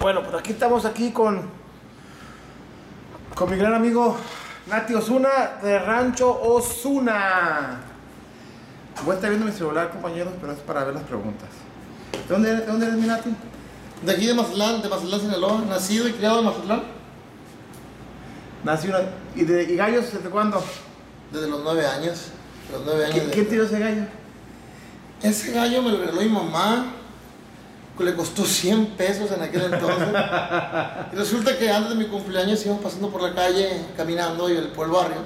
[0.00, 1.42] Bueno, pues aquí estamos aquí con,
[3.34, 4.16] con mi gran amigo
[4.68, 5.28] Nati Osuna
[5.62, 7.80] de Rancho Osuna.
[9.04, 11.48] Voy a estar viendo mi celular, compañeros, pero es para ver las preguntas.
[12.12, 13.30] ¿De dónde eres, de dónde eres mi Nati?
[14.02, 16.82] De aquí de Mazatlán, de Mazatlán, Sinaloa, nacido y criado en Mazatlán,
[18.64, 19.00] una-
[19.34, 20.62] ¿Y, de, ¿Y gallos desde cuándo?
[21.32, 22.28] desde los nueve años.
[22.72, 24.02] Los nueve años ¿Qui- de- ¿Quién tiró ese gallo?
[25.22, 26.86] Ese gallo me lo regaló mi mamá,
[28.04, 30.08] le costó 100 pesos en aquel entonces.
[31.12, 34.68] y resulta que antes de mi cumpleaños íbamos pasando por la calle, caminando y el,
[34.68, 35.18] por el barrio,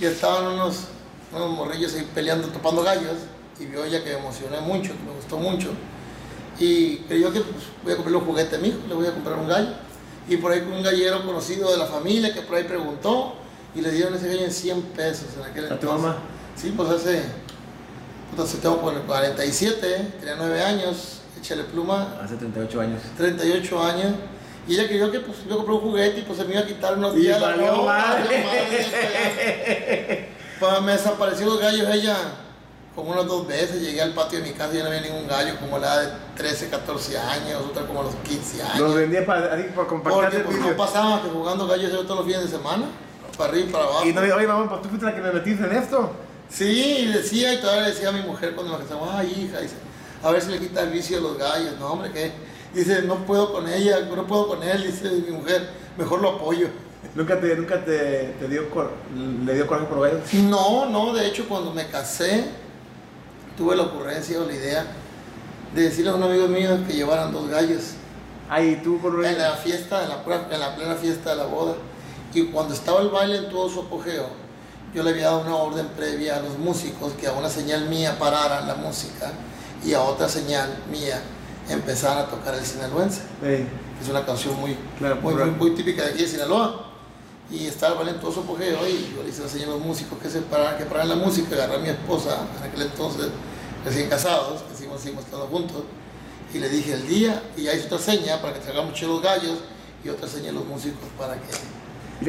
[0.00, 0.84] y estaban unos,
[1.32, 3.16] unos morrillos ahí peleando, topando gallos,
[3.58, 5.70] y vio ella que me emocioné mucho, que me gustó mucho.
[6.58, 9.12] Y creyó que pues, voy a comprarle un juguete a mi hijo, le voy a
[9.12, 9.70] comprar un gallo.
[10.28, 13.34] Y por ahí con un gallero conocido de la familia que por ahí preguntó,
[13.74, 16.00] y le dieron ese gallo en 100 pesos en aquel ¿A tu entonces.
[16.02, 16.16] mamá?
[16.56, 17.22] Sí, pues hace
[18.30, 23.00] entonces tengo por el 47, tenía 9 años, échale pluma, Hace 38 años.
[23.16, 24.12] 38 años.
[24.66, 26.66] Y ella creyó que pues yo compré un juguete y pues se me iba a
[26.66, 27.40] quitar unos Y días.
[27.40, 28.24] la valió ropa, madre.
[28.24, 32.16] valió madre, Pues me desapareció los gallos ella
[32.94, 33.82] como unas dos veces.
[33.82, 36.08] Llegué al patio de mi casa y ya no había ningún gallo, como la de
[36.36, 38.78] 13, 14 años, otra como a los 15 años.
[38.78, 42.26] Los vendía para, para compartir Porque pues, no pasaba que jugando gallos yo todos los
[42.26, 42.86] fines de semana,
[43.36, 44.06] para arriba y para abajo.
[44.06, 46.10] Y no, oye, mamá, pues tú fuiste la que me metiste en esto.
[46.48, 49.60] Sí, y decía, y todavía le decía a mi mujer cuando me casamos, ay hija,
[49.60, 49.74] dice,
[50.24, 52.32] a ver si le quita el vicio a los gallos, no hombre, ¿qué?
[52.74, 56.68] Dice, no puedo con ella, no puedo con él, dice mi mujer, mejor lo apoyo.
[57.14, 58.90] ¿Nunca te, nunca te, te dio, cor-
[59.44, 60.34] le dio coraje por los gallos?
[60.34, 62.44] No, no, de hecho cuando me casé,
[63.56, 64.86] tuve la ocurrencia o la idea
[65.74, 67.82] de decirle a un amigo mío que llevaran dos gallos
[68.50, 71.76] Ay, tú por en la fiesta, en la, en la plena fiesta de la boda.
[72.34, 74.26] Y cuando estaba el baile en todo su apogeo,
[74.94, 78.18] yo le había dado una orden previa a los músicos que a una señal mía
[78.18, 79.32] pararan la música
[79.84, 81.22] y a otra señal mía
[81.68, 83.22] empezaran a tocar el sinaloense.
[83.42, 83.66] Ey,
[84.02, 86.90] Es una canción muy, Claro, muy, muy, muy típica de aquí de Sinaloa.
[87.50, 89.72] Y estaba el baile en todo su apogeo y yo le hice la señal a
[89.72, 92.82] los músicos que se pararan, que pararan la música, agarré a mi esposa, en aquel
[92.82, 93.28] entonces
[93.84, 95.82] recién casados, que seguimos, seguimos todos juntos,
[96.54, 99.58] y le dije el día, y ya hice otra seña para que tragamos los gallos,
[100.02, 101.48] y otra seña a los músicos para que
[102.22, 102.28] ¿Y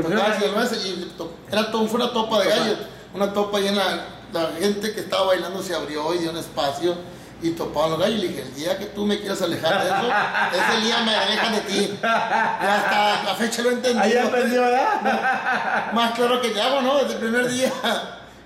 [1.49, 2.77] era todo, fue una topa de gallos,
[3.13, 6.95] una topa la, la gente que estaba bailando se abrió y dio un espacio
[7.41, 9.87] y topaban los gallos y le dije, el día que tú me quieras alejar de
[9.89, 11.99] eso, ese día me alejan de ti.
[12.01, 14.03] Y hasta la fecha lo he entendido.
[14.03, 15.91] Ahí aprendió, ¿verdad?
[15.93, 16.97] Más claro que ya hago, ¿no?
[16.99, 17.71] Desde el primer día.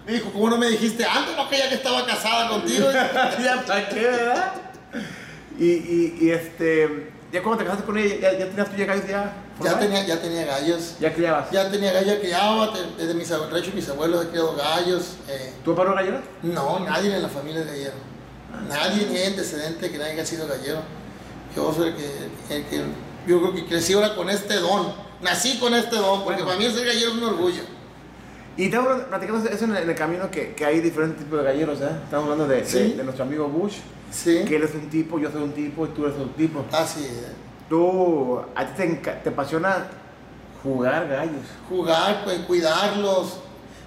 [0.06, 1.36] Me dijo, ¿cómo no me dijiste antes?
[1.36, 2.92] No, que ya que estaba casada contigo.
[2.92, 4.54] ya para qué, ¿verdad?
[5.60, 8.86] Y, y, y este, ya cuando te casaste con ella, ya, ya tenías tú ya
[8.86, 9.34] gallos ya.
[9.62, 10.96] ya, tenía, ya tenía gallos.
[11.00, 11.52] Ya criabas.
[11.52, 12.74] Ya tenía gallos, ya criaba.
[12.98, 15.18] Desde mis abuelos, de hecho, mis abuelos han criado gallos.
[15.28, 16.22] eh, ¿Tu papá no gallero?
[16.42, 17.94] no, nadie en la familia es gallero.
[18.68, 20.82] Nadie, ni hay antecedente de que nadie haya sido gallero.
[21.56, 22.84] Yo soy el que, el que-
[23.28, 24.94] yo creo que crecí ahora con este don.
[25.22, 26.60] Nací con este don, porque Bueno.
[26.60, 27.62] para mí ser gallero es un orgullo.
[28.58, 31.90] Y estamos platicando eso en el, camino que, que hay diferentes tipos de galleros, ¿eh?
[32.04, 32.94] Estamos hablando de, de- Sí.
[32.94, 33.76] de nuestro amigo Bush,
[34.12, 34.44] Sí.
[34.46, 36.66] que él es un tipo, yo soy un tipo y tú eres un tipo.
[36.72, 37.28] Así es.
[37.70, 38.88] Tú, a ti te,
[39.24, 39.88] te apasiona
[40.64, 41.46] jugar gallos.
[41.70, 43.40] jugar, pues, cuidarlos,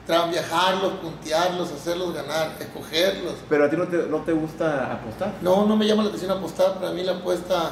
[0.06, 3.34] viajarlos, puntearlos, hacerlos ganar, escogerlos.
[3.48, 5.34] Pero a ti no te, no te gusta apostar.
[5.40, 7.70] No, no me llama la atención apostar, para mí la apuesta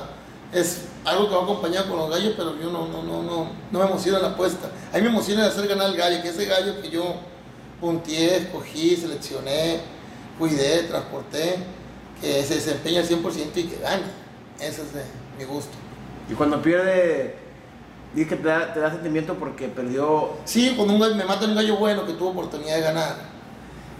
[0.52, 3.78] es algo que va acompañado con los gallos, pero yo no, no, no, no, no
[3.78, 4.68] me emociona la apuesta.
[4.92, 7.14] A mí me emociona hacer ganar el gallo, que ese gallo que yo
[7.80, 9.80] punteé, escogí, seleccioné,
[10.38, 11.56] cuidé, transporté,
[12.20, 14.02] que se desempeña al 100% y que gane.
[14.58, 15.02] Ese es de
[15.38, 15.72] mi gusto.
[16.28, 17.36] Y cuando pierde,
[18.14, 20.30] dices que te da, te da sentimiento porque perdió.
[20.44, 23.16] Sí, cuando un me matan un gallo bueno que tuvo oportunidad de ganar,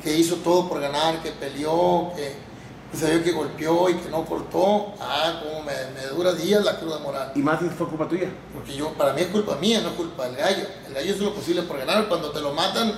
[0.03, 4.25] que hizo todo por ganar, que peleó, que se vio que golpeó y que no
[4.25, 7.33] cortó, ah, como me, me dura días la cruda moral.
[7.35, 8.29] Y más si fue culpa tuya.
[8.53, 10.65] Porque yo, para mí es culpa mía, no es culpa del gallo.
[10.89, 12.09] El gallo hizo lo posible por ganar.
[12.09, 12.93] Cuando te lo matan,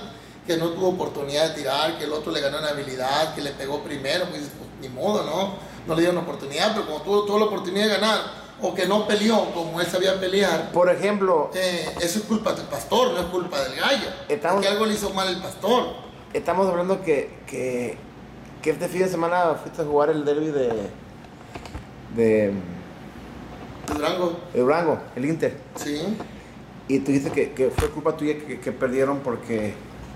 [0.45, 3.51] que no tuvo oportunidad de tirar, que el otro le ganó en habilidad, que le
[3.51, 5.55] pegó primero, pues, pues, ni modo, ¿no?
[5.87, 9.05] No le dieron oportunidad, pero como tuvo, tuvo la oportunidad de ganar, o que no
[9.07, 13.25] peleó como él sabía pelear, Por ejemplo, eh, eso es culpa del pastor, no es
[13.25, 14.07] culpa del gallo.
[14.29, 15.87] Estamos- Porque algo le hizo mal el pastor.
[16.33, 17.97] estamos hablando que, que,
[18.61, 20.69] que este fin de semana fuiste a jugar el derby de,
[22.15, 25.57] de, De Durango, de Durango, el Inter.
[25.75, 26.17] sí,
[26.87, 29.73] Y tú dices que, que fue culpa tuya que, que perdieron porque,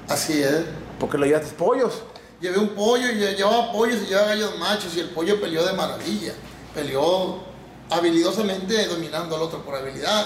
[0.09, 0.63] así es.
[0.99, 2.03] porque le llevaste pollos.
[2.39, 5.65] Llevé un pollo y lle- llevaba pollos y llevaba gallos machos y el pollo peleó
[5.65, 6.33] de maravilla.
[6.73, 7.39] Peleó
[7.89, 10.25] habilidosamente dominando al otro por habilidad.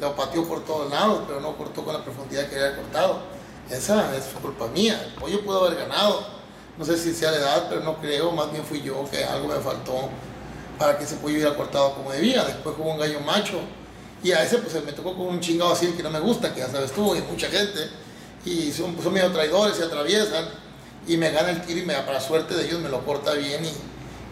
[0.00, 3.20] Lo pateó por todos lados, pero no cortó con la profundidad que había cortado.
[3.70, 5.00] Esa es culpa mía.
[5.04, 6.26] El pollo pudo haber ganado.
[6.78, 8.32] No sé si sea la edad, pero no creo.
[8.32, 10.08] Más bien fui yo que algo me faltó
[10.78, 12.44] para que ese pollo hubiera cortado como debía.
[12.44, 13.60] Después hubo un gallo macho
[14.22, 16.60] y a ese pues me tocó con un chingado así que no me gusta, que
[16.60, 17.90] ya sabes tú, y mucha gente.
[18.44, 20.48] Y son, son medio traidores, se atraviesan
[21.06, 23.64] y me gana el tiro y me, para suerte de ellos me lo corta bien
[23.64, 23.72] y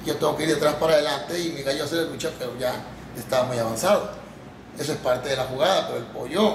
[0.04, 2.52] yo tengo que ir de atrás para adelante y mi gallo hace la lucha, pero
[2.58, 2.74] ya
[3.16, 4.10] estaba muy avanzado.
[4.78, 6.54] Eso es parte de la jugada, pero el pollo,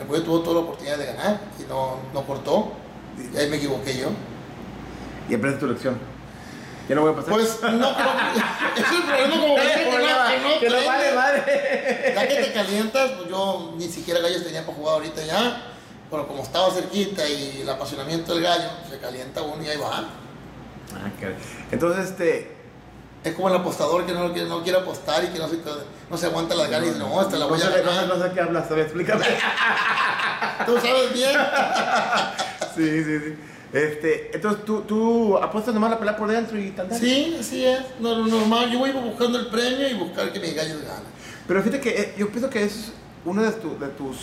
[0.00, 2.72] el pollo tuvo toda la oportunidad de ganar y no, no cortó.
[3.32, 4.08] Y ahí me equivoqué yo.
[5.28, 5.98] Y aprende tu lección.
[6.88, 7.34] ¿Ya no voy a pasar?
[7.34, 7.90] Pues no.
[8.76, 12.12] Es el problema como que, que no, que no vale madre.
[12.14, 15.68] Ya que te calientas, pues yo ni siquiera gallos tenía para jugar ahorita ya.
[16.10, 20.08] Pero como estaba cerquita y el apasionamiento del gallo, se calienta uno y ahí va.
[20.94, 21.36] Ah, caray.
[21.70, 22.61] Entonces, este.
[23.24, 25.58] Es como el apostador que no, que no quiere apostar y que no se,
[26.10, 28.08] no se aguanta las ganas y no, esta la voy a ganar.
[28.08, 29.24] no sé qué hablas, a ver, explícame.
[30.66, 31.30] Tú sabes bien.
[32.76, 33.34] sí, sí, sí.
[33.72, 36.88] Este, entonces tú, tú apuestas nomás la pelea por dentro y tal.
[36.88, 36.98] tal.
[36.98, 37.80] Sí, así es.
[38.00, 38.70] No, no, normal.
[38.70, 41.04] Yo voy buscando el premio y buscar que mis gallos ganen.
[41.48, 42.92] Pero fíjate que eh, yo pienso que es
[43.24, 44.16] una de, tu- de tus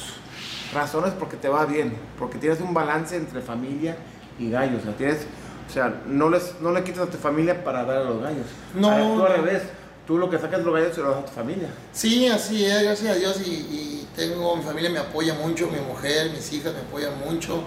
[0.74, 3.98] razones porque te va bien, porque tienes un balance entre familia
[4.38, 4.82] y gallos.
[4.82, 5.26] O sea, tienes,
[5.70, 8.48] o sea no, les, no le quitas a tu familia para dar a los gallos.
[8.74, 9.64] No, Ahora, tú al revés.
[10.08, 11.70] Tú lo que sacas de los gallos se lo das a tu familia.
[11.92, 13.40] Sí, así es, gracias a Dios.
[13.46, 17.62] Y, y tengo, mi familia me apoya mucho, mi mujer, mis hijas me apoyan mucho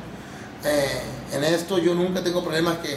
[0.65, 1.03] eh,
[1.33, 1.79] en esto.
[1.79, 2.97] Yo nunca tengo problemas que,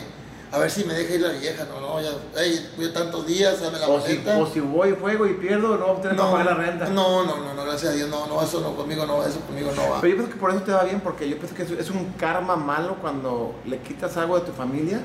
[0.55, 3.59] a ver si me deja ir la vieja, no, no, ya, hey, voy tantos días,
[3.59, 6.53] dame la O si, o si voy, juego y pierdo, no tener para pagar la
[6.53, 6.85] renta.
[6.87, 9.71] No, no, no, no, gracias a Dios, no, no, eso no, conmigo no, eso conmigo
[9.75, 9.99] no va.
[9.99, 12.13] Pero yo pienso que por eso te va bien, porque yo pienso que es, un
[12.17, 15.01] karma malo cuando le quitas algo de tu familia.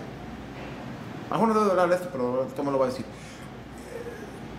[1.30, 3.06] Bueno, no debo hablar de esto, pero esto me lo voy a decir.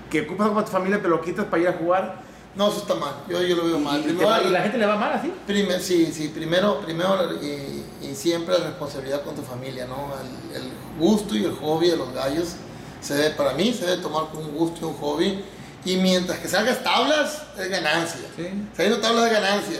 [0.09, 2.21] Que ocupas algo de tu familia, pero lo quitas para ir a jugar.
[2.55, 4.01] No, eso está mal, yo, yo lo veo mal.
[4.01, 5.33] Y, Primero, va- y la gente le va mal así.
[5.47, 10.11] primer- sí, sí, primero, primero y, y siempre la responsabilidad con tu familia, ¿no?
[10.53, 10.69] El, el
[10.99, 12.49] gusto y el hobby de los gallos
[12.99, 15.43] se debe, para mí, se debe tomar como un gusto y un hobby.
[15.85, 18.21] Y mientras que salgas tablas, es ganancia.
[18.35, 18.47] Sí.
[18.75, 19.79] Saliendo tablas es ganancia.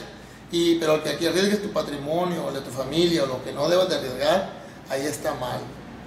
[0.50, 3.44] Y, pero el que aquí arriesgues tu patrimonio, o el de tu familia, o lo
[3.44, 4.50] que no debas de arriesgar,
[4.90, 5.60] ahí está mal.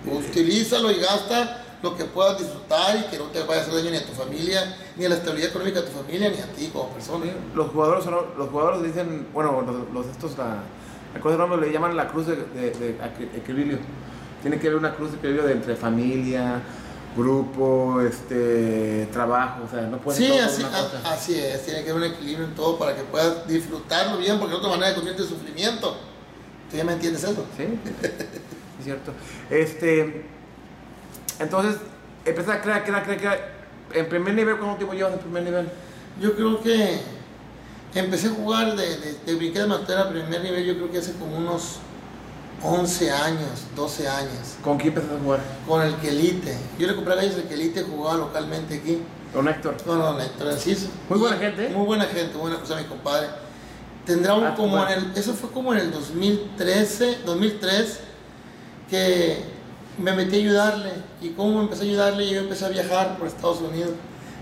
[0.06, 3.92] Utilízalo y gasta lo que puedas disfrutar y que no te vaya a hacer daño
[3.92, 6.70] ni a tu familia, ni a la estabilidad económica de tu familia, ni a ti
[6.72, 7.26] como persona.
[7.54, 10.60] Los jugadores, son- los jugadores dicen, bueno, los, los estos, la,
[11.14, 13.78] la cosa de nombre le llaman la cruz de, de- de equi- equilibrio.
[14.42, 16.62] Tiene que haber una cruz de equilibrio de entre familia,
[17.18, 22.04] grupo, este, trabajo, o sea, no puede Sí, así, a- así es, tiene que haber
[22.10, 25.30] un equilibrio en todo para que puedas disfrutarlo bien, porque de otra manera convierte en
[25.30, 25.96] sufrimiento.
[26.70, 27.46] ¿Tú ya me entiendes eso?
[27.58, 27.64] Sí,
[28.80, 29.12] es cierto.
[29.50, 30.26] Este,
[31.40, 31.78] entonces,
[32.26, 33.55] empieza a crear, crear, crear, crear.
[33.96, 35.70] En primer nivel, ¿cuánto tiempo llevas en primer nivel?
[36.22, 37.00] Yo creo que
[37.94, 41.14] empecé a jugar de, de, de brinqué de a primer nivel, yo creo que hace
[41.14, 41.78] como unos
[42.62, 45.40] 11 años, 12 años, ¿Con quién empezaste a jugar?
[45.68, 46.58] con el Quelite.
[46.78, 49.00] Yo le compré a gallos el Quelite, jugaba localmente aquí.
[49.34, 49.76] Con Héctor.
[49.86, 50.88] No, no, Héctor Enciso.
[51.10, 51.70] Muy buena gente, ¿eh?
[51.70, 53.28] Muy buena gente, buena cosa, mi compadre.
[54.06, 58.00] Tendrá un Ah, como en el, eso fue como en el 2013, 2003,
[58.90, 59.55] que
[59.98, 60.92] me metí a ayudarle.
[61.22, 63.92] Y como empecé a ayudarle, yo empecé a viajar por Estados Unidos,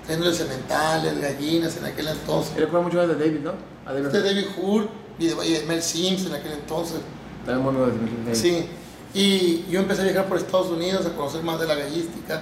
[0.05, 2.53] trayéndole sementales, gallinas en aquel entonces.
[2.55, 3.53] Juega mucho de David, ¿no?
[3.85, 4.07] A David.
[4.07, 4.87] Este David Hur
[5.19, 6.97] y de, Mel Sims en aquel entonces.
[7.45, 8.33] David.
[8.33, 8.65] Sí.
[9.13, 12.41] Y yo empecé a viajar por Estados Unidos a conocer más de la gallística,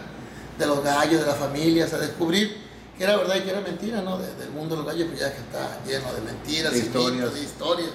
[0.57, 2.55] de los gallos, de las familias, a descubrir
[2.97, 4.17] que era verdad y que era mentira, ¿no?
[4.19, 6.81] De- del mundo de los gallos, pues ya que está lleno de mentiras, De y
[6.83, 7.13] historias.
[7.19, 7.89] mitos, de historias.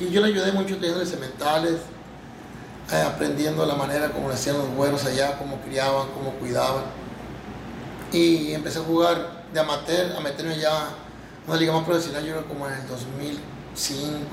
[0.00, 1.76] Y yo le ayudé mucho teniendo sementales,
[2.90, 6.84] eh, aprendiendo la manera como le hacían los güeros allá, cómo criaban, cómo cuidaban.
[8.12, 10.88] Y empecé a jugar de amateur, a meterme ya
[11.46, 13.40] una liga más profesional, yo era como en el 2005,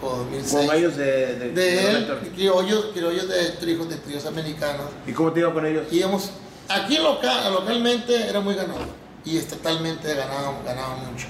[0.01, 4.87] 2006 Con gallos de, de, de él, criollos, criollos de trijos de tríos americanos.
[5.05, 5.87] ¿Y cómo te iba con ellos?
[5.91, 6.29] Íbamos,
[6.69, 8.85] aquí local, localmente era muy ganado
[9.25, 11.27] y estatalmente ganaba, ganaba mucho.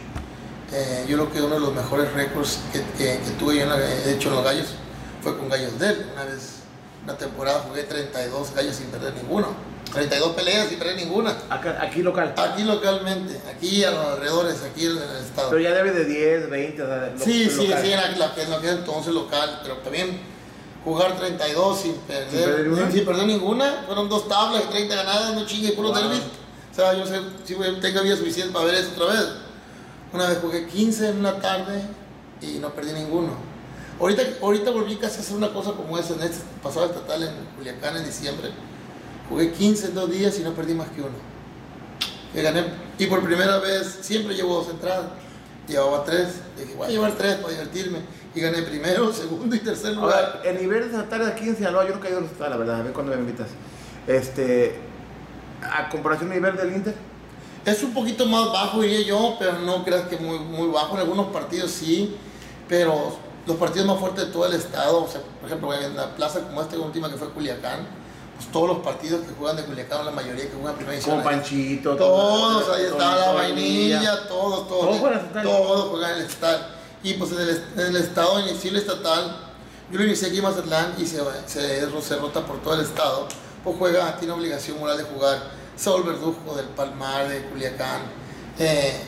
[0.73, 3.69] Eh, yo creo que uno de los mejores récords que, que- que tuve yo en
[3.69, 4.67] la- de hecho en los gallos
[5.21, 6.05] fue con gallos de él.
[6.13, 6.54] Una vez,
[7.05, 9.47] una temporada jugué 32 gallos sin perder ninguno.
[9.93, 11.37] 32 peleas sin perder ninguna.
[11.49, 12.33] Acá, aquí local.
[12.35, 15.51] Aquí localmente, aquí a los alrededores, aquí en el estado.
[15.51, 17.83] Pero ya debe de 10, 20, o sea, lo- Sí, sí, local.
[17.83, 20.19] sí, era la que en aquel entonces local, pero también
[20.83, 22.91] jugar 32 sin perder, ¿Sin perder ninguna?
[22.91, 25.97] sin perder ninguna, fueron dos tablas y 30 ganadas, no chingue, puro Wow.
[26.01, 26.21] derby.
[26.71, 29.27] O sea, yo sé si tengo vida suficiente para ver eso otra vez.
[30.11, 31.81] Una vez jugué 15 en una tarde
[32.41, 33.37] y no perdí ninguno.
[33.99, 37.29] Ahorita, ahorita volví casi a hacer una cosa como esa en este pasado estatal en
[37.55, 38.49] Culiacán en diciembre.
[39.29, 41.15] Jugué 15 en dos días y no perdí más que uno.
[42.33, 42.65] Que gané.
[42.99, 45.05] Y por primera vez, siempre llevo dos entradas.
[45.67, 46.41] Llevaba tres.
[46.57, 47.99] Dije, voy a llevar tres para divertirme.
[48.35, 50.37] Y gané primero, segundo y tercer lugar.
[50.37, 52.31] Ahora, el nivel de Santana de aquí en Sinaloa, yo nunca he ido a los
[52.31, 53.47] Santana, la verdad, a ver cuándo me invitas.
[54.05, 54.75] Este,
[55.61, 56.95] a comparación del nivel del Inter,
[57.65, 60.95] Es un poquito más bajo, diría yo, pero no creas que muy, muy bajo.
[60.95, 62.15] En algunos partidos sí,
[62.67, 66.15] pero los partidos más fuertes de todo el estado, o sea, por ejemplo, en la
[66.15, 67.87] plaza como esta última que fue Culiacán,
[68.35, 71.21] pues todos los partidos que juegan de Culiacán, la mayoría que juegan primera división.
[71.21, 71.95] Con ahí- Panchito.
[71.95, 74.81] Todos, ahí está la vainilla, todos, todos.
[74.85, 75.43] Todos juegan estatal.
[75.43, 76.67] Todos juegan en el estatal.
[77.03, 79.37] Y pues en el, est- en el estado estatal,
[79.91, 83.27] yo lo inicié aquí en Mazatlán y se, se, se rota por todo el estado.
[83.63, 85.37] Pues juega, tiene obligación moral de jugar
[85.77, 88.01] Saúl Verdugo del Palmar, de Culiacán.
[88.57, 88.99] Eh,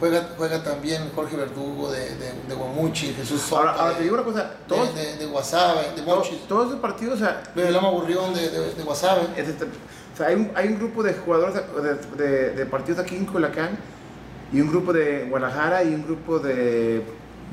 [0.00, 4.02] juega, juega también Jorge Verdugo de, de, de Guamuchi, Jesús Soto Ahora, ahora de, te
[4.04, 6.48] digo una cosa, todos, de, de, de Guasave, de todos, Mochis.
[6.48, 9.22] todos esos partidos, o sea, Bebelama Burrión de, de, de Guasave.
[9.36, 11.54] es este- o sea, hay, un, hay un grupo de jugadores
[12.16, 13.70] de, de- de partidos aquí en Culiacán
[14.52, 17.02] y un grupo de Guadalajara y un grupo de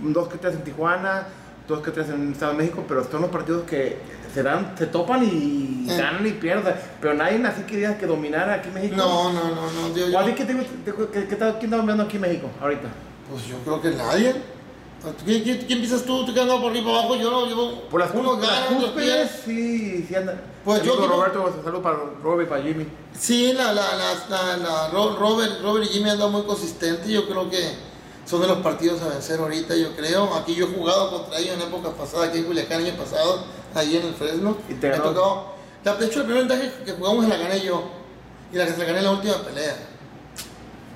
[0.02, 1.28] dos que tres en Tijuana,
[1.68, 3.98] dos que tres en el Estado de México, pero son los partidos que
[4.34, 5.98] se dan, se topan y Eh.
[5.98, 8.96] ganan y pierden, pero nadie así que diga que dominara aquí en México.
[8.96, 9.96] No, no, no, no.
[9.96, 12.88] Yo, ¿O yo- ti qué te te- ¿Quién está dominando aquí en México ahorita?
[13.30, 14.36] Pues yo creo que nadie.
[15.26, 16.24] ¿Quién, quién, quién piensas tú?
[16.26, 17.16] ¿Tú que andas por arriba para abajo?
[17.16, 17.82] Yo no, yo.
[17.90, 19.30] Por las, unos ganan, cúspides, pierden.
[19.46, 20.40] sí, sí anda.
[20.64, 22.86] Pues yo digo- Roberto, saludos para Robert y para Jimmy.
[23.18, 27.12] Sí, la, la, la, la, la- Ro- Robert, Robert y Jimmy han dado muy consistente.
[27.12, 27.58] Yo creo que
[28.28, 30.36] son de los partidos a vencer ahorita, yo creo.
[30.36, 33.98] Aquí yo he jugado contra ellos en épocas pasadas, aquí en Culiacán, año pasado, ahí
[33.98, 34.58] en el Fresno.
[34.70, 35.12] Y te Me ganó.
[35.12, 35.56] tocó.
[35.84, 37.84] La, de hecho, el primer viaje que jugamos la gané yo.
[38.54, 39.76] Y la que se la gané en la última pelea.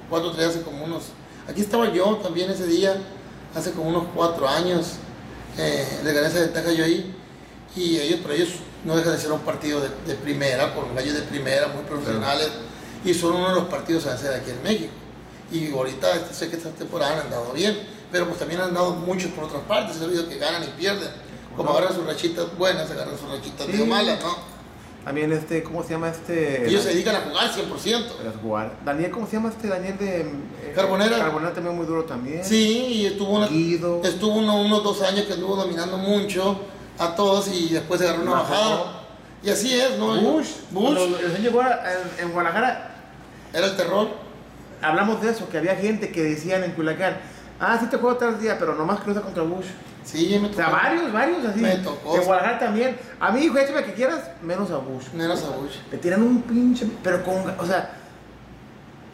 [0.10, 1.06] Cuatro, tres, hace como unos.
[1.48, 2.96] Aquí estaba yo también ese día,
[3.56, 4.94] hace como unos cuatro años.
[5.58, 7.16] Eh, le gané esa ventaja yo ahí.
[7.76, 8.50] Y ellos, pero ellos
[8.84, 12.50] no dejan de ser un partido de, de primera, con gallos de primera, muy profesionales.
[13.04, 14.94] Y son uno de los partidos a vencer aquí en México.
[15.52, 17.78] Y ahorita este, sé que esta temporada han dado bien,
[18.12, 20.02] pero pues también han dado muchos por otras partes.
[20.02, 21.10] He oído que ganan y pierden.
[21.56, 21.78] Como No.
[21.78, 23.84] agarran sus rachitas buenas, agarran sus rachitas Sí.
[23.86, 24.56] malas, ¿no?
[25.06, 26.68] También este, ¿cómo se llama este?
[26.68, 28.16] Ellos se dedican a jugar 100%.
[28.28, 28.76] a jugar.
[28.84, 31.18] Daniel, ¿cómo se llama este Daniel de eh, Carbonera.
[31.20, 32.44] Carbonera también muy duro también.
[32.44, 34.02] Sí, y estuvo, una- Guido.
[34.04, 36.60] estuvo uno- unos dos años que anduvo dominando mucho
[36.98, 39.02] a todos y después se agarró una bajada.
[39.44, 40.20] Y así es, ¿no?
[40.20, 40.48] Bush.
[40.72, 41.80] Bush el llegó a-
[42.20, 42.96] en, en Guadalajara,
[43.54, 44.08] era el terror.
[44.82, 47.18] hablamos de eso, que había gente que decían en Culiacán,
[47.60, 49.66] ah, sí te juego tal día, pero nomás cruza contra Bush.
[50.06, 50.78] Sí, me O sea, tocó.
[50.78, 51.60] varios, varios así.
[51.60, 52.16] Me tocó.
[52.16, 52.96] En Guadalajara también.
[53.20, 55.08] A mí, hijo, échame que quieras, menos a Bush.
[55.14, 55.78] Menos a Bush.
[55.92, 56.88] Le tiran un pinche.
[57.04, 57.38] Pero con.
[57.60, 57.92] O sea.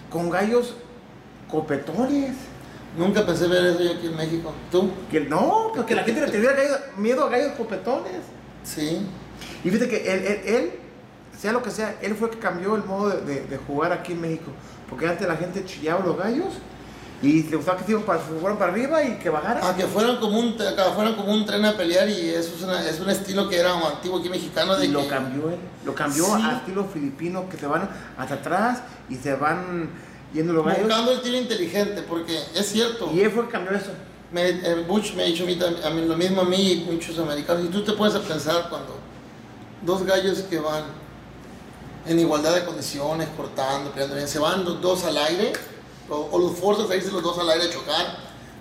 [0.09, 0.75] Con gallos
[1.49, 2.35] copetones.
[2.97, 4.53] Nunca pensé ver eso yo aquí en México.
[4.69, 4.91] ¿Tú?
[5.09, 8.11] Que no, porque la gente le tuviera gallos- miedo a gallos copetones.
[8.63, 9.07] Sí.
[9.63, 10.71] Y fíjate que él, él, él,
[11.37, 13.93] sea lo que sea, él fue el que cambió el modo de, de- de jugar
[13.93, 14.51] aquí en México.
[14.89, 16.47] Porque antes la gente chillaba los gallos
[17.21, 19.63] y le gustaba que se iban para, se fueran para arriba y que bajaran.
[19.63, 20.63] A que fueran como un, que
[20.95, 23.73] fueran como un tren a pelear y eso es, una- es un estilo que era
[23.73, 25.57] antiguo aquí mexicano de y lo que- cambió él.
[25.85, 26.41] Lo cambió Sí.
[26.43, 29.89] a estilo filipino, que se van hasta atrás y se van
[30.33, 30.83] yendo los gallos.
[30.83, 33.11] buscando el tiro inteligente, porque es cierto.
[33.13, 33.91] Y él fue el que cambió eso.
[34.31, 36.71] Me, eh, Bush me ha dicho a mí, tam- a mí lo mismo a mí
[36.71, 37.65] y muchos americanos.
[37.65, 38.97] Y tú te puedes pensar cuando
[39.85, 40.83] dos gallos que van
[42.07, 45.51] en igualdad de condiciones, cortando, peleando bien, se van los dos al aire,
[46.11, 48.17] o, o los forzas a irse los dos al aire a chocar,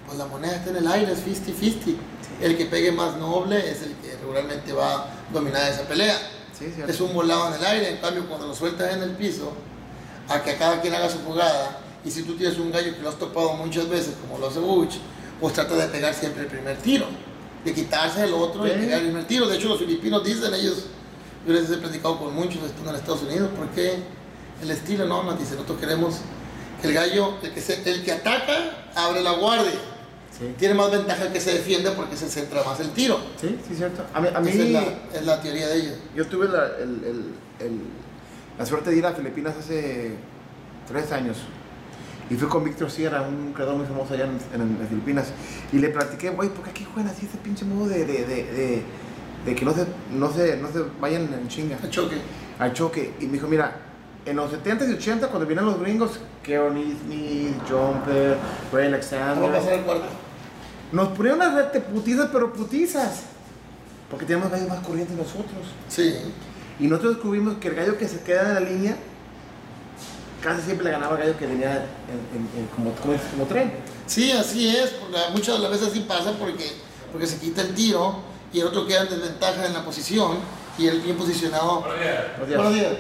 [0.07, 1.97] pues la moneda está en el aire, es 50-50.
[2.41, 6.17] El que pegue más noble es el que regularmente va a dominar esa pelea.
[6.59, 6.73] Sí.
[6.87, 9.53] Es un volado en el aire, en cambio cuando lo sueltas en el piso,
[10.29, 13.09] a que cada quien haga su jugada, y si tú tienes un gallo que lo
[13.09, 14.95] has topado muchas veces, como lo hace Buch,
[15.41, 17.07] pues trata de pegar siempre el primer tiro,
[17.65, 19.49] de quitarse el otro y pegar el primer tiro.
[19.49, 20.85] De hecho, los filipinos dicen, ellos,
[21.47, 23.99] yo les he platicado con muchos estando en Estados Unidos, porque
[24.63, 26.40] el estilo no, nos dicen, nosotros queremos que
[26.83, 29.73] el gallo, el que, se- el que ataca, abre la guardia.
[30.39, 33.19] Sí, Tiene más ventaja el que se defiende porque se centra más el tiro.
[33.41, 34.05] sí, sí, cierto.
[34.15, 34.83] A mí, a mí Esa es la,
[35.19, 35.95] es la teoría de ellos.
[36.17, 37.81] yo tuve la, el- el- el-
[38.59, 40.15] la suerte de ir a Filipinas hace
[40.89, 41.37] tres años.
[42.31, 45.27] Y fui con Víctor Sierra, un creador muy famoso allá en, en- en Filipinas.
[45.73, 48.83] Y le platiqué, güey, ¿por qué aquí juegan así ese pinche modo de, de, de,
[49.45, 51.77] de- que no se, no, se, no se vayan en chinga?
[51.83, 52.17] El choque.
[52.59, 53.15] al choque.
[53.21, 53.77] Y me dijo, mira,
[54.31, 58.37] en los 70 y 80, cuando vinieron los gringos, Kearney Smith, Jumper,
[58.73, 60.05] Ray pasar Alexander, al cuarto.
[60.93, 63.23] nos ponían unas red de putizas, pero putizas.
[64.09, 65.67] Porque teníamos gallos más corrientes nosotros.
[65.89, 66.15] Sí.
[66.81, 68.97] Y nosotros descubrimos que el gallo que se queda en la línea,
[70.43, 73.73] casi siempre le ganaba al gallo que venía en- en- en- como, como, como tren.
[74.07, 76.73] Sí, así es, porque muchas de las veces así pasa porque,
[77.13, 78.17] porque se quita el tiro
[78.53, 80.39] y el otro queda en desventaja en la posición
[80.79, 81.81] y el bien posicionado.
[81.83, 82.57] Buenos días.
[82.57, 82.93] Buenos días.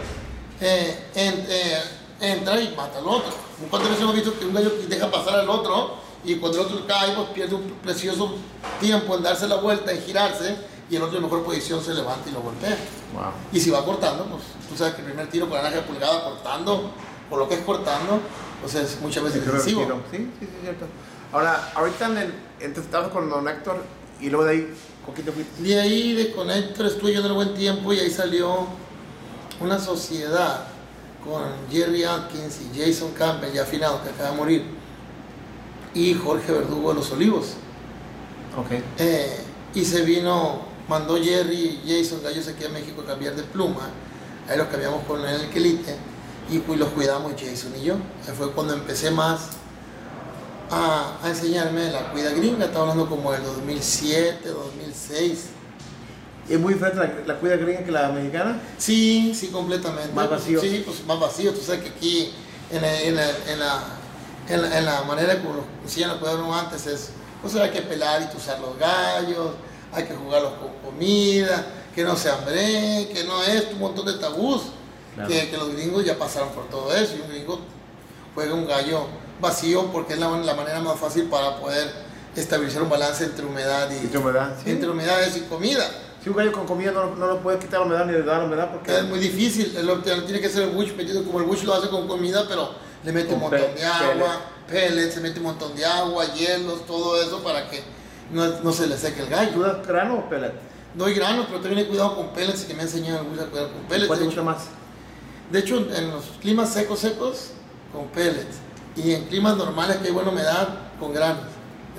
[0.61, 1.83] Eh, en- eh,
[2.21, 3.33] entra y mata al otro.
[3.71, 6.87] ¿Cuántas veces hemos visto que un gallo deja pasar al otro y cuando el otro
[6.87, 8.35] cae, pues pierde un precioso
[8.79, 10.57] tiempo en darse la vuelta, en girarse
[10.91, 12.77] y el otro en mejor posición se levanta y lo golpea?
[13.15, 13.23] Wow.
[13.53, 16.25] Y si va cortando, pues tú sabes que el primer tiro con la de pulgada
[16.25, 16.91] cortando,
[17.31, 18.21] por lo que es cortando,
[18.61, 20.03] pues es muchas veces retiro.
[20.11, 20.87] Sí, sí, sí, cierto.
[21.33, 22.35] Ahora, ahorita en el,
[22.77, 23.83] estabas con Don Héctor
[24.21, 24.75] y luego de ahí,
[25.07, 25.63] ¿con quién te fuiste?
[25.63, 28.67] De ahí de Connector estuve yo en el buen tiempo y ahí salió
[29.61, 30.65] una sociedad
[31.25, 34.65] con Jerry Atkins y Jason Campbell, ya afinado, que acaba de morir,
[35.95, 37.55] y Jorge Verdugo de Los Olivos.
[38.57, 38.83] Ok.
[38.99, 39.37] Eh,
[39.75, 43.91] y se vino, mandó Jerry y Jason gallos aquí a México a cambiar de pluma.
[44.49, 45.95] Ahí los cambiamos con el quelite
[46.51, 47.95] y pues los cuidamos Jason y yo.
[48.27, 49.51] Ahí fue cuando empecé más
[50.71, 52.67] a, a enseñarme la cuida gringa.
[52.67, 55.60] Estaba hablando como del 2007, 2006.
[56.51, 58.61] ¿Es muy diferente la, la cuida gringa que la mexicana?
[58.77, 60.13] Sí, sí, completamente.
[60.13, 60.61] Más vacío.
[60.61, 61.53] Sí, pues más vacío.
[61.55, 62.33] Tú sabes que aquí
[62.71, 63.85] en, la- en, la, en, la,
[64.49, 67.71] en, la, en la manera como nos enseñan a cuidar uno antes es, pues hay
[67.71, 69.53] que pelar y tuzar los gallos,
[69.93, 71.65] hay que jugarlos con comida,
[71.95, 74.63] que no se hambre, que no es un montón de tabús.
[75.15, 75.29] Claro.
[75.29, 77.61] Que, que los gringos ya pasaron por todo eso y un gringo
[78.35, 79.07] juega un gallo
[79.41, 81.91] vacío porque es la, la manera más fácil para poder
[82.37, 84.55] estabilizar un balance entre humedad y, ¿Y tu humedad?
[84.63, 84.71] Sí.
[84.71, 85.85] entre humedades y comida.
[86.23, 88.39] Si un gallo con comida no, no lo puede quitar la humedad ni le da
[88.39, 88.95] la humedad porque...
[88.95, 91.75] Es muy difícil, el lo tiene que ser el bush metido como el bush lo
[91.75, 92.71] hace con comida, pero
[93.05, 97.21] le mete un montón de agua, pellets, se mete un montón de agua, hielos, todo
[97.23, 97.83] eso para que
[98.33, 99.63] no, no se le seque el ¿Tú gallo.
[99.63, 100.53] das grano o pellet?
[100.95, 103.69] Doy grano, pero también he cuidado con pellets, que me ha enseñado el a cuidar
[103.69, 104.07] con pellets.
[104.09, 104.59] ¿Cuál te gusta más?
[105.51, 107.51] de hecho, en los climas secos, secos,
[107.93, 108.59] con pellets.
[108.97, 111.45] Y en climas normales que hay buena humedad, con granos,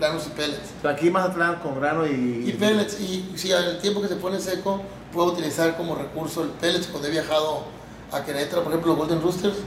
[0.01, 0.73] granos y pellets.
[0.83, 2.43] Aquí más atrás con grano y...
[2.47, 4.81] Y pellets, y si al tiempo que se pone seco,
[5.13, 7.65] puedo utilizar como recurso el pellets cuando he viajado
[8.11, 9.57] a Querétaro, por ejemplo, los Golden Roosters.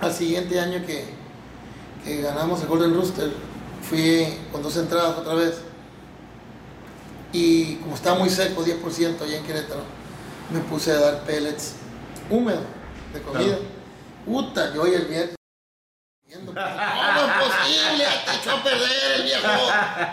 [0.00, 1.06] Al siguiente año que,
[2.04, 3.32] que ganamos el Golden Rooster,
[3.82, 5.62] fui con dos entradas otra vez.
[7.32, 9.80] Y como estaba muy seco, 10% allá en Querétaro,
[10.52, 11.74] me puse a dar pellets
[12.30, 12.64] húmedos
[13.14, 13.56] de comida.
[13.56, 13.78] Claro.
[14.26, 15.37] Puta, yo y el viejo.
[16.28, 18.04] Viendo, pues, ¿Cómo es posible?
[18.26, 19.48] Te echó a perder el viejo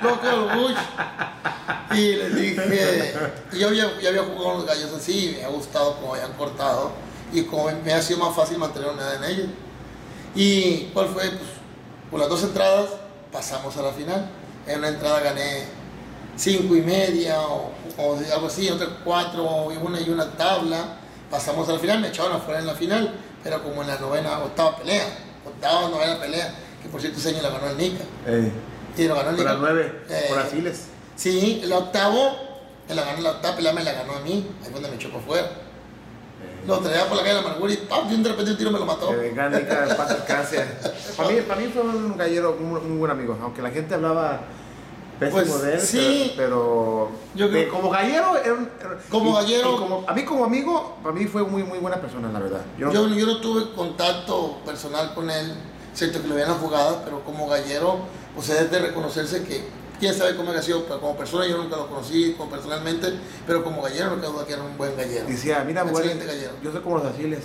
[0.01, 1.97] loco Bush.
[1.97, 3.13] Y le dije,
[3.51, 6.93] yo ya, ya había jugado los gallos así, me ha gustado cómo habían cortado
[7.33, 9.47] y como me ha sido más fácil mantener una en ellos.
[10.35, 11.29] ¿Y cuál fue?
[11.29, 11.49] Pues
[12.09, 12.91] por las dos entradas
[13.31, 14.29] pasamos a la final.
[14.67, 15.65] En una entrada gané
[16.37, 17.71] cinco y media o,
[18.33, 20.97] algo así, otra cuatro y una y una tabla.
[21.29, 24.39] Pasamos a la final, me echaron afuera en la final, pero como en la novena,
[24.39, 25.05] octava pelea,
[25.49, 28.03] octava, novena pelea, que por cierto ese año la ganó el Nica.
[28.27, 28.51] Eh,
[28.97, 29.51] Y lo ganó el por Nica.
[29.53, 30.85] las nueve, Eh, por las files.
[31.15, 32.35] Sí, el octavo,
[32.89, 34.95] me la ganó, la octava pelea me la ganó a mí, ahí fue donde me
[34.95, 35.49] echó por fuera.
[36.67, 38.09] Lo traía por la calle de la amargura y ¡pam!
[38.09, 39.09] de un repente un tiro me lo mató.
[39.09, 40.65] Que venga, Nica, descanse.
[41.15, 44.41] Para mí, para mí fue un gallero muy, muy buen amigo, aunque la gente hablaba
[45.19, 46.33] pésimo Pues, de él, sí.
[46.35, 50.23] pero, Yo creo- como gallero, era un- era- Como y- gallero- y como- a mí
[50.25, 52.61] como amigo, para mí fue muy, muy buena persona, la verdad.
[52.77, 55.53] Yo, Yo, yo no tuve contacto personal con él,
[55.93, 57.99] cierto que lo veían las jugadas, pero como gallero,
[58.35, 59.65] pues es de reconocerse que
[59.99, 63.13] quién sabe cómo ha sido, pero como persona yo nunca lo conocí como personalmente,
[63.47, 65.25] pero como gallero no queda duda que era un buen gallero.
[65.27, 65.83] decía, mira,
[66.27, 66.51] gallero.
[66.61, 67.39] yo soy como los asiles.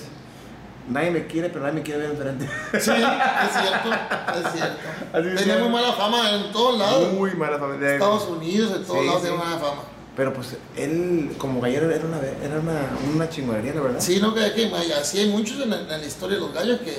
[0.91, 2.47] Nadie me quiere, pero nadie me quiere ver diferente.
[2.73, 5.29] Sí, es cierto, es cierto.
[5.31, 5.59] Decía.
[5.59, 7.13] muy mala fama en todos lados.
[7.13, 7.95] Muy mala familia.
[7.95, 9.29] Estados Unidos, en todos Sí, lados sí.
[9.29, 9.83] tenía mala fama.
[10.17, 12.81] Pero pues él, como gallero, era una, era una,
[13.15, 14.01] una chingonería, la verdad.
[14.01, 16.81] Sí, no que, que así hay muchos en la, en la historia de los gallos
[16.81, 16.99] que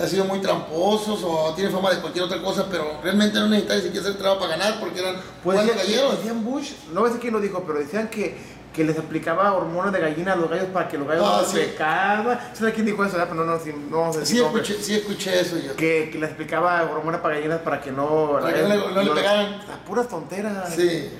[0.00, 3.78] han sido muy tramposos o tienen fama de cualquier otra cosa, pero realmente no necesitaban
[3.82, 6.16] ni siquiera hacer trabajo para ganar porque eran Pues galleros.
[6.18, 8.38] decían Bush, no sé quién lo dijo, pero decían que,
[8.78, 11.48] que les aplicaba hormonas de gallina a los gallos para que los gallos Ah, no
[11.48, 11.56] sí.
[11.56, 12.38] se pecaban.
[12.54, 13.16] ¿Sabes quién dijo eso?
[13.20, 15.74] Ah, Pero no, no, sí, no decir Sí escuché, sí escuché eso yo.
[15.74, 18.38] Que, que les aplicaba hormonas para gallinas para que no...
[18.40, 19.58] Para que no le- no le pegaran.
[19.68, 20.72] Las puras tonteras.
[20.74, 21.10] Sí.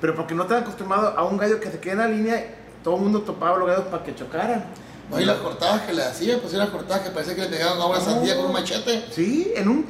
[0.00, 2.96] Pero porque no estaban acostumbrados a un gallo que se quede en la línea, todo
[2.96, 4.64] el mundo topaba a los gallos para que chocaran.
[5.10, 7.80] No, y las cortadas que le hacían, pues eran cortadas que parecía que le pegaban
[7.80, 9.06] a una sandía con un machete.
[9.10, 9.86] Sí, en un...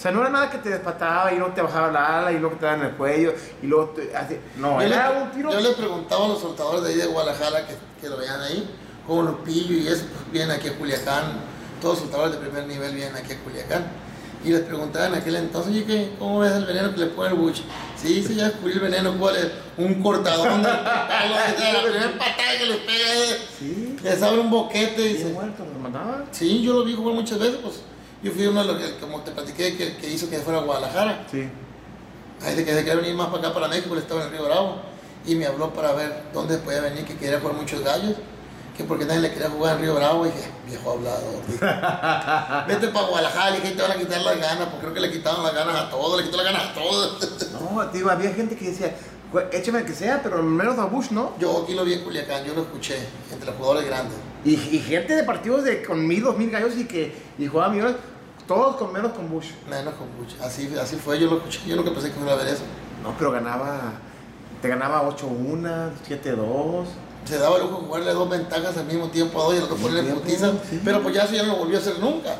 [0.00, 2.38] O sea, no era nada que te despataba y luego te bajaba la ala y
[2.38, 4.16] luego te daba en el cuello y luego te...
[4.16, 4.38] Así.
[4.56, 5.52] No, yo, era le, un tiro...
[5.52, 8.66] yo le preguntaba a los soltadores de ahí de Guadalajara que, que lo veían ahí,
[9.06, 11.24] como los pillos y eso, pues vienen aquí a Culiacán,
[11.82, 13.88] todos los soltadores de primer nivel vienen aquí a Culiacán.
[14.42, 17.28] Y les preguntaba en aquel entonces, oye, ¿qué, ¿cómo ves el veneno que le pone
[17.28, 17.62] el buche?
[17.94, 19.48] Sí, sí, ya descubrí el veneno, ¿cuál es?
[19.76, 25.02] Un cortadón pelo, la primera patada que le pega, eh, Sí, les abre un boquete
[25.02, 26.24] y dice, muerto, los mandaba.
[26.30, 27.82] Sí, yo lo vi jugar muchas veces, pues
[28.22, 30.62] yo fui uno de los que, como te platiqué, que, que hizo que fuera a
[30.62, 31.26] Guadalajara.
[31.30, 31.48] Sí.
[32.42, 34.32] Ahí de que se quería venir más para acá, para México, él estaba en el
[34.32, 34.76] Río Bravo.
[35.26, 38.16] Y me habló para ver dónde podía venir, que quería jugar muchos gallos.
[38.76, 40.26] Que porque nadie le quería jugar en Río Bravo.
[40.26, 41.46] Y dije, viejo hablador.
[41.46, 41.60] dije.
[42.68, 45.10] Vete para Guadalajara y que te van a quitar las ganas, porque creo que le
[45.10, 47.46] quitaron las ganas a todos, le quitó las ganas a todos.
[47.60, 48.96] No, tío, había gente que decía,
[49.52, 51.34] Échame el que sea, pero menos a Bush, ¿no?
[51.38, 52.96] Yo aquí lo vi en Culiacán, yo lo escuché,
[53.30, 54.16] entre los jugadores grandes.
[54.44, 57.72] Y, y gente de partidos de con mil, dos mil gallos y que y jugaba
[57.72, 57.96] millones,
[58.46, 59.50] todos con menos con Bush.
[59.68, 60.34] Menos con Bush.
[60.42, 61.60] Así, así fue, yo lo escuché.
[61.66, 62.62] Yo nunca pensé que fuera a ver eso.
[63.02, 63.92] No, pero ganaba,
[64.60, 66.84] te ganaba 8-1, 7-2.
[67.24, 69.64] Se daba el lujo de jugarle dos ventajas al mismo tiempo a dos y el
[69.64, 70.52] otro ponerle putiza.
[70.68, 70.80] sí.
[70.84, 72.34] Pero pues ya eso ya no lo volvió a hacer nunca.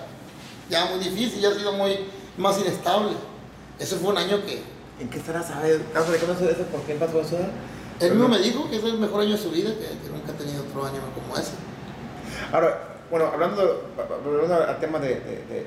[0.70, 1.98] Ya muy difícil, ya ha sido muy
[2.38, 3.12] más inestable.
[3.78, 4.62] Ese fue un año que
[5.00, 5.80] ¿En qué estará, sabes?
[5.80, 6.16] ¿Estás de
[6.52, 6.62] eso?
[6.70, 7.38] ¿Por qué pasó eso?
[8.00, 10.32] él mismo me dijo que es el mejor año de su vida, que, que nunca
[10.32, 11.52] ha tenido otro año como ese.
[12.52, 13.82] Ahora, bueno, hablando,
[14.68, 15.66] al tema de, de, de-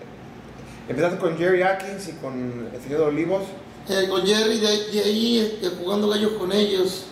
[0.88, 3.44] Empezaste con Jerry Atkins y con el señor Olivos.
[3.88, 4.68] Eh, con Jerry, de,
[5.02, 7.06] ahí este, jugando gallos con ellos,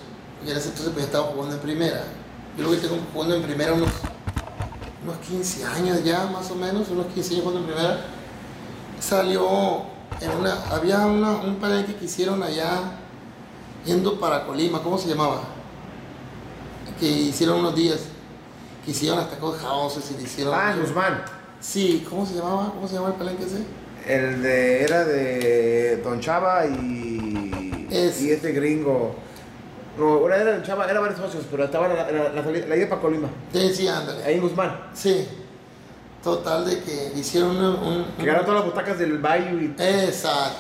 [0.46, 2.04] y en ese entonces pues, estaba jugando en primera.
[2.58, 3.90] Yo lo que tengo jugando en primera unos,
[5.04, 8.02] unos 15 años ya, más o menos, unos 15 años jugando en primera.
[9.00, 9.84] Salió
[10.20, 12.98] en una, había una, un palenque que hicieron allá,
[13.86, 15.44] yendo para Colima, ¿cómo se llamaba?
[17.00, 18.02] Que hicieron unos días,
[18.86, 20.54] que hicieron hasta con houses y le hicieron...
[20.56, 21.24] Ah, Guzmán.
[21.60, 22.72] Sí, ¿cómo se llamaba?
[22.74, 23.63] ¿Cómo se llama el palenque ese?
[24.08, 29.15] El de, era de Don Chava y, Es- y este gringo.
[29.98, 32.76] No, una era Don Chava, era varios socios, pero estaba la, la, la, salida- la
[32.78, 34.24] ida para Colima, Sí, sí, ándale.
[34.24, 34.89] ahí en Guzmán.
[34.94, 35.28] Sí.
[36.24, 37.63] Total de que hicieron un...
[37.63, 40.58] un- Que ganaron todas las butacas del Bayou y Exacto.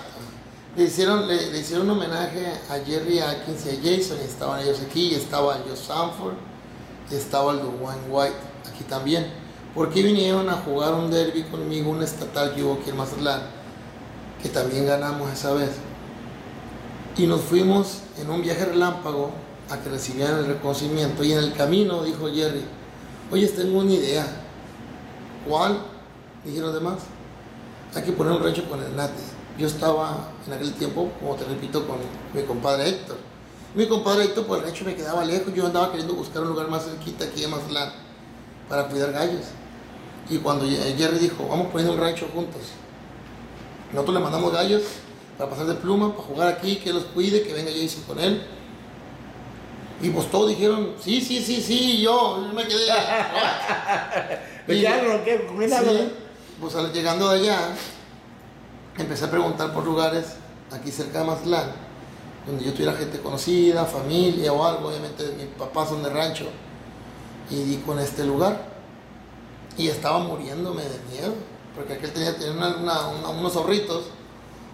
[0.75, 4.61] Le hicieron, le, le hicieron un homenaje a Jerry Atkins y a Jason, y estaban
[4.61, 6.33] ellos aquí, y estaba Joe Sanford,
[7.15, 8.35] estaba el Dwayne White
[8.71, 9.27] aquí también.
[9.73, 13.41] Porque vinieron a jugar un derby conmigo, un estatal que hubo aquí en Mazatlán,
[14.41, 15.71] que también ganamos esa vez.
[17.17, 19.31] Y nos fuimos en un viaje relámpago
[19.69, 22.65] a que recibieran el reconocimiento, y en el camino dijo Jerry,
[23.31, 24.25] oye, tengo una idea.
[25.47, 25.79] ¿Cuál?
[26.43, 26.97] Dijeron demás
[27.93, 29.21] hay que poner un rancho con el Nate.
[29.57, 31.97] Yo estaba en aquel tiempo, como te repito, con
[32.33, 33.17] mi compadre Héctor.
[33.73, 36.67] Mi compadre Héctor, pues el rancho me quedaba lejos, yo andaba queriendo buscar un lugar
[36.67, 37.91] más cerquita aquí en Mazatlán
[38.67, 39.45] para cuidar gallos.
[40.29, 42.61] Y cuando Jerry dijo, vamos poniendo un rancho juntos,
[43.91, 44.81] nosotros le mandamos gallos
[45.37, 48.43] para pasar de pluma, para jugar aquí, que los cuide, que venga Jason con él.
[50.01, 52.85] Y pues todos dijeron, sí, sí, sí, sí, yo, yo me quedé.
[54.67, 55.23] ¿De Y- hablo?
[55.23, 55.45] ¿Qué?
[55.47, 55.79] ¿Comida?
[55.79, 56.11] Sí,
[56.59, 57.69] pues llegando de allá,
[58.97, 60.35] empecé a preguntar por lugares
[60.71, 61.71] aquí cerca de Mazatlán,
[62.45, 66.45] donde yo tuviera gente conocida, familia o algo, obviamente mis papás son de rancho,
[67.49, 68.69] y di con este lugar.
[69.77, 71.33] Y estaba muriéndome de miedo,
[71.75, 74.05] porque aquel tenía, tenía una- una- una- unos zorritos,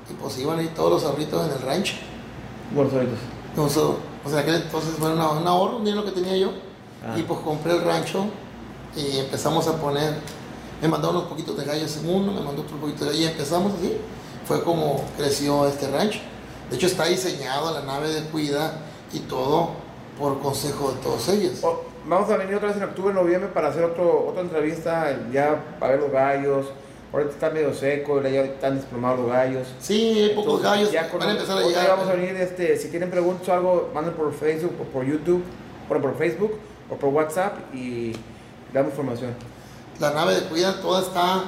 [0.09, 1.95] y pues iban ahí todos los zorritos en el rancho.
[2.73, 3.19] Buenos oídos.
[3.49, 6.51] Entonces, o sea, aquel entonces fue un ahorro, un dinero que tenía yo.
[7.05, 7.17] Ah.
[7.17, 8.25] Y pues compré el rancho
[8.95, 10.15] y empezamos a poner,
[10.81, 13.27] me mandó unos poquitos de gallos en uno, me mandó otro poquito de gallos y
[13.31, 13.97] empezamos así.
[14.47, 16.19] Fue como creció este rancho.
[16.69, 18.73] De hecho está diseñado la nave de cuida
[19.13, 19.71] y todo
[20.19, 21.59] por consejo de todos ellos.
[21.63, 25.77] Oh, vamos a venir otra vez en octubre, noviembre para hacer otro, otra entrevista ya
[25.79, 26.67] para ver los gallos.
[27.13, 29.67] Ahorita está medio seco, ya están desplomados los gallos.
[29.79, 31.87] Sí, hay pocos gallos ya van a empezar a llegar.
[31.87, 35.41] vamos a venir, este, si tienen preguntas o algo, manden por Facebook o por YouTube,
[35.87, 36.51] bueno, por Facebook
[36.89, 38.13] o por WhatsApp y
[38.73, 39.33] damos información.
[39.99, 41.43] La nave de cuida toda está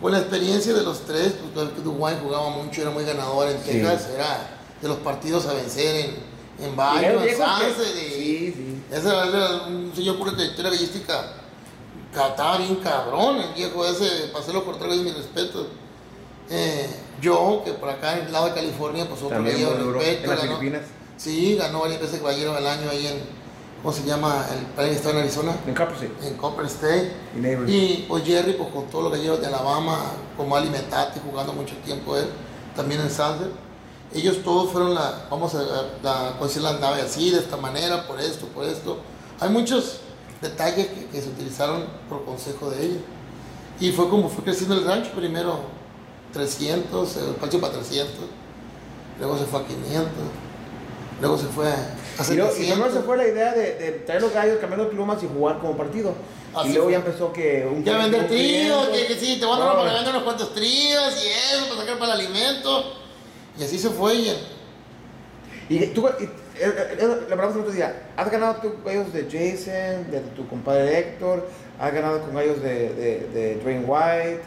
[0.00, 3.70] con la experiencia de los tres, pues Dwayne jugaba mucho, era muy ganador en Sí.
[3.72, 5.96] Texas, era de los partidos a vencer
[6.58, 7.32] en, en Bayo, en que-
[7.84, 8.82] y- Sí, sí.
[8.90, 11.32] Ese era un señor pura trayectoria ballística.
[12.14, 15.66] ca- Estaba bien cabrón el viejo ese, para hacerlo cortar mis respetos.
[16.50, 16.88] Eh,
[17.20, 19.36] yo, que por acá en el lado de California, pues otro
[19.84, 19.98] duro.
[19.98, 20.22] respeto.
[20.24, 20.82] En las ganó- Filipinas,
[21.18, 23.18] Sí, ganó varias veces caballero del año ahí en,
[23.82, 24.46] ¿cómo se llama?
[24.52, 27.12] El país que está en Arizona, en Copper State en Copper State.
[27.34, 27.72] y.
[27.72, 29.98] Y pues Jerry, pues con todos los galleros de Alabama,
[30.36, 32.26] como Alimentate, jugando mucho tiempo él,
[32.74, 33.50] también en Sunset.
[34.14, 35.62] Ellos todos fueron la, vamos a,
[36.02, 38.98] la, la nave así, de esta manera, por esto, por esto.
[39.38, 40.00] Hay muchos
[40.40, 43.02] detalles que, que se utilizaron por consejo de ellos.
[43.80, 45.60] Y fue como fue creciendo el rancho, primero
[46.32, 48.12] 300, el espacio para 300,
[49.18, 50.08] luego se fue a 500,
[51.20, 51.96] luego se fue a
[52.30, 52.76] Y, luego, y 700.
[52.78, 55.58] primero se fue la idea de, de traer los gallos, cambiar los plumas y jugar
[55.58, 56.14] como partido.
[56.54, 56.92] Así y luego fue.
[56.92, 59.92] ya empezó que un Ya vender tríos, que, que sí, te voy a dar para
[59.94, 62.92] vender unos cuantos tríos y eso, para sacar para el alimento.
[63.58, 64.14] Y así se fue.
[64.16, 64.36] Y,
[65.70, 69.22] Y tú, y, eh, eh, le hablamos el otro día, ¿has ganado tú gallos de
[69.24, 71.46] Jason, de tu compadre Héctor?
[71.78, 74.42] ¿Has ganado con gallos de, de, de Dwayne White?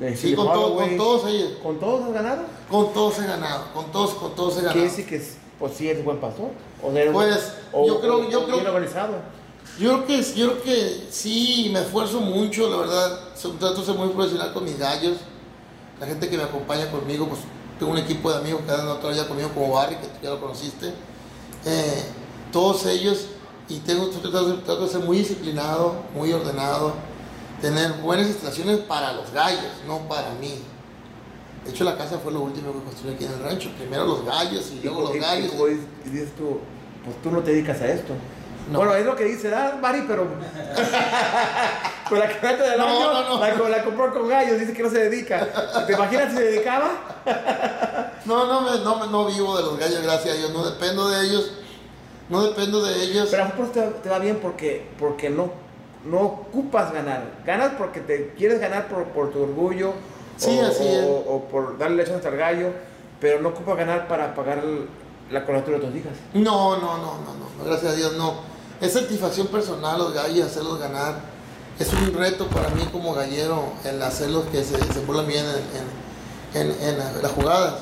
[0.00, 1.52] De sí, con, todo- con todos ellos.
[1.62, 2.42] ¿Con todos has ganado?
[2.68, 3.72] Con todos he ganado.
[3.72, 4.72] Con todos, con todos he ganado.
[4.72, 6.48] ¿Quiere decir que es- pues sí es buen pastor?
[6.82, 9.14] ¿O de- Pues, o- yo creo- o- yo creo- bien organizado?
[9.78, 13.18] Yo creo que yo creo que sí, me esfuerzo mucho, la verdad.
[13.58, 15.16] Trato de ser muy profesional con mis gallos.
[15.98, 17.40] La gente que me acompaña conmigo, pues
[17.78, 20.30] tengo un equipo de amigos que andan otra vez conmigo como Barry, que tú ya
[20.30, 20.92] lo conociste.
[21.66, 22.04] eh,
[22.52, 23.24] todos ellos,
[23.70, 26.92] y tengo trato de ser muy disciplinado, muy ordenado,
[27.62, 30.58] tener buenas instalaciones para los gallos, no para mí.
[31.64, 33.70] De hecho, la casa fue lo último que construí aquí en el rancho.
[33.78, 35.50] Primero los gallos y luego los Y- y gallos.
[35.52, 36.58] como dices, y dices tú,
[37.04, 38.12] pues tú no te dedicas a esto.
[38.70, 38.78] No.
[38.78, 40.26] Bueno, es lo que dice, ah, Mari, pero.
[42.08, 43.40] con la camioneta del No, año, no, no.
[43.40, 45.46] La, la compró con gallos, dice que no se dedica.
[45.86, 46.90] ¿Te imaginas si se dedicaba?
[48.24, 50.50] No, no, me, no, me- no vivo de los gallos, gracias a Dios.
[50.50, 51.52] No dependo de ellos.
[52.30, 53.28] No dependo de ellos.
[53.30, 55.52] Pero a mejor te, te va bien porque, porque no,
[56.06, 57.22] no ocupas ganar.
[57.44, 59.92] Ganas porque te quieres ganar por, por tu orgullo.
[60.36, 61.04] Sí, o, así es.
[61.06, 62.70] o por darle leche hasta el gallo.
[63.20, 64.62] Pero no ocupas ganar para pagar
[65.30, 66.12] la colegiatura de tus hijas.
[66.34, 68.34] No, no, no, no, no, gracias a Dios no.
[68.80, 71.14] Es satisfacción personal los gallos, hacerlos ganar.
[71.78, 75.44] Es un reto para mí como gallero el hacerlos que se desenvuelvan bien
[76.54, 77.74] en, en- en- en la- las jugadas.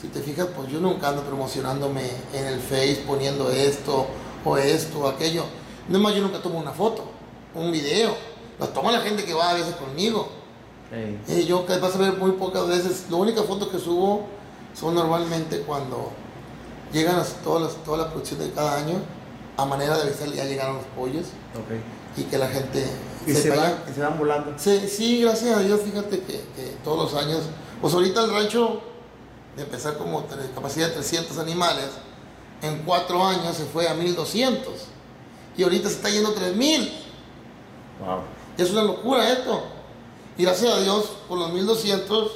[0.00, 2.02] Si te fijas, pues yo nunca ando promocionándome
[2.34, 4.06] en el Face poniendo esto
[4.44, 5.44] o esto o aquello.
[5.88, 7.04] No más, yo nunca tomo una foto,
[7.54, 8.14] un video.
[8.58, 10.28] Lo toma la gente que va a veces conmigo.
[10.92, 13.06] Eh, yo que vas a ver muy pocas veces.
[13.10, 14.26] La única foto que subo
[14.74, 16.10] son normalmente cuando
[16.92, 18.94] llegan las- todas las, toda la producción de cada año
[19.56, 21.26] a manera de avisar ya llegaron los pollos
[22.16, 22.84] y que la gente
[23.26, 23.84] Y se, ya.
[23.90, 24.52] y se van volando.
[24.56, 27.42] Sí, sí, gracias a Dios, fíjate que, que todos los años,
[27.80, 28.80] pues ahorita el rancho
[29.56, 31.86] de empezar como capacidad de 300 animales,
[32.62, 34.72] en cuatro años se fue a 1200
[35.56, 36.92] y ahorita se está yendo a 3000.
[38.04, 38.18] Wow.
[38.58, 39.62] Es una locura esto.
[40.36, 42.30] Y gracias a Dios, por los 1200,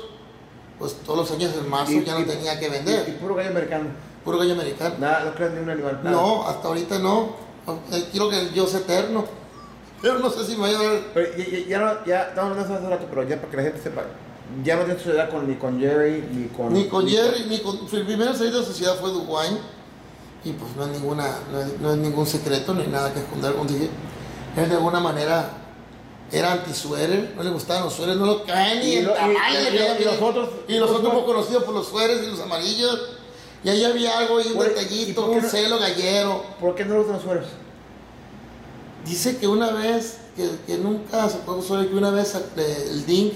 [0.78, 3.08] pues todos los años en marzo Y- ya no y- tenía que Y, vender.
[3.08, 3.86] y puro gallo americano.
[4.24, 4.94] Puro gallo americano.
[4.98, 6.00] Nada, no creas ni un animal.
[6.04, 6.16] nada.
[6.16, 7.30] No, hasta ahorita no.
[7.92, 9.24] Eh, Quiero que yo sea eterno.
[10.00, 11.00] Pero no sé si me vaya a dar.
[11.12, 13.82] Pero ya, ya, no, ya estamos hablando hace rato, pero ya para que la gente
[13.82, 14.02] sepa,
[14.62, 16.72] ya no tienes sociedad con, ni con Jerry, ni con...
[16.72, 17.76] Ni con Jerry, ni con.
[17.92, 19.58] El primero salir de sociedad fue Duwine.
[20.44, 23.18] Y pues no es, ninguna, no es, no es ningún secreto, no hay nada que
[23.18, 23.54] esconder.
[23.54, 23.90] Como dije,
[24.56, 25.50] él de alguna manera
[26.30, 29.16] era anti-suéter, no le gustaban los suéteres, no lo caen ni Y en lo- y-
[29.16, 32.24] tamales, y- y- le- y los otros- Y los otros muy conocidos por los suéteres
[32.24, 33.00] y los amarillos.
[33.64, 36.44] Y ahí había algo, y un ¿y detallito, un no- celo gallero.
[36.60, 37.46] ¿Por qué no los sueros?
[39.04, 43.06] Dice que una vez, que, que nunca se puede suéter, que una vez eh, el
[43.06, 43.32] Dink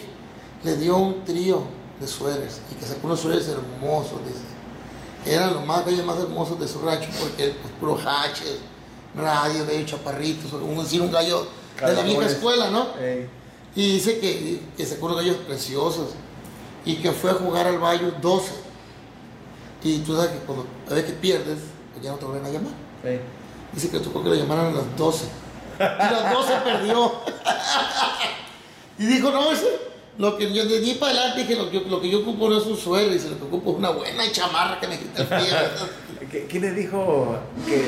[0.64, 1.62] le dio un trío
[1.98, 5.32] de suéteres y que sacó unos suéteres hermosos, dice.
[5.34, 8.58] Eran los más gallos más hermosos de su rancho porque pues, puro haches,
[9.16, 11.46] radio, gallo chaparritos, un, un gallo
[11.88, 12.88] de la vieja escuela, ¿no?
[13.00, 13.26] Ey.
[13.74, 16.10] Y dice que, que sacó unos gallos preciosos
[16.84, 18.52] y que fue a jugar al Bayo 12.
[19.84, 21.58] Y tú sabes que cuando a veces que pierdes,
[21.92, 22.72] pues ya no te vuelven a llamar.
[23.04, 23.20] Ey.
[23.72, 25.24] Dice que tocó que lo llamaran a las 12.
[25.78, 27.12] Y las 12 perdió.
[28.98, 29.66] y dijo, no, ese,
[30.18, 32.58] lo que yo de allí para adelante dije, lo que, lo que yo ocupo no
[32.58, 35.26] es un suelo, dice, lo que ocupo es una buena chamarra que me quite el
[35.26, 35.38] frío.
[36.30, 37.82] ¿Qui- ¿Quién le dijo que,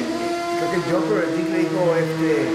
[0.59, 2.48] creo que el Joker, el le dijo este,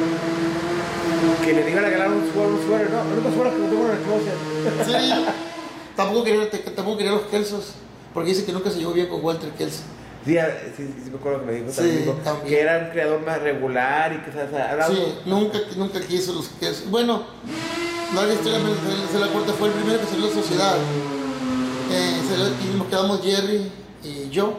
[1.43, 3.91] que le iban a regalar un suero, un suero, no, único suero que tengo en
[3.91, 4.85] el closet.
[4.85, 5.25] sí.
[5.95, 7.71] Tampoco quería, tampoco quería los Kelsos,
[8.13, 9.81] porque dice que nunca se llevó bien con Walter Kelso.
[10.25, 10.37] Sí,
[10.77, 14.13] sí, sí, me acuerdo que me dijo Sí, también, que era un creador más regular
[14.13, 16.89] y que o sea, Sí, nunca, nunca quiso los Kelsos.
[16.89, 17.23] Bueno,
[18.15, 18.59] la historia
[19.11, 20.75] se la corta fue el primero que salió de la sociedad.
[21.91, 23.69] Eh, salió- y nos quedamos Jerry
[24.03, 24.53] y yo.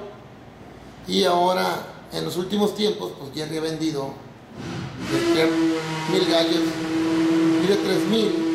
[1.09, 4.11] Y ahora, en los últimos tiempos, pues Jerry ha vendido de
[6.12, 6.62] mil gallos
[7.62, 8.46] y de tres mil.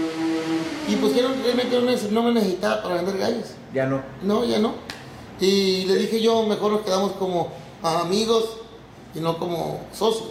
[0.87, 3.47] Y pues realmente no me necesitaba para vender gallos.
[3.73, 4.01] ya no.
[4.21, 4.73] No, ya no.
[5.39, 7.51] Y le dije yo, mejor nos quedamos como
[7.83, 8.45] amigos
[9.13, 10.29] y no como socios.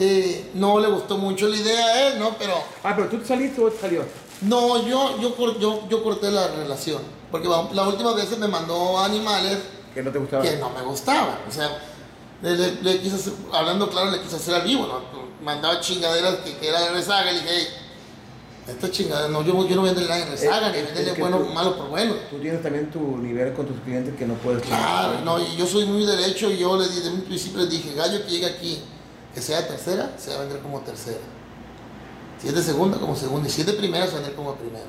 [0.00, 2.36] Eh, no le gustó mucho la idea a él, ¿no?
[2.38, 4.04] Pero Ah, pero tú saliste o salió.
[4.42, 7.02] no, yo, yo, yo, yo corté la relación.
[7.32, 9.58] Porque la última vez me mandó animales
[9.92, 10.42] Que no te gustaba.
[10.44, 11.38] que no me gustaban.
[11.48, 11.78] O sea,
[12.42, 15.18] le, le- le quise hacer- hablando claro, le quise hacer al vivo, ¿no?
[15.44, 17.32] Mandaba chingaderas que, que era de rezaga.
[17.32, 17.66] Le dije, hey,
[18.68, 21.38] esta chingadera, no, yo, yo no vendo nada en rezaga, Es- ni es- venderle bueno,
[21.38, 22.14] tú- malo por bueno.
[22.30, 24.62] Tú tienes también tu nivel con tus clientes que no puedes.
[24.62, 27.70] Claro, no, y yo soy muy derecho y yo le di, de un principio les
[27.70, 28.82] dije, gallo que llegue aquí,
[29.34, 31.18] que sea tercera, se va a vender como tercera.
[32.40, 33.48] Si es de segunda, como segunda.
[33.48, 34.84] Y si es de primera, se va a vender como primera.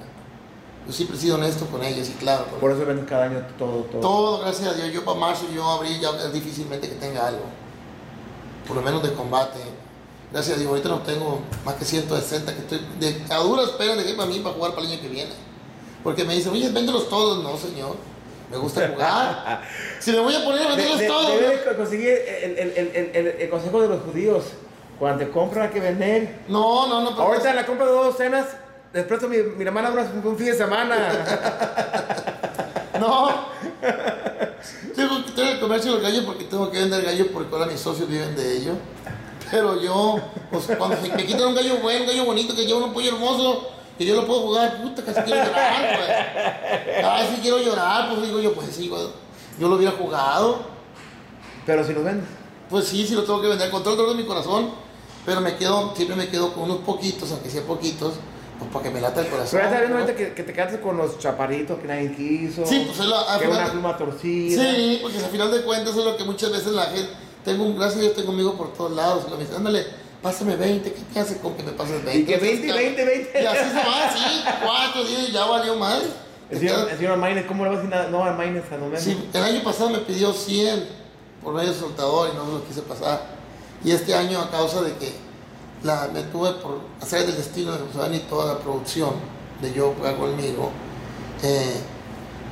[0.90, 2.46] Yo siempre he sido honesto con ellos y claro.
[2.60, 4.02] Por eso vendes cada año todo, todo.
[4.02, 7.44] todo, gracias a Dios, yo para marzo, yo abril, ya es difícilmente que tenga algo.
[8.68, 9.60] Por lo menos de combate.
[10.32, 14.04] Gracias a Dios, ahorita no tengo más que 160 que estoy de, a duras penas
[14.04, 15.32] de para mí para jugar para el año que viene.
[16.04, 17.44] Porque me dicen, oye, véndelos todos.
[17.44, 17.96] No, señor.
[18.50, 19.62] Me gusta jugar.
[20.00, 21.40] Si me voy a poner a De- venderlos de- todos.
[21.40, 22.72] debes de conseguir el, el,
[23.14, 24.44] el, el, consejo de los judíos.
[24.98, 26.40] Cuando te compran hay que vender.
[26.48, 27.10] No, no, no.
[27.12, 28.20] Ahorita en la compra de dos
[28.94, 30.96] después mi, mi hermana dura un fin de semana.
[33.00, 33.30] No.
[34.94, 37.80] Tengo que tener el comercio del gallo porque tengo que vender gallo porque ahora mis
[37.80, 38.74] socios viven de ello.
[39.50, 40.20] Pero yo,
[40.52, 43.16] pues cuando se me quitan un gallo bueno, un gallo bonito, que lleva un pollo
[43.16, 47.06] hermoso, que yo lo puedo jugar, puta, casi quiero llorar, pues.
[47.06, 49.08] Ay, si quiero llorar, pues digo yo, pues sí, güey,
[49.60, 50.60] yo lo hubiera jugado.
[51.66, 52.28] Pero si los vendes.
[52.70, 54.70] Pues sí, sí lo tengo que vender con todo el dolor de mi corazón,
[55.26, 58.14] pero me quedo, siempre me quedo con unos poquitos, aunque sea poquitos,
[58.60, 59.60] pues para que me lata el corazón.
[59.60, 62.66] Pero ya está viendo que, que te quedaste con los chaparitos que nadie quiso.
[62.66, 64.62] Sí, pues es la- que final- una pluma torcida.
[64.64, 67.10] Sí, porque al final de cuentas es lo que muchas veces la gente,
[67.46, 69.86] tengo un, gracias a Dios tengo amigos por todos lados, y me dicen, ándale,
[70.22, 72.20] pásame 20, ¿qué te hace con que me pases 20?
[72.20, 73.42] Y que 20, Entonces, 20, 20.
[73.42, 76.02] Y así se va, sí, cuatro días ya valió mal.
[76.50, 78.12] El señor, el señor ¿cómo le vas a decir?
[78.12, 79.02] No, al Maines, a no menos.
[79.02, 80.84] Sí, el año pasado me pidió 100
[81.44, 83.22] por medio soltador y no lo quise pasar.
[83.84, 85.14] Y este año a causa de que
[85.84, 89.12] la, me tuve por hacer del destino de José y toda la producción
[89.62, 90.72] de yo conmigo,
[91.44, 91.76] eh,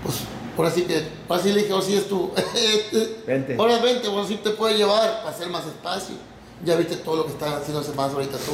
[0.04, 0.20] pues
[0.58, 2.32] ahora sí que, ahora sí le dije, ahora sí es tú,
[3.28, 3.56] Vente.
[3.60, 6.16] ahora vente, ahora sí te puede llevar para hacer más espacio.
[6.66, 8.54] Ya viste todo lo que está haciéndose más ahorita tú,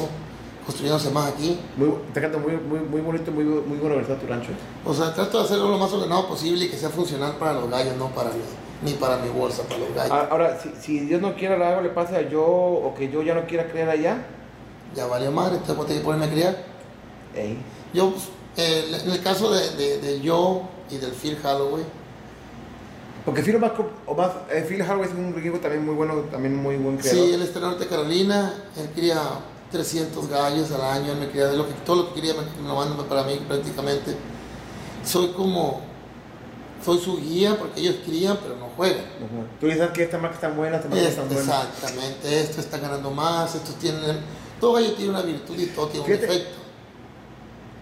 [0.66, 1.58] construyéndose más aquí.
[1.78, 4.50] Muy, te canta muy, muy, muy bonito, muy, muy organizado tu rancho.
[4.86, 7.70] O sea, trato de hacerlo lo más ordenado posible y que sea funcional para los
[7.70, 8.42] gallos, no para mí,
[8.84, 10.12] ni para mi bolsa, para los gallos.
[10.12, 13.22] A- Ahora, si, si Dios no quiera algo le pase a yo o que yo
[13.24, 14.18] ya no quiera creer allá,
[14.96, 16.64] Ya valió madre, entonces voy a ponerme a criar.
[17.36, 17.58] ey,
[17.94, 18.14] Yo,
[18.58, 21.84] eh, en el caso de, de, de yo y del Phil Holloway,
[23.26, 23.74] Porque Phil Omar,
[24.06, 27.26] o más, eh, Phil Harvey es un gringo también muy bueno, también muy buen creador.
[27.26, 29.18] sí, él está en Norte Carolina, él cría
[29.72, 32.68] 300 gallos al año, él me cría de lo que, todo lo que quería me,
[32.68, 34.16] lo manda para mí prácticamente.
[35.06, 35.82] Soy como,
[36.84, 39.00] soy su guía porque ellos crían pero no juegan.
[39.00, 39.46] Ujú.
[39.60, 41.40] Tú dices que esta marca está buena, esta marca Es- está buena.
[41.42, 44.18] exactamente, esto está ganando más, estos tienen,
[44.64, 46.58] todo gallo tiene una virtud y todo tiene un Fíjate, defecto.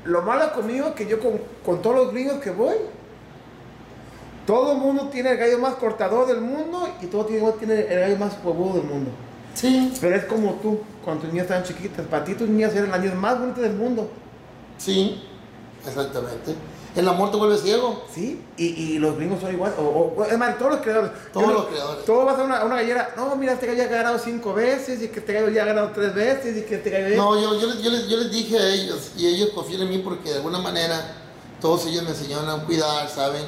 [0.05, 2.73] Lo malo conmigo es que yo con, con todos los gringos que voy,
[4.47, 7.99] todo el mundo tiene el gallo más cortador del mundo y todo tiene, tiene el
[7.99, 9.11] gallo más huevudo del mundo.
[9.53, 12.07] Sí, Pero es como tú, cuando tus niñas estaban chiquitas.
[12.07, 14.09] Para ti tus niñas eran las niñas más bonitas del mundo.
[14.79, 15.23] sí,
[15.85, 16.55] exactamente.
[16.95, 18.03] El amor te vuelve ciego.
[18.13, 18.41] ¿Sí?
[18.57, 19.73] Y, y los gringos son igual.
[19.79, 21.11] O, o- es más, todos los creadores.
[21.31, 22.05] Todos los creadores.
[22.05, 23.13] Todo va a ser una, una gallera.
[23.15, 25.65] No, mira, este gallo ya ha ganado cinco veces y que este gallo ya ha
[25.67, 27.15] ganado tres veces y que este gallo.
[27.15, 29.89] No, yo, yo, les, yo, les, yo les dije a ellos y ellos confían en
[29.89, 31.15] mí porque de alguna manera
[31.61, 33.43] todos ellos me enseñaron a cuidar, ¿saben?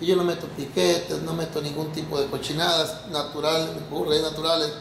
[0.00, 4.72] Que yo no meto piquetes, no meto ningún tipo de cochinadas naturales, burres naturales.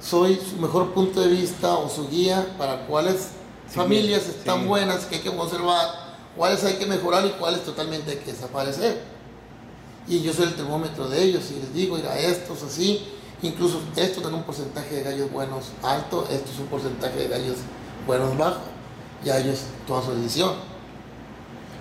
[0.00, 3.28] Soy su mejor punto de vista o su guía para cuáles
[3.68, 4.30] Sí, familias sí.
[4.30, 6.07] están buenas, que hay que conservar,
[6.38, 8.98] cuáles hay que mejorar y cuáles totalmente hay que desaparecer.
[10.08, 13.06] Y yo soy el termómetro de ellos y les digo, mira, estos así,
[13.42, 17.56] incluso estos tienen un porcentaje de gallos buenos alto, esto es un porcentaje de gallos
[18.06, 18.60] buenos bajo.
[19.22, 20.54] Ya ellos toman su decisión.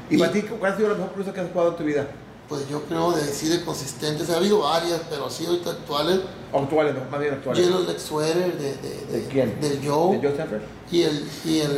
[0.09, 1.83] ¿Y, y- para ti cuál ha sido la mejor cruza que has jugado en tu
[1.83, 2.07] vida?
[2.49, 6.21] Pues yo creo de decir de consistentes, ha habido varias, pero así ahorita actuales.
[6.53, 7.63] Actuales, no, más bien actuales.
[7.63, 9.59] Yellow Leg Sweater de, de, ¿De quién?
[9.59, 10.17] Del Joe.
[10.17, 10.61] ¿De Joe Sanford?
[10.89, 11.71] Y el, y el,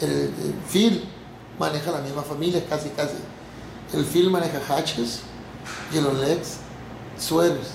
[0.00, 1.04] el, el Phil
[1.62, 3.14] maneja la misma familia, casi, casi.
[3.94, 5.20] El Phil maneja Hatches,
[5.92, 6.56] Yellow Legs,
[7.16, 7.68] Sweaters.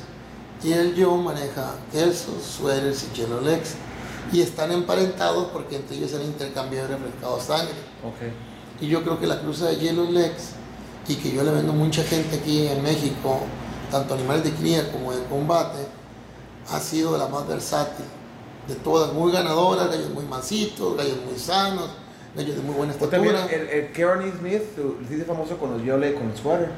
[0.62, 3.76] Y el Joe maneja Kelsos, Sweaters y Yellow Legs.
[4.34, 7.80] Y están emparentados porque entre ellos han intercambiado y refrescado sangre.
[8.04, 8.82] Ok.
[8.82, 10.52] Y yo creo que la cruza de Yellow Legs,
[11.08, 13.40] y que yo le vendo mucha gente aquí en México,
[13.90, 15.80] tanto animales de cría como de combate,
[16.70, 18.06] ha sido de la más versátil
[18.68, 21.90] de todas, muy ganadoras, gallos muy mansitos, gallos muy sanos,
[22.38, 23.62] gallos de muy buena O también estatura.
[23.64, 23.92] el, el
[24.38, 24.62] Smith,
[25.08, 26.70] se hizo famoso con los Yole con sweater.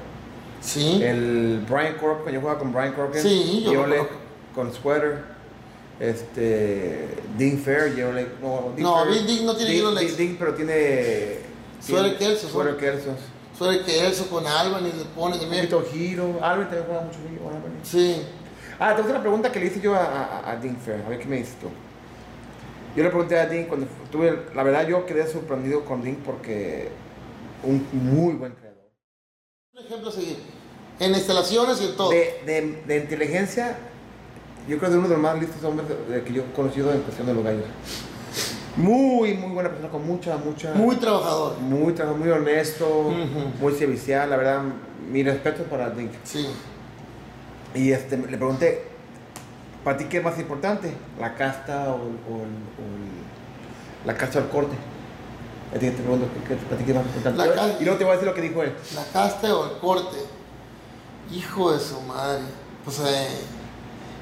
[0.61, 3.21] Sí, El Brian Corcoran, yo jugaba con Brian Corcoran.
[3.23, 3.97] Sí, yo Yole
[4.55, 5.23] con sweater.
[5.99, 7.07] Este.
[7.37, 8.27] Dean Fair, Yole.
[8.41, 10.17] No, No, Fair- Dean- Dean no tiene Dean- legs.
[10.17, 11.37] Dean, pero tiene.
[11.85, 12.77] Tiene- Kelsos, ¿no?
[12.77, 13.15] Kelsos.
[13.83, 15.69] que eso con Alban y le pone medio.
[15.69, 16.39] poquito giro.
[16.41, 17.47] Albert también juega mucho giro.
[17.49, 17.73] Albert.
[17.83, 18.21] Sí,
[18.81, 21.03] Ah, hacer una pregunta que le hice yo a, a, a Dean Fair.
[21.05, 21.67] A ver qué me dices tú.
[22.99, 24.38] Yo le pregunté a Dean cuando tuve.
[24.53, 26.89] La verdad, yo quedé sorprendido con Dean porque.
[27.63, 28.89] Un muy buen creador.
[29.73, 30.35] un ejemplo a seguir.
[30.99, 32.10] En instalaciones y en todo.
[32.10, 33.77] De, de, de inteligencia,
[34.67, 36.91] yo creo que es uno de los más listos hombres de- que yo he conocido
[36.93, 37.63] en cuestión de los gallos.
[38.75, 40.73] Muy, muy buena persona, con mucha, mucha.
[40.73, 41.58] Muy trabajador.
[41.60, 43.13] Muy, tra- muy honesto,
[43.62, 44.62] muy servicial, la verdad,
[45.10, 46.12] mi respeto para Dink.
[46.25, 46.47] Sí.
[47.75, 48.83] Y este, le pregunté,
[49.84, 50.96] ¿para ti qué es más importante?
[51.19, 54.75] ¿La casta o, o el- o el- la casta o el corte?
[55.71, 57.38] A ti te pregunto, ¿qué, qué- para ti qué es más importante?
[57.80, 58.73] Y luego te voy a decir lo que dijo él.
[58.96, 60.17] La casta o el corte.
[61.32, 62.42] Hijo de su madre.
[62.84, 63.27] Pues eh,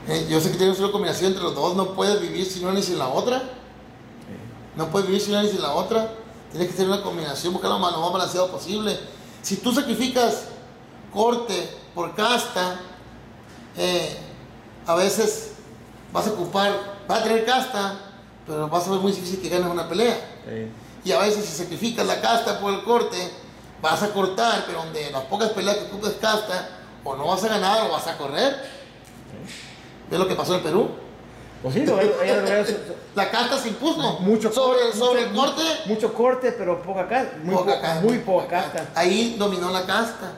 [0.09, 1.75] eh, yo sé que tienes una combinación entre los dos.
[1.75, 3.41] No puedes vivir sin una ni sin la otra.
[4.75, 6.11] No puedes vivir sin una ni sin la otra.
[6.51, 8.97] Tienes que tener una combinación, buscar lo más, lo más balanceado posible.
[9.41, 10.45] Si tú sacrificas
[11.13, 12.79] corte por casta,
[13.77, 14.17] eh,
[14.87, 15.51] a veces
[16.11, 16.71] vas a ocupar,
[17.07, 17.99] vas a tener casta,
[18.45, 20.15] pero vas a ver muy difícil que ganes una pelea.
[20.47, 20.67] Sí.
[21.09, 23.17] Y a veces si sacrificas la casta por el corte,
[23.81, 26.69] vas a cortar, pero donde las pocas peleas que ocupes casta,
[27.03, 28.55] o no vas a ganar o vas a correr.
[30.09, 30.89] ¿Ves lo que pasó en Perú?
[31.61, 32.65] Pues sí, no, ella-
[33.15, 34.19] La casta se impuso.
[34.19, 35.61] mucho sobre, mucho- sobre el corte.
[35.87, 37.37] Mucho corte, pero poca casta.
[37.43, 38.01] Muy, poca po- casta.
[38.01, 38.87] muy poca casta.
[38.95, 40.33] Ahí dominó la casta.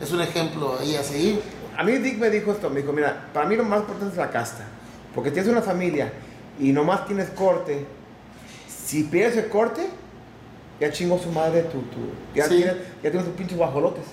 [0.00, 1.40] Es un ejemplo ahí a seguir.
[1.76, 4.18] A mí Dick me dijo esto, me dijo, mira, para mí lo más importante es
[4.18, 4.64] la casta.
[5.14, 6.12] Porque tienes una familia
[6.58, 7.86] y nomás tienes corte.
[8.68, 9.86] Si pierdes el corte,
[10.80, 11.80] ya chingó su madre tu...
[11.82, 11.98] tu
[12.34, 12.56] ya, Sí.
[12.56, 14.04] tienes, ya tienes tus pinches guajolotes.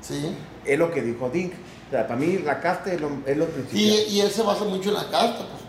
[0.00, 0.34] Sí.
[0.64, 1.52] Es lo que dijo Dick.
[1.88, 3.80] O sea, para mí la casta es lo, es lo Y, principal.
[4.12, 5.38] y él se basa mucho en la casta.
[5.38, 5.62] Pues.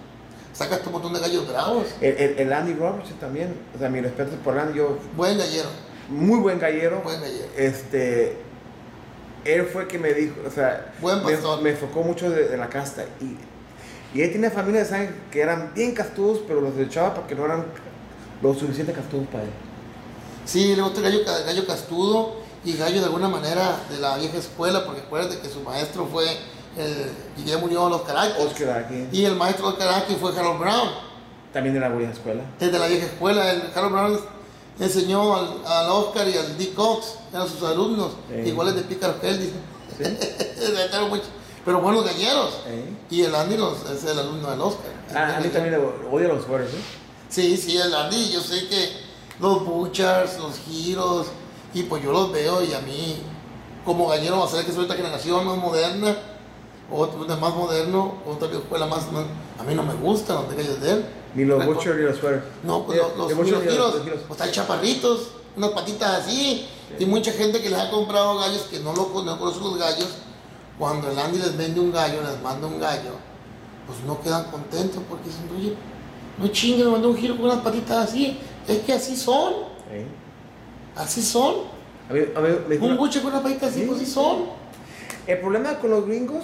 [0.54, 1.86] Sacas tu montón de gallos bravos.
[2.02, 5.70] El, el- el Andy Robertson también, o sea, mi respeto por Andy, yo, Buen gallero.
[6.10, 7.02] muy buen gallero.
[7.02, 7.46] Buen gallero.
[7.56, 8.38] Este,
[9.54, 11.62] él fue que me dijo, o sea, Buen me, pastor.
[11.62, 13.04] me enfocó mucho de, de la casta.
[13.22, 13.38] Y,
[14.18, 17.46] y él tenía familia de sangre que eran bien castudos, pero los echaba porque no
[17.46, 17.66] eran
[18.42, 19.50] lo suficiente castudos para él.
[20.46, 22.36] Sí, le gusta el gallo, gallo castudo
[22.66, 26.26] y gallo de alguna manera de la vieja escuela, porque acuérdate que su maestro fue
[26.78, 28.38] el y ya murió los Caracas.
[28.40, 30.90] Oscar aquí, Y el maestro de Caracas fue Harold Brown.
[31.54, 32.42] también de la vieja escuela.
[32.60, 34.20] Desde la vieja escuela, el Harold Brown
[34.80, 38.50] enseñó al, al Oscar y al Dick Cox, eran sus alumnos, Sí.
[38.50, 39.52] iguales de Pícaro Kelly.
[39.98, 40.04] ¿Sí?
[41.66, 42.62] Pero buenos galleros.
[42.68, 42.94] ¿Eh?
[43.10, 44.92] Y el Andy los- es el alumno del Oscar.
[45.14, 45.78] Ah, a mí también le
[46.10, 46.82] odio los sueros, ¿eh?
[47.30, 48.90] Sí, sí, el Andy, yo sé que
[49.40, 51.28] los Butchers, los Giros,
[51.74, 53.18] y pues yo los veo y a mí,
[53.86, 56.16] como gallero, va a ser que soy esta generación más moderna,
[57.28, 59.26] de más moderno, otra escuela más, más-
[59.60, 61.06] a mí no me gustan los de de él.
[61.36, 62.44] Ni los butcher ni los sueros.
[62.64, 64.20] No, pues los, los, los ni los- giros, los giros.
[64.28, 66.66] pues están chaparritos, unas patitas así,
[66.98, 70.10] y mucha gente que les ha comprado gallos que no lo no conocen los gallos,
[70.78, 73.12] cuando el Andy les vende un gallo, les manda un gallo,
[73.86, 75.76] pues no quedan contentos porque dicen, oye,
[76.38, 79.54] no chingue, me mandó un giro con unas patitas así, es que así son,
[80.96, 81.56] así son,
[82.10, 84.06] A mí, a mí me dijo un buche con unas patitas así, Sí, pues así
[84.08, 84.14] sí.
[84.14, 84.46] son.
[85.28, 86.44] El problema con los gringos.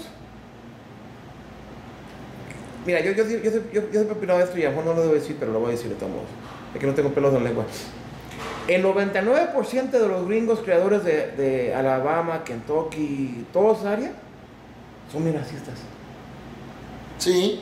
[2.86, 4.86] Mira, yo, yo, yo, yo, yo, yo siempre he opinado esto y a lo mejor
[4.86, 6.28] no lo debo decir, pero lo voy a decir de todos modos.
[6.74, 7.66] Es que no tengo pelos en la lengua.
[8.68, 14.12] El 99% de los gringos creadores de, de Alabama, Kentucky, toda esa área,
[15.12, 15.76] son bien racistas.
[17.18, 17.62] Sí,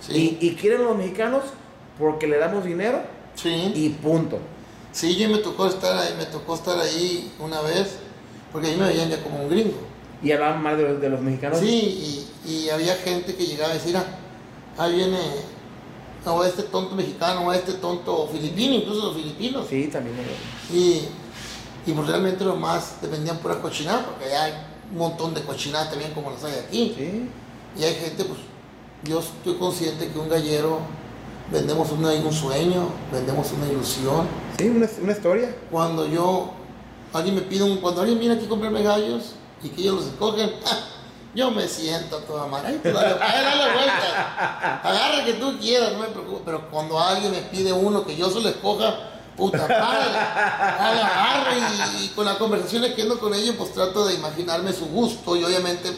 [0.00, 1.42] sí, Y, y quieren a los mexicanos
[1.98, 3.00] porque le damos dinero
[3.34, 3.72] sí.
[3.74, 4.38] y punto.
[4.92, 7.98] Sí, yo me tocó estar ahí, me tocó estar ahí una vez,
[8.50, 9.78] porque ahí me veían ya como un gringo.
[10.22, 11.58] Y hablaban mal de los, de los mexicanos.
[11.58, 14.04] Sí, y, y había gente que llegaba a decir, ah,
[14.80, 15.18] ahí viene
[16.26, 19.66] o este tonto mexicano, o este tonto filipino, incluso los filipinos.
[19.68, 20.16] Sí, también.
[20.72, 21.02] Y,
[21.86, 24.52] y pues realmente lo más dependían pura cochinada, porque allá hay
[24.92, 26.94] un montón de cochinadas también como las hay aquí.
[26.96, 27.28] Sí.
[27.80, 28.38] Y hay gente, pues,
[29.04, 30.80] yo estoy consciente que un gallero
[31.50, 34.26] vendemos una- un sueño, vendemos una ilusión.
[34.58, 35.56] Sí, una, una historia.
[35.70, 36.50] Cuando yo,
[37.14, 40.06] alguien me pide un, cuando alguien viene aquí a comprarme gallos y que ellos los
[40.06, 40.50] escogen,
[41.34, 42.68] yo me siento a toda madre.
[42.68, 44.80] Ay, dale, dale vuelta.
[44.82, 46.42] Agarra que tú quieras, no me preocupo.
[46.44, 48.96] Pero cuando alguien me pide uno que yo se lo escoja,
[49.36, 54.14] puta madre, agarro y, y con las conversaciones que ando con ellos, pues trato de
[54.14, 55.94] imaginarme su gusto y obviamente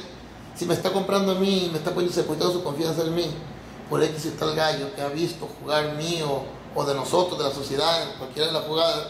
[0.54, 3.26] si me está comprando a mí, me está poniendo depositando su confianza en mí,
[3.88, 6.42] por X y tal gallo que ha visto jugar mío
[6.74, 9.06] o de nosotros, de la sociedad, cualquiera de las jugadas,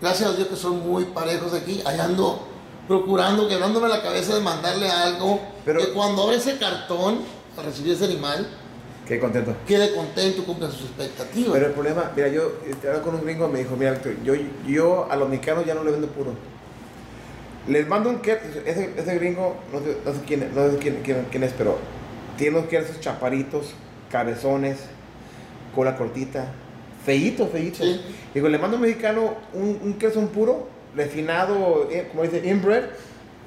[0.00, 2.40] gracias a Dios que son muy parejos aquí, allá ando
[2.88, 7.18] procurando, quebrándome la cabeza de mandarle algo, Pero- que cuando abre ese cartón
[7.58, 8.46] a recibir ese animal,
[9.06, 9.54] Qué contento.
[9.66, 11.52] quede contento, cumpla sus expectativas.
[11.52, 14.34] Pero el problema, mira, yo hablaba con un gringo, me dijo, mira, yo,
[14.66, 16.32] yo a los mexicanos ya no le vendo puro.
[17.68, 21.00] Les mando un ket, ese, ese gringo, no sé, no sé quién, no sé quién,
[21.02, 21.78] quién- quién es, pero
[22.36, 23.66] tiene unos esos chaparitos,
[24.10, 24.78] cabezones,
[25.74, 26.46] cola cortita,
[27.04, 27.78] feitos, feitos.
[27.86, 28.00] Sí.
[28.34, 32.84] Digo, le mando a un mexicano un, un queso puro, refinado, eh, como dice, inbred,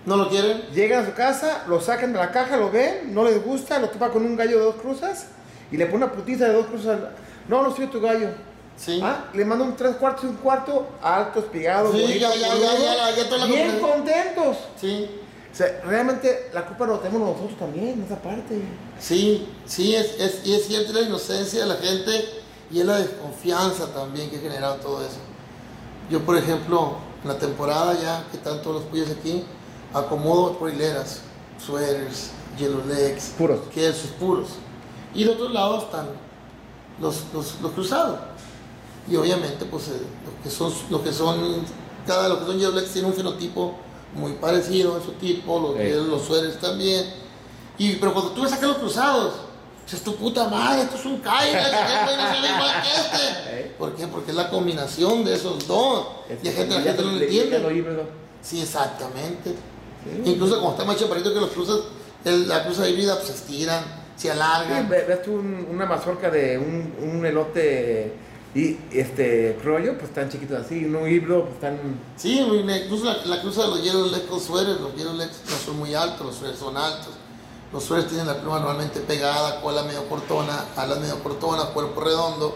[0.06, 0.62] ¿No lo quieren?
[0.74, 3.90] Llegan a su casa, lo sacan de la caja, lo ven, no les gusta, lo
[3.90, 5.28] topa con un gallo de dos cruzas
[5.72, 7.00] y le pone una putiza de dos cruzas.
[7.48, 8.30] No, no sirve tu gallo.
[8.78, 9.00] Sí.
[9.04, 13.16] Ah, le manda un tres cuartos y un cuarto, alto, espigado, Sí, bonito, ya, ya,
[13.16, 14.58] ya, bien contentos.
[14.80, 15.10] Sí.
[15.52, 18.62] O sea, realmente la culpa la tenemos nosotros también, en esa parte.
[19.00, 22.12] Sí, sí, es, es, y es cierto la inocencia de la gente
[22.72, 25.18] y es la desconfianza también que ha generado todo eso.
[26.10, 29.44] Yo, por ejemplo, en la temporada ya que están todos los pollos aquí,
[29.94, 31.22] acomodo por hileras,
[31.64, 33.60] suéteres, yellow legs, Puros.
[33.74, 34.50] que sus puros.
[35.14, 36.08] Y de otro lado están
[37.02, 38.20] los, los, los cruzados.
[39.10, 41.64] Y obviamente, pues, eh, los que son, los que son,
[42.06, 43.76] cada los que son yellow legs tienen un fenotipo
[44.14, 46.10] muy parecido en su tipo, los, Sí.
[46.10, 47.06] los suéteres también.
[47.78, 49.34] Y, pero cuando tú ves acá los cruzados,
[49.92, 51.20] dices, tu puta madre, esto es un
[52.84, 53.76] que este.
[53.78, 54.08] ¿Por qué?
[54.08, 56.08] Porque es la combinación de esos dos.
[56.42, 57.60] Y la gente, la gente no lo lo entiende.
[58.42, 59.52] Sí, exactamente.
[60.04, 60.22] Sí.
[60.32, 61.80] Incluso cuando está más chaparrito que los cruzas,
[62.26, 63.84] el- la cruza híbrida pues, se estiran,
[64.16, 64.88] se alargan.
[64.90, 68.14] ve- ves tú un- una mazorca de un, un elote
[68.56, 71.78] y este criollo, pues tan chiquitos así, un híbrido, pues tan...
[72.18, 75.56] Sí, incluso la, la cruza de los Yellow Legs con suéteres, los Yellow Legs no
[75.58, 77.10] son muy altos, los suéteres son altos.
[77.72, 82.56] Los suéteres tienen la pluma normalmente pegada, cola medio cortona, alas medio cortonas, cuerpo redondo,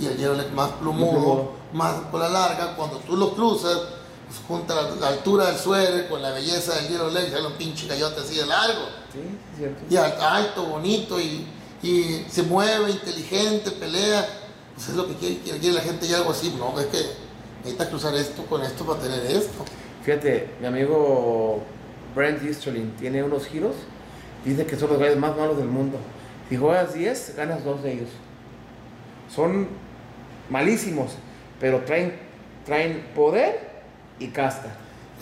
[0.00, 1.52] y el Yellow Leg más plumoso.
[1.72, 2.74] más cola larga.
[2.76, 3.78] Cuando tú los cruzas,
[4.26, 7.52] pues junta la, la altura del suéter con la belleza del Yellow Leg, sale un
[7.54, 8.82] pinche cayote así de largo.
[9.12, 9.20] Sí,
[9.56, 9.82] cierto.
[9.90, 11.46] Y al- alto, bonito, y,
[11.82, 14.26] y se mueve, inteligente, pelea.
[14.74, 16.52] Pues es lo que quiere, quiere, quiere la gente y algo así.
[16.58, 16.98] No, es que
[17.58, 19.62] necesitas cruzar esto con esto para tener esto.
[20.02, 21.60] Fíjate, mi amigo
[22.14, 23.74] Brent Easterling tiene unos giros,
[24.50, 25.98] dice que son los gallos más malos del mundo.
[26.48, 28.10] Si juegas 10, ganas dos de ellos.
[29.28, 29.66] Son
[30.50, 31.16] malísimos,
[31.58, 32.12] pero traen,
[32.66, 33.60] traen poder
[34.18, 34.68] y casta.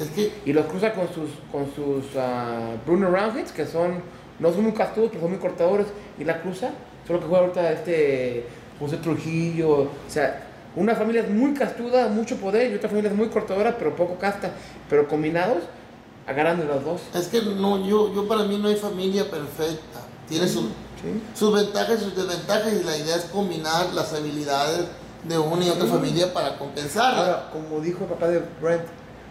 [0.01, 4.01] Es que Y los cruza con sus, con sus ah, Bruno Roundheads, que son,
[4.39, 5.87] no son muy castudos, pero son muy cortadores.
[6.19, 6.71] Y la cruza,
[7.07, 8.47] solo que juega ahorita este
[8.79, 9.83] José Trujillo.
[9.83, 10.43] O sea,
[10.75, 14.19] una familia es muy castuda, mucho poder, y otra familia es muy cortadora, pero poco
[14.19, 14.51] casta.
[14.89, 15.65] Pero combinados,
[16.27, 17.01] agarran de las dos.
[17.15, 20.01] Es que no, yo, yo para mí no hay familia perfecta.
[20.29, 21.23] Tiene sus, ¿sí?
[21.35, 24.87] sus ventajas y sus desventajas y la idea es combinar las habilidades
[25.25, 27.19] de una y otra familia para compensarla.
[27.19, 28.83] Ahora, como dijo el papá de Brent,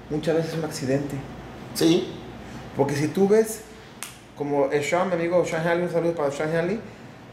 [0.09, 1.15] muchas veces es un accidente.
[1.73, 2.07] Sí,
[2.75, 3.61] Porque si tú ves,
[4.37, 6.79] como Sean, mi amigo Sean Hanley, un saludo para Sean Hanley,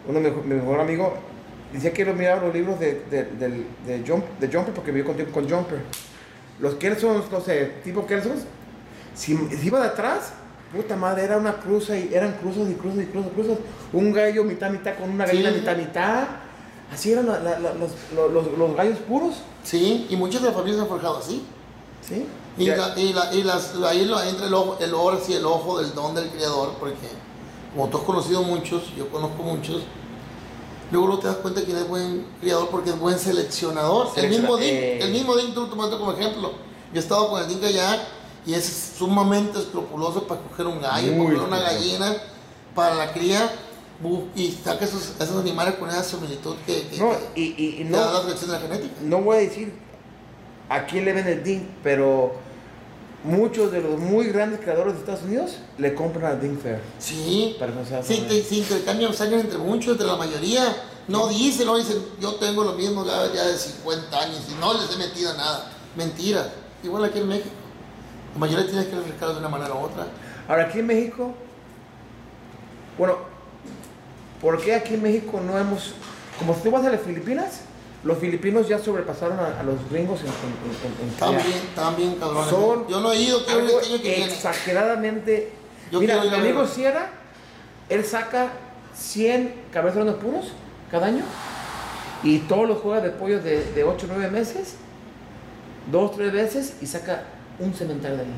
[0.09, 1.15] uno de mi, mejor amigo,
[1.73, 5.13] decía que él miraba los libros de, de, del- de, Jump, de Jumper porque vivió
[5.13, 5.81] con, con Jumper.
[6.61, 8.41] Los Kelsons, no sé, tipo Kelsons,
[9.19, 10.31] si, si iba de atrás,
[10.75, 13.59] puta madre, era una cruza y eran cruzas y cruzas y cruzas, cruzas.
[13.93, 15.33] Un gallo mitad, mitad con una Sí.
[15.43, 16.25] gallina mitad, mitad.
[16.93, 19.35] Así eran la- la- la- los, los, los- los gallos puros.
[19.63, 21.45] sí, y muchas de las familias se han forjado así.
[22.01, 22.27] ¿Sí?
[22.57, 22.67] Y, y,
[23.13, 26.15] la- y las, ahí lo- entra el ojo, el ojo, sí, el ojo del don
[26.15, 27.09] del creador, porque
[27.75, 29.83] como tú has conocido muchos, yo conozco muchos,
[30.91, 34.07] luego te das cuenta que es buen criador porque es buen seleccionador.
[34.09, 34.99] El Selecciona- mismo Din, eh.
[35.03, 36.53] el mismo Din, tú tomaste como ejemplo.
[36.93, 38.01] Yo he estado con el Din Kayak
[38.49, 42.17] y es sumamente escrupuloso para coger un gallo, Muy para coger una gallina,
[42.75, 43.53] para la cría,
[44.35, 47.85] y saca esos, esos animales con esa similitud que, que, No, que y, y- te
[47.85, 48.95] no, da la selección de la genética.
[49.03, 49.75] no voy a decir
[50.71, 52.33] a quién le ven el DIN, pero
[53.23, 56.81] muchos de los muy grandes creadores de Estados Unidos le compran al DIN Fair.
[56.99, 58.13] Sí, Para famoso.
[58.15, 60.75] inter- se intercambian sangre entre muchos, entre la mayoría.
[61.09, 64.73] No dicen, no dicen, yo tengo lo mismo ya, ya de 50 años y no
[64.75, 65.71] les he metido nada.
[65.97, 66.51] Mentira.
[66.83, 67.49] Igual aquí en México.
[68.39, 70.07] Mayoría tienes que refrescar de una manera u otra.
[70.49, 71.35] Ahora, aquí en México,
[72.97, 73.17] bueno,
[74.41, 75.95] ¿por qué aquí en México no hemos,
[76.39, 77.61] como tú vas a las Filipinas,
[78.05, 80.33] los filipinos ya sobrepasaron a, a los gringos en, en,
[81.03, 81.09] en- en
[81.65, 82.49] están bien cabrones.
[82.51, 84.25] Son yo no he ido, ir año que viene.
[84.33, 85.53] exageradamente.
[85.91, 86.67] Yo Mira, ir mi amigo.
[86.67, 87.09] Sierra,
[87.89, 88.51] él saca
[88.95, 90.53] 100 cabezones puros
[90.93, 91.25] cada año
[92.23, 94.75] y todos los juega de pollos de, de 8 o 9 meses,
[95.91, 97.25] dos, tres veces y saca
[97.59, 98.35] un cemental de ahí.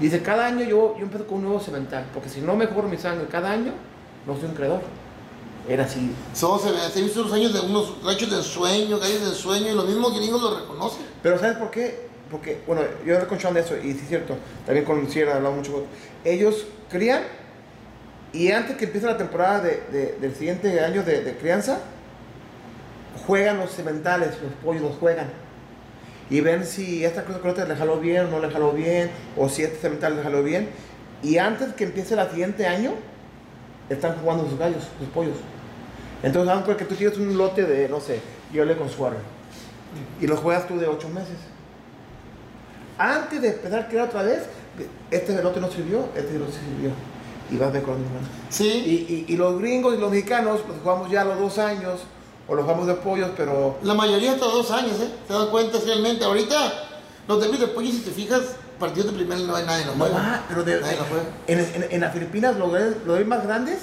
[0.00, 2.96] Dice, cada año yo, yo empiezo con un nuevo cemental, porque si no mejoro mi
[2.96, 3.72] sangre cada año,
[4.26, 4.80] no soy un creador.
[5.68, 6.12] Era así.
[6.34, 9.68] Son, se, se han visto unos años de unos rachos de ensueño, gallos de ensueño,
[9.70, 11.02] y los mismos gringos lo reconocen.
[11.22, 12.08] Pero ¿sabes por qué?
[12.30, 15.34] Porque, bueno, yo con Sean de eso, y sí es cierto, también con Sierra he
[15.34, 15.84] hablado mucho.
[16.24, 17.22] Ellos crían,
[18.32, 21.80] y antes que empiece la temporada de- de- del siguiente año de, de crianza,
[23.26, 25.28] juegan los sementales, los pollos los juegan.
[26.30, 29.62] Y ven si esta cosa le jaló bien o no le jaló bien, o si
[29.62, 30.68] este semental le jaló bien.
[31.22, 32.92] Y antes que empiece el siguiente año,
[33.88, 35.36] están jugando sus gallos, sus pollos.
[36.22, 38.20] Entonces, vamos porque tú tienes un lote de, no sé,
[38.52, 39.16] yo le con Suarre.
[40.20, 41.36] Y lo juegas tú de 8 meses.
[42.98, 44.42] Antes de empezar a criar otra vez,
[45.10, 46.90] este lote no sirvió, este lote sirvió.
[47.50, 48.04] Y vas mejorando.
[48.04, 48.28] mejorando.
[48.50, 51.58] Sí, Y, y, y los gringos y los mexicanos los jugamos ya a los dos
[51.58, 52.02] años,
[52.48, 55.10] o los jugamos de pollos, pero la mayoría hasta dos años, ¿eh?
[55.26, 56.24] Te das cuenta realmente.
[56.24, 56.72] Ahorita,
[57.28, 58.40] los derbis de pollo, si te fijas,
[58.80, 60.20] partidos de primer no hay nadie los No, juega.
[60.20, 61.24] ah, pero de- Nadie los juega.
[61.46, 62.72] en, en, en las Filipinas los
[63.04, 63.78] los más grandes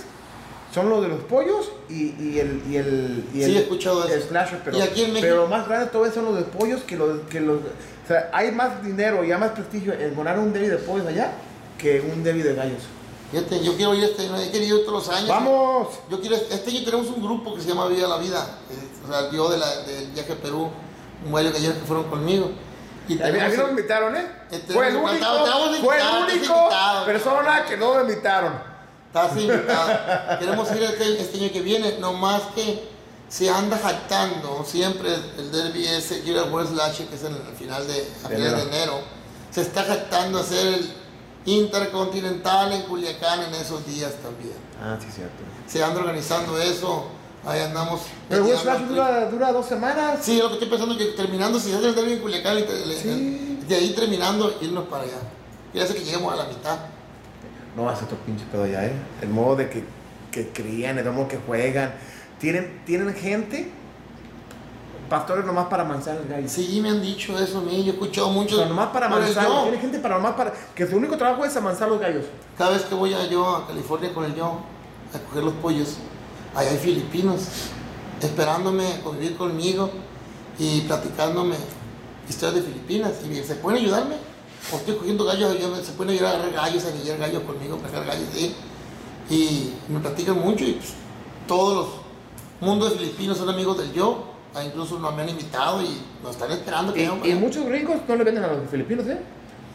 [0.73, 4.05] son los de los pollos y, y el y el y Sí, el, he escuchado
[4.05, 4.27] el eso.
[4.29, 6.81] slasher, pero, Y aquí en México- pero los más grandes todavía son los de pollos
[6.83, 10.37] que los que los o sea, hay más dinero y hay más prestigio en ganar
[10.39, 11.31] un derby de pollos allá
[11.77, 12.83] que un derby de gallos.
[13.35, 15.27] Fíjate, yo quiero ir este año, he querido ir todos los años.
[15.27, 15.89] ¡Vamos!
[16.09, 18.47] Yo quiero, este año tenemos un grupo que se llama Viva la Vida.
[18.71, 20.69] eh, o sea, yo de la, del viaje a Perú,
[21.25, 22.49] un varios que fueron conmigo.
[23.09, 24.25] Y A mí, no me invitaron, ¿eh?
[24.49, 25.25] Este, Fue el único,
[25.83, 27.05] fue el único invitado.
[27.05, 28.53] persona que no me invitaron.
[29.07, 30.39] Estás invitado.
[30.39, 32.87] Queremos ir este, este año que viene, no más que
[33.27, 38.07] se anda jactando siempre el derby ese, Gira Slash, que es en el final de,
[38.23, 39.01] a de enero,
[39.51, 41.04] se está jactando hacer el
[41.45, 44.55] intercontinental en Culiacán en esos días también.
[44.81, 45.43] Ah, sí, cierto.
[45.67, 47.07] Se anda organizando eso,
[47.45, 48.01] ahí andamos.
[48.29, 50.19] ¿El World Slash dura, dura, dos semanas?
[50.21, 53.75] Sí, lo que estoy pensando que terminando, si se hace el derby en Culiacán, de
[53.75, 55.19] ahí terminando, irnos para allá.
[55.73, 56.77] Y hace que lleguemos a la mitad.
[57.75, 58.93] No, hace otro pinche pedo ya, ¿eh?
[59.21, 59.83] El modo de que,
[60.31, 61.93] que crían, el modo que juegan
[62.39, 63.71] tienen, tienen gente,
[65.09, 66.47] pastores nomás para amansar el gallo.
[66.47, 68.57] Sí, me han dicho eso a mí, yo he escuchado mucho.
[68.57, 71.89] Pero nomás para amansar, tiene gente para nomás para, que su único trabajo es amansar
[71.89, 72.25] los gallos.
[72.57, 74.59] Cada vez que voy a yo a California con el yo
[75.13, 75.97] a coger los pollos,
[76.53, 77.41] allá hay filipinos
[78.21, 79.89] esperándome a convivir conmigo
[80.57, 81.55] y platicándome
[82.27, 84.15] historias de Filipinas y se pueden ayudarme.
[84.73, 87.87] O estoy cogiendo gallos, se pueden ayudar a agarrar gallos, a guiar gallos conmigo, a
[87.87, 88.29] agarrar gallos.
[89.29, 90.93] Y me platican mucho y pues,
[91.47, 92.05] todos los
[92.59, 94.34] mundo de filipinos son amigos del yo.
[94.55, 98.15] Ah, incluso nos han invitado y nos están esperando que Y, y muchos gringos no
[98.15, 99.19] le venden a los filipinos, ¿eh?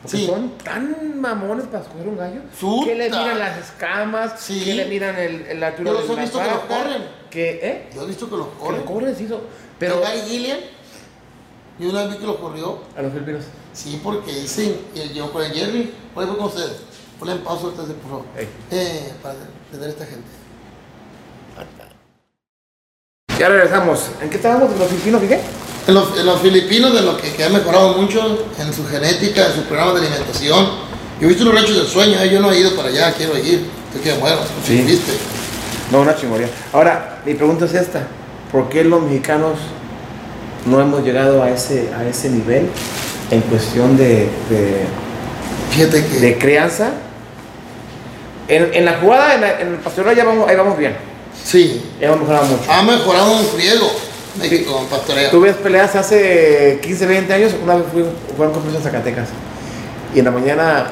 [0.02, 2.40] Porque son tan mamones para escoger un gallo
[2.84, 6.20] que le miran las escamas, que le miran el, el la altura Yo los he
[6.22, 7.02] visto que los corren.
[7.28, 7.90] Que, ¿eh?
[7.94, 8.80] Yo he visto que los corren.
[8.80, 9.28] Que corren, sí.
[9.78, 10.58] pero Gary Gillian,
[11.78, 12.78] y una vez vi que los corrió.
[12.96, 13.44] A los filipinos.
[13.74, 16.78] Sí, porque dicen, y yo con el Jerry, por ahí con ustedes.
[17.18, 18.24] Ponle en pausa ustedes, por favor.
[18.70, 19.34] Eh, para
[19.70, 20.39] tener esta gente.
[23.40, 24.10] Ya regresamos.
[24.20, 24.70] ¿En qué estábamos?
[24.70, 25.40] ¿En los filipinos qué?
[25.88, 29.94] En los, filipinos, de lo que, ha mejorado mucho en su genética, en su programa
[29.94, 30.68] de alimentación.
[31.18, 32.28] Yo he visto los rechos del sueño, ¿eh?
[32.28, 33.66] yo no he ido para allá, quiero ir.
[33.86, 34.82] Estoy que muero, sí.
[34.82, 35.12] ¿viste?
[35.90, 36.50] No, una chingoría.
[36.74, 38.06] Ahora, mi pregunta es esta.
[38.52, 39.54] ¿Por qué los mexicanos
[40.66, 42.68] no hemos llegado a ese, a ese nivel
[43.30, 44.28] en cuestión de,
[45.70, 46.20] Fíjate que...
[46.20, 46.90] de crianza?
[48.48, 51.09] En, la jugada, en, el pastoral ya vamos, ahí vamos bien
[51.44, 51.82] Sí.
[52.00, 52.70] Hemos mejorado mucho.
[52.70, 53.90] Ha mejorado un friego
[54.38, 55.30] México con pastoreo.
[55.30, 57.54] Tuve peleas hace 15, 20 años.
[57.62, 58.04] Una vez fui,
[58.36, 59.28] fui a un congreso en Zacatecas.
[60.14, 60.90] Y en la mañana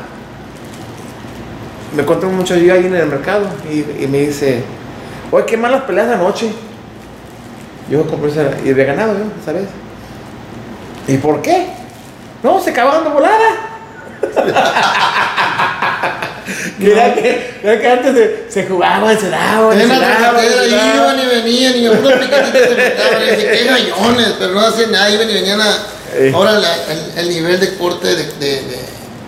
[1.94, 4.62] me encuentro un muchacho ahí en el mercado y, me dice,
[5.30, 6.52] oye, qué malas peleas de anoche.
[7.90, 9.68] Yo compré esa, y había ganado yo, ¿sabes?
[11.06, 11.68] ¿Y por qué?
[12.42, 13.38] No, se acabó dando volada.
[16.84, 20.44] Mira que, que antes se, se jugaba, se daba, se daba.
[20.44, 25.28] iban y venían y unos piquetitos se y qué gallones, pero no hacían nada, iban
[25.28, 25.76] y venían a...
[26.34, 28.62] Ahora el, el, nivel de corte de, de,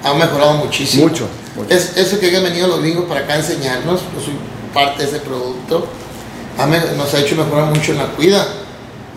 [0.03, 1.09] ha mejorado muchísimo.
[1.09, 1.29] Mucho.
[1.69, 4.35] Es, eso que han venido los gringos para acá a enseñarnos, yo soy
[4.73, 5.87] parte de ese producto,
[6.97, 8.47] nos ha hecho mejorar mucho en la cuida.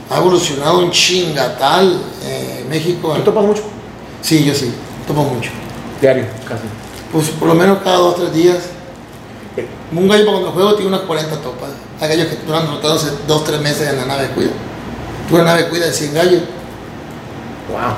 [0.09, 3.13] Ha evolucionado un chingatal eh, México.
[3.15, 3.63] ¿Tú topas mucho?
[4.21, 4.71] Sí, yo sí,
[5.07, 5.49] topo mucho.
[6.01, 6.63] Diario, casi.
[7.13, 8.57] Pues por lo menos cada dos o tres días.
[9.91, 11.69] Un gallo para cuando juego tiene unas 40 topas.
[12.01, 14.51] Hay gallos que duran rotándose dos o tres meses en la nave de cuida.
[15.29, 16.41] Tú la nave cuida de 100 gallos.
[17.69, 17.93] Wow.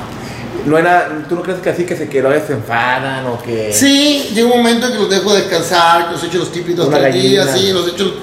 [0.65, 3.71] No era, ¿Tú no crees que así que se, que se enfadan o que.?
[3.71, 7.13] Sí, llega un momento en que los dejo descansar, que los echo los típicos tres
[7.13, 8.13] días, sí, los echo.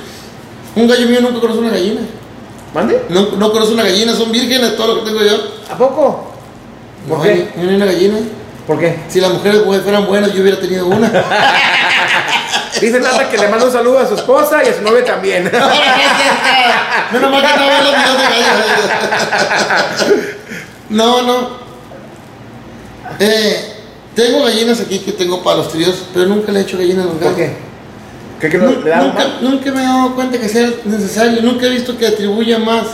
[0.74, 2.00] Un gallo mío nunca conoce una gallina.
[2.74, 3.04] ¿Mande?
[3.10, 5.36] No, no conoce una gallina, son vírgenes todo lo que tengo yo.
[5.70, 6.32] ¿A poco?
[7.08, 7.50] ¿Por no, qué?
[7.56, 8.16] Hay, una gallina.
[8.66, 8.98] ¿Por qué?
[9.08, 11.10] Si las mujeres fueran buenas, yo hubiera tenido una.
[12.80, 15.44] Dice Nata que le manda un saludo a su esposa y a su novia también.
[17.12, 18.56] Menos mal que no los videos de gallinas.
[20.88, 21.62] No, no.
[23.20, 23.74] Eh,
[24.14, 27.08] tengo gallinas aquí que tengo para los tríos, pero nunca le he hecho gallinas a
[27.08, 27.34] los gallos.
[27.34, 27.56] ¿Por qué?
[28.40, 31.40] ¿Qué, que no, le da nunca, nunca me he dado cuenta que sea necesario.
[31.42, 32.86] Nunca he visto que atribuya más.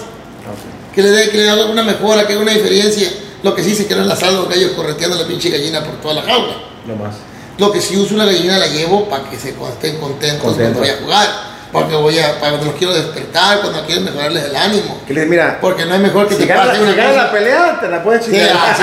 [0.95, 3.09] Que le dé que le dé alguna mejora, que haga una diferencia.
[3.43, 6.23] Lo que sí se quedan las los gallos correteando la pinche gallina por toda la
[6.23, 6.55] jaula.
[6.87, 7.15] Lo más.
[7.59, 10.89] Lo que sí uso una gallina la llevo para que se estén contentos cuando voy
[10.89, 11.49] a jugar.
[11.73, 15.03] Porque voy a, para cuando los quiero despertar, cuando quiero mejorarles el ánimo.
[15.07, 17.79] Que les mira, porque no es mejor que si te pase una si la pelea,
[17.79, 18.49] te la puedes chingar.
[18.75, 18.83] Sí,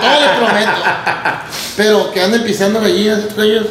[0.00, 0.72] todo les prometo.
[1.76, 3.66] Pero que anden pisando gallinas, estos ellos,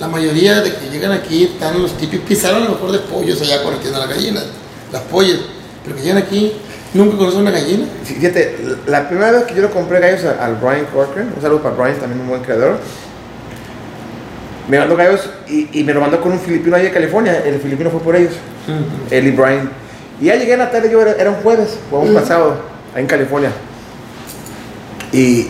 [0.00, 3.40] la mayoría de que llegan aquí están los típicos, pisaron a lo mejor de pollos
[3.40, 4.44] allá corriendo a las gallinas,
[4.90, 5.38] las pollas.
[5.84, 6.54] Pero que llegan aquí
[6.94, 7.86] ¿Nunca conoces una gallina?
[8.04, 11.74] fíjate, la primera vez que yo le compré gallos al Brian Corcoran, un saludo para
[11.74, 12.76] Brian, también un buen creador,
[14.68, 17.42] me mandó gallos y, me lo mandó con un filipino allá de California.
[17.44, 18.34] El filipino fue por ellos,
[19.10, 19.70] él y Brian.
[20.20, 22.56] Y ya llegué en la tarde, yo era, un jueves, o un pasado,
[22.94, 23.50] ahí en California.
[25.12, 25.48] Y,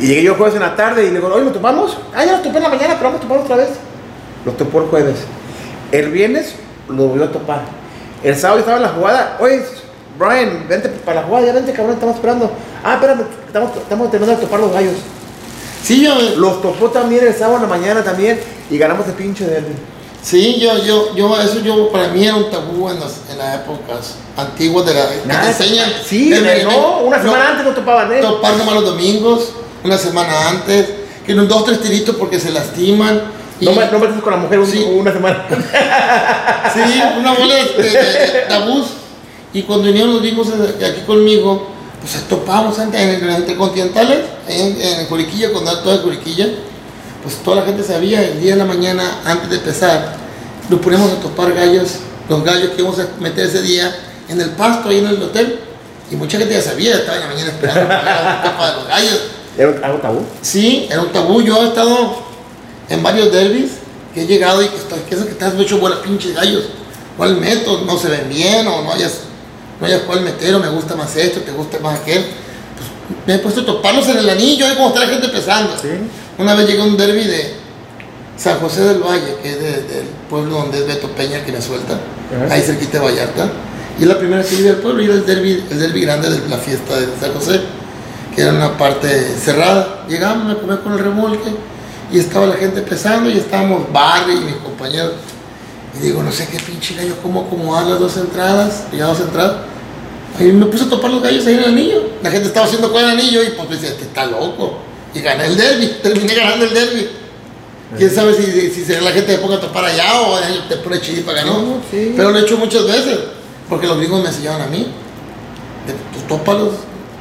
[0.00, 1.98] llegué yo jueves en la tarde y le digo, oye, ¿lo topamos?
[2.14, 3.68] Ah, ya lo topé en la mañana, pero vamos a topar otra vez.
[4.44, 5.16] Lo topó el jueves.
[5.92, 6.54] El viernes
[6.88, 7.62] lo volvió a topar.
[8.24, 9.62] El sábado estaba en la jugada, oye,
[10.18, 12.50] Brian, vente para la jugada, ya vente cabrón, estamos esperando.
[12.82, 14.94] Ah, espérame, estamos, estamos terminando de topar los gallos.
[15.82, 16.14] Sí, yo.
[16.36, 18.40] Los topó también el sábado en la mañana también
[18.70, 19.64] y ganamos de pinche de él.
[20.20, 23.54] Sí, yo, yo, yo, eso yo, para mí era un tabú en las, en las
[23.60, 25.90] épocas antiguas de la que Nada, te enseñan.
[26.04, 26.30] Sí,
[26.64, 28.20] no, una semana no, antes no topaban ¿eh?
[28.20, 29.50] Topar nomás los domingos,
[29.84, 30.88] una semana antes,
[31.24, 33.22] que unos dos, tres tiritos porque se lastiman.
[33.60, 34.82] y- No, me- no metes con la mujer un- Sí.
[34.92, 35.44] una semana.
[36.74, 38.86] Sí, una bola de, de- de tabús.
[39.52, 41.68] Y cuando vinieron los gringos aquí conmigo,
[42.00, 46.46] pues topamos antes en el Intercontinentales, en, en Juriquilla, cuando era toda Juriquilla,
[47.22, 50.14] pues toda la gente sabía, el día de la mañana, antes de empezar,
[50.68, 51.88] nos ponemos a topar gallos,
[52.28, 53.94] los gallos que íbamos a meter ese día
[54.28, 55.60] en el pasto, ahí en el hotel.
[56.10, 58.88] Y mucha gente ya sabía, estaba en la mañana esperando para la topa de los
[58.88, 59.20] gallos.
[59.58, 60.20] ¿Era un- algo tabú?
[60.42, 61.42] Sí, era un tabú.
[61.42, 62.16] Yo he estado
[62.88, 63.72] en varios derbis
[64.14, 66.64] que he llegado y que estoy, que eso que te has hecho bola pinches gallos.
[67.16, 67.82] ¿Cuál meto?
[67.84, 69.20] No se ven bien o no hayas,
[69.80, 72.22] no hayas cuál meter o me gusta más esto, te gusta más aquel.
[72.24, 72.90] Pues
[73.26, 75.76] me he puesto a toparlos en el anillo, ahí como está la gente pesando.
[75.80, 75.88] Sí.
[76.38, 77.54] Una vez llegué a un derby de
[78.36, 81.60] San José del Valle, que es de- del pueblo donde es Beto Peña, que me
[81.60, 81.94] suelta,
[82.44, 82.54] Ajá.
[82.54, 83.50] ahí cerquita de Vallarta.
[83.98, 86.30] Y es la primera vez que llegué al pueblo era el derby, el derby grande
[86.30, 87.60] de la fiesta de San José,
[88.34, 89.08] que era una parte
[89.44, 90.04] cerrada.
[90.08, 91.50] Llegamos a comer con el remolque
[92.12, 95.12] y estaba la gente pesando y estábamos Barry y mis compañeros.
[95.98, 99.20] Y digo, no sé qué pinche gallo, cómo acomodar las dos entradas, y las dos
[99.20, 99.56] entradas.
[100.38, 102.02] Y me puse a topar los gallos ahí en el anillo.
[102.22, 104.78] La gente estaba haciendo con el anillo y pues decía, este está loco.
[105.14, 107.08] Y gané el derby, terminé ganando el derby.
[107.96, 110.38] Quién sabe si, si, si será la gente de ponga a topar allá o
[110.68, 111.54] te pone chiripa ganó.
[111.54, 112.12] No, sí.
[112.14, 113.18] Pero lo he hecho muchas veces,
[113.68, 114.86] porque los gringos me enseñaron a mí.
[115.86, 116.74] De, pues tópalos,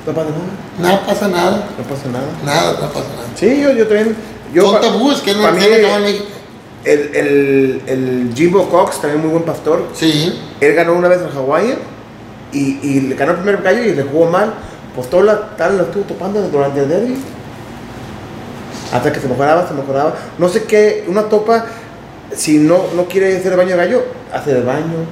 [0.06, 0.78] No pasa nada.
[0.78, 1.70] nada pasa nada.
[1.78, 2.28] No pasa nada.
[2.44, 3.28] Nada, no pasa nada.
[3.36, 4.16] Sí, yo, yo también.
[4.54, 6.26] Yo, Son tabúes que no se acaban en México.
[6.88, 11.30] El, el, el Jimbo Cox, también muy buen pastor, Sí, él ganó una vez en
[11.30, 11.76] Hawái
[12.54, 14.54] y, y le ganó el primer gallo y le jugó mal.
[14.96, 17.18] Pues toda la tarde lo estuvo topando durante el derby.
[18.92, 20.16] Hasta que se mejoraba, se mejoraba.
[20.38, 21.66] No sé qué, una topa,
[22.36, 25.06] si no, no quiere hacer el baño de gallo, hace el baño.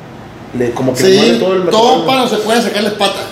[0.58, 3.26] Le, como que le sí, todo el topa no se puede sacarles patas.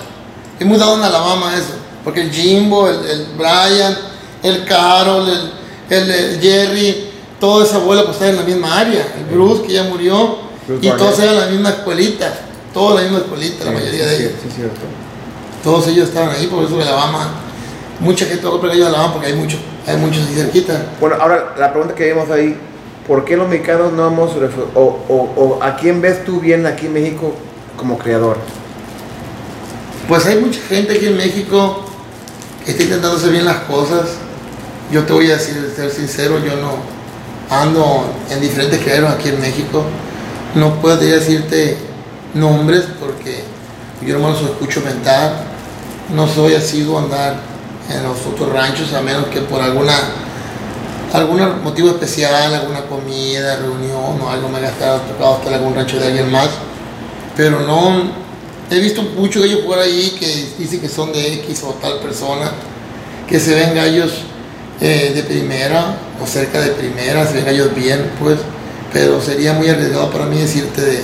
[0.59, 1.73] Es muy dado en Alabama eso.
[2.03, 3.97] Porque el Jimbo, el, el Brian,
[4.43, 9.05] el Carol, el, el, el Jerry, toda esa abuela pues está en la misma área.
[9.17, 10.97] El Bruce que ya murió Bruce y Barnett.
[10.97, 12.33] todos eran la misma escuelita.
[12.73, 14.31] Todos la misma escuelita, la mayoría de ellos.
[14.41, 14.81] Sí, sí, cierto.
[15.63, 17.31] Todos ellos estaban ahí, por eso Alabama.
[17.99, 20.87] Mucha gente va a de Alabama porque hay muchos, hay muchos ahí cerquita.
[20.99, 22.57] Bueno, ahora la pregunta que vimos ahí,
[23.07, 24.31] ¿por qué los mexicanos no hemos,
[24.73, 27.33] o, o, o a quién ves tú bien aquí en México
[27.77, 28.37] como creador?
[30.07, 31.85] Pues hay mucha gente aquí en México
[32.65, 34.09] que está intentando hacer bien las cosas.
[34.91, 36.92] Yo te voy a decir, ser sincero, yo no
[37.61, 39.83] ando en diferentes creadores aquí en México.
[40.55, 41.77] No puedo decirte
[42.33, 43.43] nombres porque
[44.05, 45.33] yo no los escucho mentar.
[46.13, 47.35] No soy asiduo a andar
[47.89, 49.93] en los otros ranchos a menos que por alguna
[51.13, 56.07] algún motivo especial, alguna comida, reunión o algo me estado- tocado en algún rancho de
[56.07, 56.49] alguien más.
[57.37, 58.01] Pero no,
[58.71, 62.51] he visto muchos gallos por ahí que dicen que son de X o tal persona,
[63.27, 64.11] que se ven gallos
[64.85, 68.37] eh, de primera o cerca de primera, se ven gallos bien, pues,
[68.91, 70.99] pero sería muy arriesgado para mí decirte de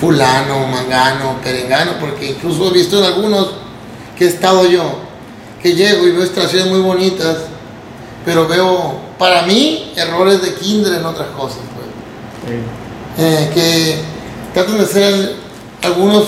[0.00, 3.52] fulano, mangano, perengano, porque incluso he visto en algunos
[4.18, 4.98] que he estado yo,
[5.62, 7.36] que llego y veo estaciones muy bonitas,
[8.24, 12.58] pero veo, para mí, errores de kinder en otras cosas, pues
[13.16, 13.98] eh, que
[14.52, 15.36] tratan de hacer
[15.82, 16.24] algunos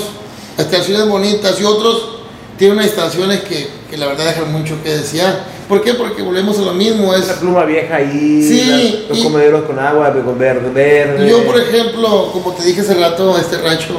[0.57, 2.11] estaciones bonitas y otros
[2.57, 5.55] tienen unas estaciones que, que la verdad dejan mucho que desear.
[5.68, 5.94] ¿Por qué?
[5.94, 7.12] Porque volvemos a lo mismo.
[7.14, 8.64] Es, Esa pluma vieja ahí, Sí,
[9.04, 11.28] la- los y- comederos con agua, con verde, verde.
[11.28, 13.94] yo, por ejemplo, como te dije hace rato, este rancho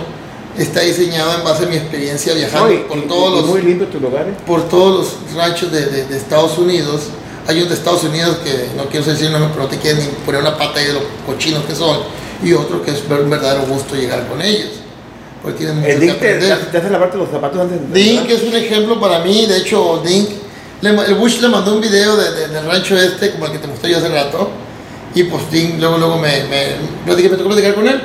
[0.57, 3.61] está diseñado en base a mi experiencia viajando No, por, y- todos y los, muy
[3.63, 4.33] limpio tus lugares.
[4.45, 7.01] por todos los ranchos de, de- de Estados Unidos.
[7.47, 10.07] Hay un de Estados Unidos que no quiero decir nombre, pero no te quieren ni
[10.25, 11.97] poner una pata ahí de los cochinos que son.
[12.43, 14.69] Y otro que es un verdadero gusto llegar con ellos.
[15.41, 16.71] Porque tienen mucho El que Dick te, aprender.
[16.71, 20.01] te hace lavarte los zapatos antes de Dink es un ejemplo para mí, de hecho
[20.05, 20.29] Dink,
[20.81, 23.59] le el Bush le mandó un video de- de- del rancho este, como el que
[23.59, 24.49] te mostré yo hace rato,
[25.15, 25.43] y pues
[25.79, 26.43] luego, luego me,
[27.05, 27.99] me, dije, me tocó platicar con él,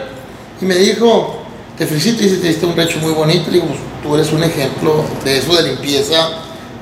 [0.61, 1.43] y me dijo,
[1.77, 4.43] te felicito, dice, te diste un rancho muy bonito, le digo, pues tú eres un
[4.43, 6.29] ejemplo de eso, de limpieza,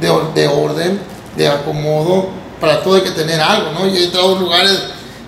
[0.00, 1.00] de, de orden,
[1.36, 2.28] de acomodo,
[2.60, 3.86] para todo hay que tener algo, ¿no?
[3.86, 4.78] Yo he entrado a lugares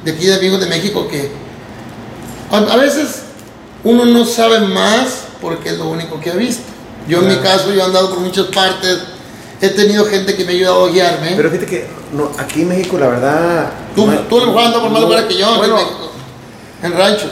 [0.04, 1.30] de aquí de amigos de México que
[2.50, 3.22] a, a veces
[3.84, 6.62] uno no sabe más porque es lo único que ha visto.
[7.08, 8.98] Yo en mi caso, yo he andado por muchas partes,
[9.62, 11.32] he tenido gente que me ha ayudado a guiarme.
[11.36, 13.70] Pero fíjate que no, aquí en México, la verdad.
[13.96, 16.10] tú, no- tú lo andas por más lugares que yo Bueno, en México,
[16.82, 17.30] en ranchos.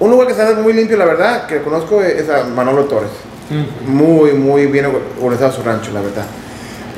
[0.00, 3.10] un lugar que está muy limpio, la verdad, que conozco es a Manolo Torres.
[3.86, 4.86] Muy, muy bien
[5.20, 6.24] organizado su rancho, la verdad.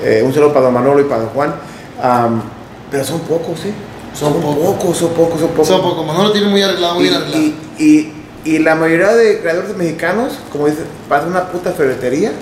[0.03, 1.55] Eh, un saludo para don Manolo y para don Juan.
[2.03, 2.43] Am,
[2.91, 3.73] pero son pocos, ¿sí?
[4.13, 4.57] Son pocos.
[4.77, 5.67] pocos, son pocos, son pocos.
[5.69, 7.39] Son pocos, Manolo tiene muy arreglado, muy y, arreglado.
[7.43, 8.13] y, y,
[8.45, 12.33] y la mayoría de creadores mexicanos, como dice, pasan una puta ferretería.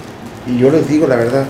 [0.47, 1.47] Y yo les digo la verdad,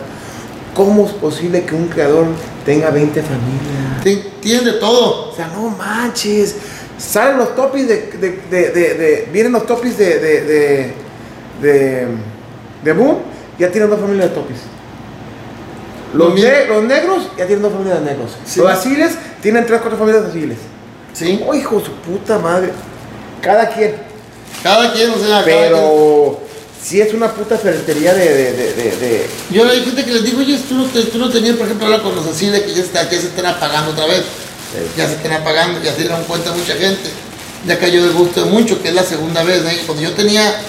[0.74, 2.26] ¿cómo es posible que un creador
[2.64, 4.04] tenga 20 familias?
[4.04, 5.30] Tien- Tienen de todo.
[5.30, 6.56] O sea, no manches.
[6.98, 8.12] Salen los topis de.
[8.20, 10.18] de, de, de- de- vienen los topis de.
[10.18, 10.40] de.
[10.42, 10.94] de.
[11.62, 12.06] de,
[12.84, 13.18] de Boom,
[13.58, 14.56] ya tienen dos familias de topis.
[16.14, 18.36] Lo Los, mismo- ne- los negros ya tienen dos familias de negros.
[18.44, 18.60] Sí.
[18.60, 20.58] Los asiles tienen tres, cuatro familias de asiles.
[21.14, 21.42] ¿Sí?
[21.46, 22.70] Oh, hijo de su puta madre.
[23.40, 23.94] Cada quien.
[24.62, 25.72] Cada quien, o sea, cada quien.
[26.84, 28.28] Si es una puta ferretería de.
[28.28, 31.30] de, de, de- Yo hay gente que les digo, oye, tú no, te- tú no
[31.30, 33.92] tenías, por ejemplo, hablar con los así de que ya, está, ya se están apagando
[33.92, 34.22] otra vez.
[34.96, 37.10] Ya se están apagando, ya se dieron cuenta mucha gente.
[37.66, 39.62] Ya cayó de gusto de mucho, que es la segunda vez.
[39.64, 39.82] ¿eh?
[39.86, 40.60] Cuando yo tenía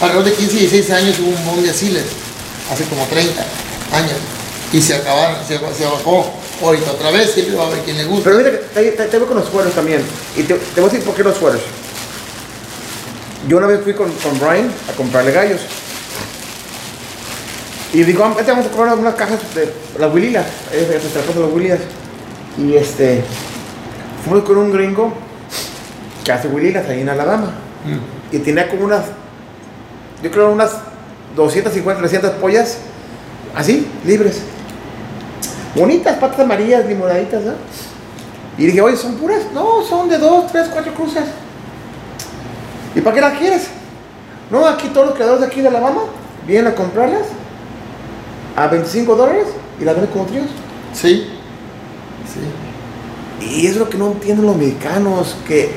[0.00, 2.02] alrededor de 15 y 16 años hubo un boom de asiles,
[2.72, 3.40] hace como 30
[3.92, 4.16] años.
[4.72, 6.32] Y se acabaron, se, se bajó.
[6.60, 8.24] Ahorita otra vez, siempre va a haber quien le guste.
[8.30, 10.02] Pero mira, que te, te, te voy con los sueros también.
[10.36, 11.60] Y te, voy a decir por qué los sueros.
[13.48, 15.60] Yo una vez fui con, con Brian a comprarle gallos.
[17.94, 20.44] Y digo, "Ah, vete, vamos a comprar unas cajas de las Willilas.
[20.70, 21.80] Se trató de las Willilas.
[22.58, 23.24] Y este.
[24.24, 25.14] Fuimos con un gringo
[26.24, 27.52] que hace Willilas ahí en Alabama.
[27.84, 28.36] Mm.
[28.36, 29.06] Y tenía como unas.
[30.22, 30.72] Yo creo unas
[31.34, 32.78] 250, 300 pollas.
[33.54, 34.42] Así, libres.
[35.74, 37.52] Bonitas, patas amarillas, limonaditas, ¿no?
[38.58, 39.44] Y dije, oye, ¿son puras?
[39.54, 41.24] No, son de dos, tres, cuatro cruces.
[42.94, 43.68] ¿Y para qué las quieres?
[44.50, 46.02] No, aquí todos los creadores de aquí de Alabama
[46.46, 47.26] vienen a comprarlas
[48.56, 49.46] a 25 dólares
[49.80, 50.46] y las venden como tríos.
[50.92, 51.28] Sí.
[52.26, 53.46] Sí.
[53.46, 55.70] Y es lo que no entienden los mexicanos, que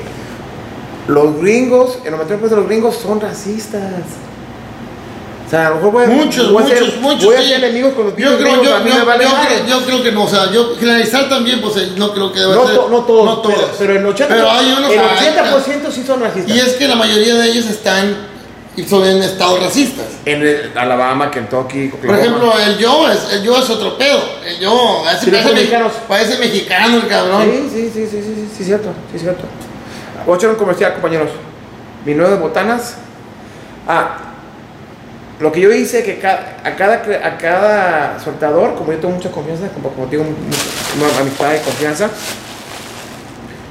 [1.06, 4.02] los gringos, en los metrópolis de los gringos son racistas.
[5.52, 7.24] O sea, a lo mejor voy a, Muchos, voy a muchos, ser, muchos.
[7.26, 9.30] Voy a ser enemigos con los yo creo, yo, a mí yo- me vale yo
[9.46, 12.40] creo, yo creo que no, o sea, yo generalizar también, pues eh, no creo que
[12.40, 12.74] deba No, ser.
[12.76, 13.54] to- no todos, no todos.
[13.56, 16.56] Pero, pero el 80%, Pero hay unos el hay- 80% sí son racistas.
[16.56, 18.16] Y es que la mayoría de ellos están
[18.78, 20.06] y son en estados racistas.
[20.24, 24.22] En el- Alabama, Kentucky, Por ejemplo, el yo es, el yo es otro pedo.
[24.46, 25.92] El yo parece, mexicanos.
[26.08, 27.42] parece mexicano el cabrón.
[27.44, 29.42] Sí, sí, sí, sí, sí, sí, sí, cierto, sí, cierto.
[30.24, 31.28] Voy a echar un comercial, compañeros.
[32.06, 32.94] Mi nueve botanas.
[33.86, 34.30] Ah,
[35.42, 36.94] lo que yo hice que ca- a cada,
[37.26, 42.08] a cada soltador, como yo tengo mucha confianza, como, como tengo una amistad y confianza,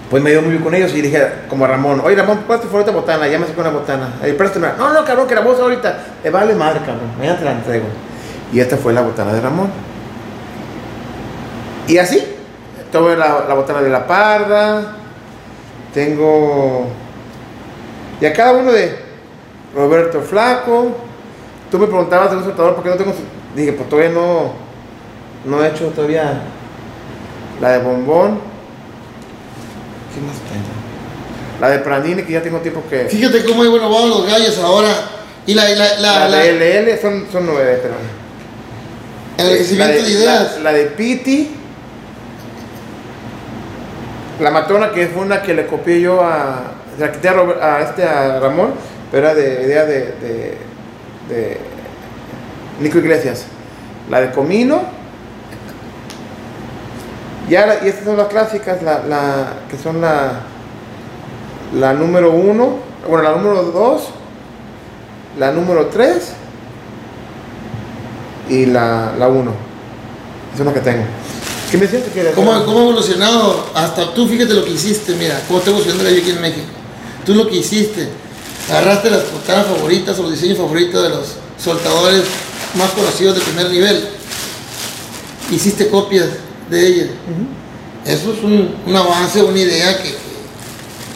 [0.09, 2.59] pues me dio muy bien con ellos y dije, como a Ramón, oye Ramón, ¿cuál
[2.59, 3.27] es tu botana?
[3.29, 4.09] Ya me sacó una botana.
[4.21, 4.67] Ahí, préstame.
[4.77, 5.99] No, no, cabrón, que la voz ahorita.
[6.21, 7.09] Me vale madre, cabrón.
[7.17, 7.85] Mañana te la entrego.
[8.51, 9.69] Y esta fue la botana de Ramón.
[11.87, 12.21] Y así,
[13.15, 14.95] la, la botana de la parda,
[15.93, 16.87] tengo...
[18.19, 18.97] Y a cada uno de
[19.73, 20.91] Roberto Flaco,
[21.71, 23.13] tú me preguntabas de un soltador por qué no tengo...
[23.55, 24.53] Dije, pues todavía no,
[25.45, 26.41] no he hecho todavía
[27.59, 28.39] la de bombón.
[30.13, 30.65] ¿Qué más tengo?
[31.59, 33.05] La de Pranini, que ya tengo tiempo que...
[33.05, 34.89] Fíjate cómo hay bueno van los gallos ahora.
[35.47, 37.93] Y la, la, la, La, la- de LL son, son nueve, pero...
[39.37, 40.59] enriquecimiento la de, ideas.
[40.61, 41.51] La, de Piti.
[44.39, 46.61] La matona que fue una que le copié yo a.
[46.99, 48.73] La quité a, Robert- a este a Ramón,
[49.11, 50.57] pero era de idea de, de,
[51.29, 51.59] de
[52.81, 53.45] Nico Iglesias.
[54.09, 54.81] La de Comino.
[57.49, 60.41] Y, ahora- y estas son las clásicas, la, la, que son la,
[61.73, 64.03] la número uno, bueno, la número dos,
[65.37, 66.33] la número tres
[68.49, 69.51] y la, la 1.
[70.53, 71.03] Es una que tengo.
[71.69, 72.31] ¿Qué me decías que?
[72.31, 73.65] ¿Cómo, ¿Cómo ha evolucionado?
[73.73, 76.67] Hasta tú, fíjate lo que hiciste, mira, cómo está evolucionando aquí en México.
[77.25, 78.09] Tú lo que hiciste,
[78.71, 81.27] agarraste las portadas favoritas o los diseños favoritos de los
[81.61, 82.23] soltadores
[82.75, 84.07] más conocidos de primer nivel.
[85.51, 86.27] Hiciste copias
[86.69, 87.07] de ellas.
[88.05, 90.15] Eso es un, un avance, una idea que,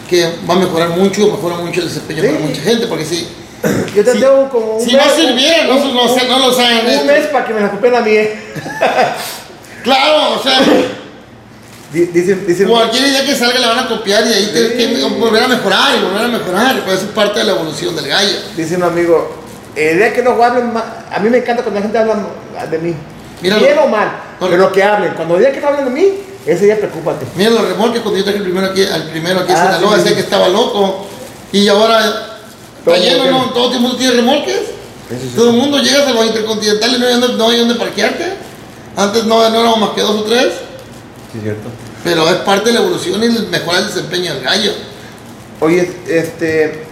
[0.10, 2.28] que va a mejorar mucho, mejora mucho el desempeño Sí.
[2.28, 3.28] para mucha gente, porque si,
[3.96, 6.86] Yo te Si- tengo como un si no sirviera, no, no, lo saben.
[6.86, 7.06] Un esto.
[7.06, 8.12] mes para que me la copian a mí.
[8.12, 8.40] eh.
[9.84, 10.60] Claro, o sea,
[11.96, 15.06] Di- Dicen, dicen, cualquier idea que salga la van a copiar y ahí tienes que
[15.18, 16.82] volver a mejorar y volver a mejorar.
[16.84, 18.34] Pues eso es parte de la evolución del gallo.
[18.58, 19.34] dice un amigo,
[19.76, 22.16] el día que no hablen ma- a mí me encanta cuando la gente habla
[22.70, 22.94] de mí.
[23.42, 25.14] Mira, Bien o mal, pero que hablen.
[25.14, 26.08] Cuando día que no hablen de mí,
[26.46, 27.26] ese día preocúpate.
[27.36, 29.92] Mira los remolques cuando yo traje el primero aquí, al primero aquí en Ah, Sinaloa,
[29.92, 30.16] sí, decía sí.
[30.16, 31.06] que estaba loco.
[31.54, 32.02] Y ahora
[32.84, 33.32] Todo está lleno.
[33.32, 33.50] ¿no?
[33.52, 34.60] Todo el mundo tiene remolques.
[35.10, 35.32] Sí.
[35.36, 38.34] Todo el mundo llegas a los intercontinentales y no hay dónde, no hay dónde parquearte.
[38.98, 40.48] Antes no, no éramos más que dos o tres.
[41.36, 41.68] Sí, cierto.
[42.04, 44.72] Pero es parte de la evolución y el mejorar el desempeño del gallo.
[45.60, 46.84] Oye, este.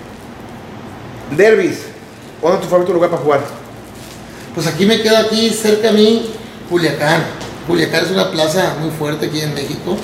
[1.36, 1.80] Derbis,
[2.42, 3.42] ¿dónde es tu favorito lugar para jugar?
[4.54, 6.30] Pues aquí me queda aquí cerca a mí
[6.70, 7.24] Culiacán.
[7.68, 9.98] Culiacán es una plaza muy fuerte aquí en México.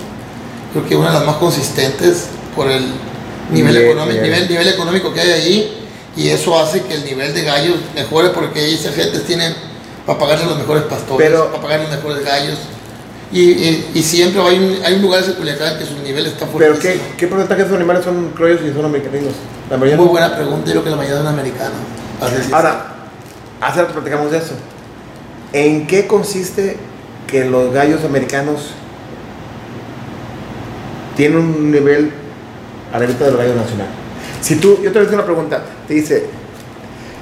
[0.73, 2.81] creo que una de las más consistentes por el
[3.51, 4.31] nivel, Nivel, económico, nivel.
[4.31, 5.77] nivel, nivel económico que hay ahí
[6.15, 9.53] y eso hace que el nivel de gallos mejore porque esas gentes tienen
[10.05, 12.57] para pagarle los mejores pastores, Pero- para pagarle los mejores gallos.
[13.31, 16.47] Y, y- y siempre hay, un, hay un lugar en Culiacán que su nivel está
[16.47, 17.03] Pero fuertísimo.
[17.11, 19.33] ¿qué, qué porcentaje de esos animales son criollos y son americanos?
[19.69, 20.05] La Muy no.
[20.05, 21.73] buena pregunta, yo creo que la mayoría son americanos.
[22.51, 22.85] Ahora,
[23.61, 24.53] hace rato platicamos de eso.
[25.53, 26.77] ¿En qué consiste
[27.27, 28.71] que los gallos americanos
[31.15, 32.11] tienen un nivel
[32.93, 33.93] arriba de los gallos nacionales?
[34.41, 36.25] Si tú, yo te voy a hacer una pregunta, te dice,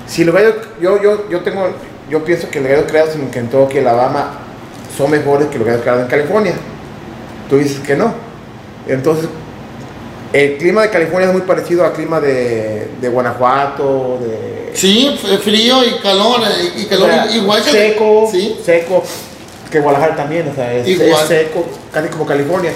[0.08, 1.68] si los gallos, yo, yo, yo tengo,
[2.10, 4.40] yo pienso que los gallos creados en Kentucky, Alabama,
[4.98, 6.54] son mejores que los gallos creados en California.
[7.50, 8.14] Tú dices que no.
[8.88, 9.30] Entonces,
[10.34, 14.72] el clima de California es muy parecido al clima de, de Guanajuato, de...
[14.74, 18.60] Sí, frío y calor, eh, y O calor sea, igual que seco, Sí.
[18.64, 19.04] seco,
[19.72, 21.10] que Guadalajara también, o sea, es, Igual.
[21.24, 22.72] es seco, casi como California.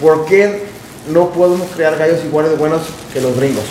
[0.00, 0.62] ¿Por qué
[1.08, 2.82] no podemos crear gallos iguales de buenos
[3.12, 3.64] que los gringos?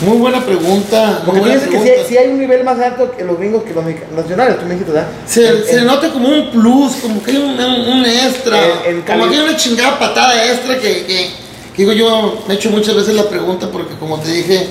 [0.00, 1.22] Muy buena pregunta.
[1.24, 3.84] Porque tú dices que sí hay un nivel más alto que los gringos que los
[4.14, 5.08] nacionales, tú me dijiste, ¿verdad?
[5.26, 8.58] Se, En- se en- nota como un plus, como que hay un, un- un extra,
[8.86, 11.30] En- en como que hay una chingada patada extra que, que-
[11.74, 14.68] que digo yo, me he hecho muchas veces la pregunta porque como te dije,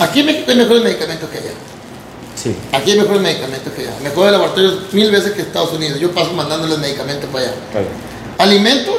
[0.00, 1.50] aquí en México hay mejores medicamentos que allá.
[2.34, 2.56] Sí.
[2.72, 3.92] Aquí hay mejores medicamentos que allá.
[4.02, 6.00] Mejores laboratorios mil veces que Estados Unidos.
[6.00, 7.54] Yo paso mandándoles medicamentos para allá.
[7.74, 7.86] bien.
[8.38, 8.94] Alimentos,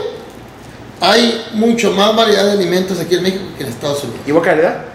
[1.02, 4.22] hay mucho más variedad de alimentos aquí en México que en Estados Unidos.
[4.28, 4.86] ¿Igual calidad?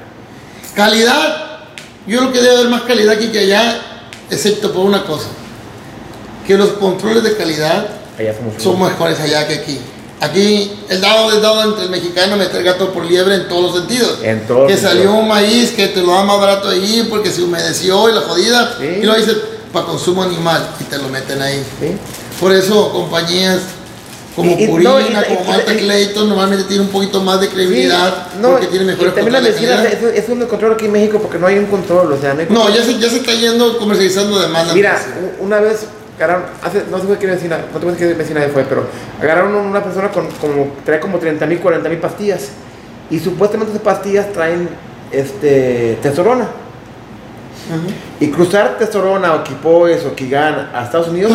[0.77, 1.61] Calidad,
[2.07, 3.81] yo creo que debe haber más calidad aquí que allá,
[4.31, 5.29] excepto por una cosa,
[6.47, 7.89] que los controles de calidad
[8.59, 9.81] son mejores allá que aquí.
[10.21, 13.75] Aquí el dado es dado entre el mexicano meter gato por liebre en todos los
[13.75, 14.19] sentidos.
[14.23, 17.43] En todos que salió un maíz que te lo da más barato ahí porque se
[17.43, 18.77] humedeció y la jodida.
[18.79, 18.85] Sí.
[19.01, 19.37] Y lo dicen
[19.73, 21.63] para consumo animal y te lo meten ahí.
[21.81, 21.97] ¿Sí?
[22.39, 23.61] Por eso compañías
[24.37, 28.29] como Y- Purina, no, y- como y- Clayton normalmente tienen un poquito más de credibilidad
[28.33, 30.93] Sí, no, porque tienen mejores y también la medicina, eso es un control aquí en
[30.93, 33.33] México porque no hay un control, o sea, no No, ya se, ya se está
[33.33, 35.17] yendo comercializando de más la Mira, medicina.
[35.41, 35.87] una vez
[36.19, 38.87] agarraron, hace, no sé qué vecina, no decir qué vecina fue, pero
[39.21, 42.49] agarraron a una persona con como, trae como 30 mil, 40 mil pastillas.
[43.11, 44.69] Y supuestamente esas pastillas traen
[45.13, 45.99] este,
[48.21, 51.33] Y cruzar testosterona o quipoes o Kigan a Estados Unidos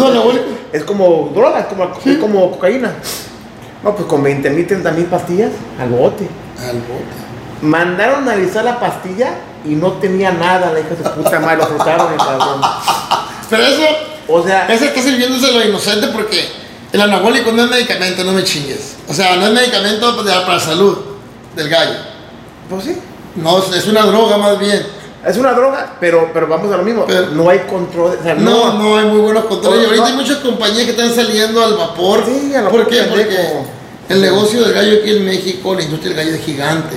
[0.71, 2.93] Es como droga, es como, es como cocaína.
[3.83, 6.27] No, pues con 20 mil, 30 mil pastillas al bote.
[6.59, 7.21] Al bote.
[7.61, 11.67] Mandaron a analizar la pastilla y no tenía nada, la hija de puta madre, lo
[11.67, 12.61] frotaron el cabrón.
[13.49, 13.83] Pero eso,
[14.27, 16.47] O sea, ese está sirviéndose lo inocente porque
[16.91, 18.97] el anabólico no es medicamento, no me chingues.
[19.07, 20.97] O sea, no es medicamento para para la salud
[21.55, 21.99] del gallo.
[22.69, 22.97] pues sí.
[23.35, 25.00] No, es una droga más bien.
[25.27, 27.05] Es una droga, pero, pero vamos a lo mismo.
[27.05, 28.17] Pero- no hay control.
[28.19, 29.77] O sea, No, no hay muy buenos controles.
[29.79, 30.09] No, y ahorita no.
[30.09, 32.23] hay muchas compañías que están saliendo al vapor.
[32.25, 33.03] Sí, a lo ¿Por qué?
[33.03, 33.37] Porque
[34.09, 36.95] el negocio del gallo aquí en México, la industria del gallo es gigante.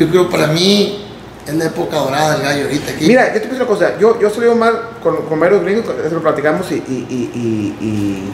[0.00, 1.06] Yo creo para mí
[1.46, 3.06] es la época dorada del gallo ahorita aquí.
[3.06, 3.98] Mira, yo te decir una cosa.
[4.00, 6.74] Yo, yo salí mal con, con varios gringos, eso lo platicamos y.
[6.74, 8.30] y,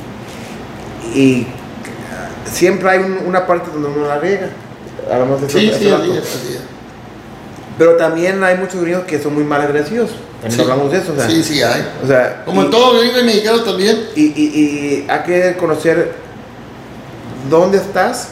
[1.14, 1.46] y, y,
[2.50, 4.50] siempre hay un- una parte donde uno la riega.
[5.10, 6.60] Hablamos de eso sí, sí, así es, así es.
[7.80, 10.10] Pero también hay muchos gringos que son muy mal agresivos.
[10.42, 10.60] También Sí.
[10.60, 11.12] hablamos de eso.
[11.12, 11.82] O sea, Sí, sí hay.
[12.04, 14.04] o sea, Como y- en todo gringo y mexicano también.
[14.14, 16.12] Y, y, y hay que conocer
[17.48, 18.28] dónde estás,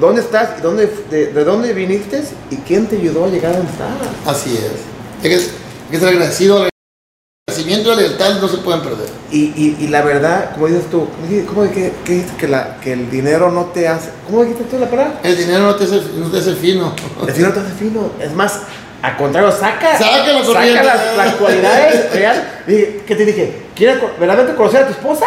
[0.00, 3.72] dónde estás dónde, de, de dónde viniste y quién te ayudó a llegar a donde
[3.72, 3.88] estás.
[4.26, 5.22] Así es.
[5.22, 6.66] Hay que, hay que ser agradecido.
[7.70, 9.08] Y la lealtad no se pueden perder.
[9.30, 11.06] Y, y, y la verdad, como dices tú,
[11.46, 14.10] ¿cómo que, que dices que, la, que el dinero no te hace?
[14.26, 15.20] ¿Cómo dijiste tú la palabra?
[15.22, 16.94] El dinero no te hace, no te hace fino.
[17.26, 18.10] El dinero te hace fino.
[18.20, 18.60] Es más,
[19.02, 20.82] al contrario, saca, Saca la corriente.
[20.84, 22.12] las, las cualidades.
[22.66, 23.62] Dije, ¿Qué te dije?
[23.76, 25.26] ¿Quieres verdaderamente conocer a tu esposa?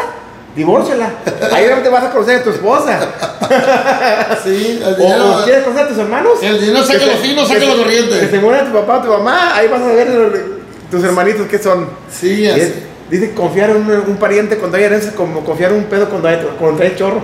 [0.55, 1.09] Divórciala.
[1.51, 2.99] Ahí realmente vas a conocer a tu esposa.
[4.43, 5.39] Sí, el dinero.
[5.39, 6.33] o quieres conocer a tus hermanos.
[6.41, 8.19] El dinero saca Que lo se- fino, que saca se- lo corriente.
[8.19, 10.07] Que se muera tu papá o tu mamá, ahí vas a ver
[10.93, 11.87] tus hermanitos que son.
[12.11, 12.59] Sí, así.
[12.61, 12.73] es-
[13.09, 16.27] dice confiar en un, un pariente cuando hay herencia como confiar en un pedo cuando
[16.27, 17.21] hay, cuando trae chorro.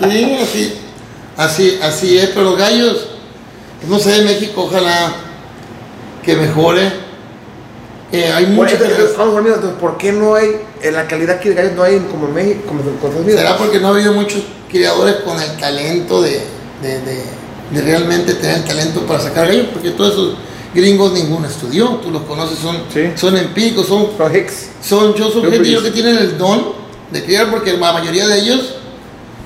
[0.00, 0.78] Sí, así,
[1.36, 3.08] así, así es, pero los gallos,
[3.88, 5.12] no sé, México, ojalá
[6.24, 6.92] que mejore.
[8.12, 8.70] Eh, hay Bueno,
[9.16, 10.50] conmigo, entonces, ¿por qué no hay,
[10.82, 13.40] en la calidad que de gallos no hay como en México, como en Estados Unidos?
[13.40, 16.40] ¿Será porque no ha habido muchos criadores con el talento de,
[16.82, 17.42] de, de-
[17.72, 19.68] de realmente tener el talento para sacar gallos?
[19.72, 20.34] Porque todos esos
[20.74, 23.10] gringos ninguno estudió, tú los conoces, son, Sí.
[23.16, 24.70] son empíricos, son, Hicks.
[24.82, 26.72] son, yo son gente que tienen el don
[27.10, 28.74] de criar, porque la mayoría de ellos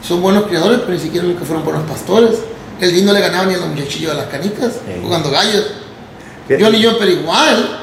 [0.06, 2.38] son buenos criadores, pero ni siquiera nunca fueron buenos pastores.
[2.80, 5.00] El Dino le ganaba ni a los muchachillos de las canicas, Sí.
[5.02, 5.64] jugando gallos.
[6.48, 7.80] Yo ni yo, pero igual.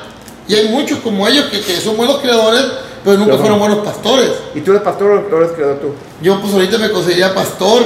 [0.47, 2.63] Y hay muchos como ellos que, que son buenos creadores,
[3.03, 3.75] pero nunca Pero fueron bueno.
[3.75, 4.29] buenos pastores.
[4.55, 5.87] ¿Y tú eres pastor o eres criador tú?
[6.21, 7.81] Yo pues ahorita me consideraría pastor,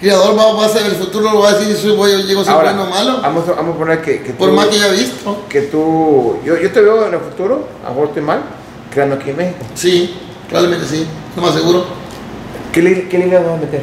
[0.00, 2.44] criador, va, va a ser el futuro, lo va a decir soy voy, llego a
[2.44, 4.76] ser bueno o malo, Vamos a, vamos a poner que, que por tú, más que
[4.76, 5.44] haya visto.
[5.48, 8.40] que tú yo, yo te veo en el futuro, a mejor estoy mal,
[8.92, 9.58] creando aquí en México.
[9.74, 10.16] Sí,
[10.48, 11.84] probablemente sí, lo más seguro.
[12.72, 13.82] ¿Qué, li- qué liga vas a meter?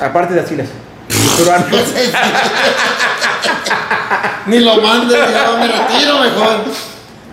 [0.00, 0.68] Aparte de Asilas.
[4.46, 6.58] Ni lo mandes, ya me retiro mejor.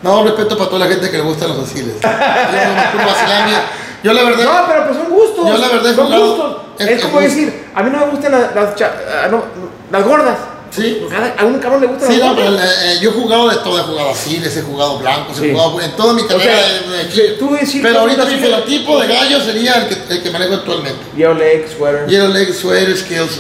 [0.01, 1.95] No, respeto para toda la gente que le gustan los asiles.
[2.01, 2.09] Yo,
[4.03, 5.47] yo la verdad, No, pero pues son gustos.
[5.47, 6.57] Yo la verdad son gustos.
[6.80, 9.43] Es- Es, como decir, a mí no me gustan las, las, ah, no,
[9.91, 10.38] las gordas.
[10.71, 11.05] sí.
[11.39, 13.57] A un cabrón le gustan Sí, las no, pero eh, eh, yo he jugado de
[13.57, 15.45] todo, he jugado asiles, he jugado blancos, Sí.
[15.49, 18.34] he jugado en toda mi O carrera sea, de- de- tú decir Pero ahorita mi
[18.36, 20.99] un fenotipo de gallo sería el que, el que manejo actualmente.
[21.15, 22.07] Yellow leg, sweater.
[22.07, 23.39] Yellow leg, sweaters, skills.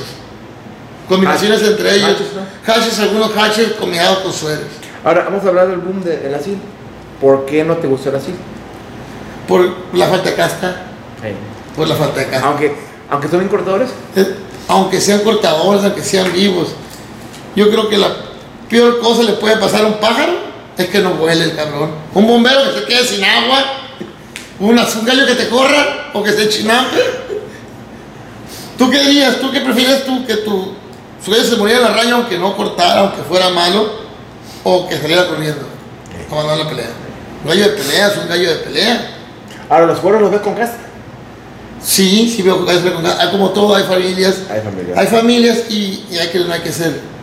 [1.09, 1.71] Combinaciones Hatches.
[1.71, 2.09] entre ellos.
[2.11, 2.73] Hatches, ¿no?
[2.73, 4.67] Hatches, algunos hatches combinados con sweaters.
[5.03, 6.57] Ahora, vamos a hablar del boom de- del asilo.
[7.19, 8.37] ¿Por qué no te gustó el asilo?
[9.47, 10.81] Por la falta de casta.
[11.75, 12.47] Por la falta de casta.
[12.47, 12.73] Aunque,
[13.13, 13.89] aunque son bien cortadores.
[14.15, 14.35] Eh,
[14.67, 16.69] Aunque sean cortadores, aunque sean vivos.
[17.55, 18.07] Yo creo que la
[18.69, 20.33] peor cosa le puede pasar a un pájaro
[20.75, 21.91] es que no vuele el cabrón.
[22.15, 23.63] Un bombero que se quede sin agua.
[24.59, 26.97] un gallo que te corra o que se chinampe.
[28.77, 29.39] ¿Tú qué dirías?
[29.39, 30.25] ¿Tú qué prefieres tú?
[30.25, 30.73] ¿Que tu
[31.23, 33.91] su gallo se muriera en la raya aunque no cortara, aunque fuera malo?
[34.63, 35.67] ¿O que saliera corriendo?
[36.29, 36.89] A abandonar la pelea.
[37.43, 39.11] Un gallo de pelea es un gallo de pelea.
[39.69, 40.92] Ahora, los cueros los ves con casta.
[41.85, 44.35] Sí, sí veo con hay como todo, hay familias.
[44.49, 44.93] Hay familia.
[44.97, 47.13] Hay familias y, y hay que, no hay que ser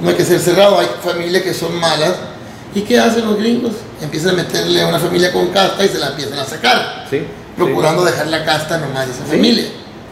[0.00, 2.14] no hay que ser cerrado, hay familias que son malas.
[2.74, 3.72] ¿Y qué hacen los gringos?
[4.02, 7.22] Empiezan a meterle a una familia con casta y se la empiezan a sacar, Sí.
[7.56, 9.30] procurando dejar la casta nomás de esa Sí.
[9.30, 9.64] familia.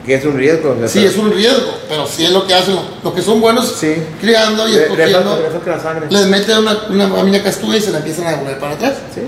[0.07, 0.77] Que es un riesgo.
[0.87, 3.95] Sí, es un riesgo, pero sí es lo que hacen los, que son buenos Sí.
[4.21, 5.39] criando y escogiendo.
[6.11, 9.23] Les meten una, una familia castuda y se la empiezan a devolver para atrás, sí.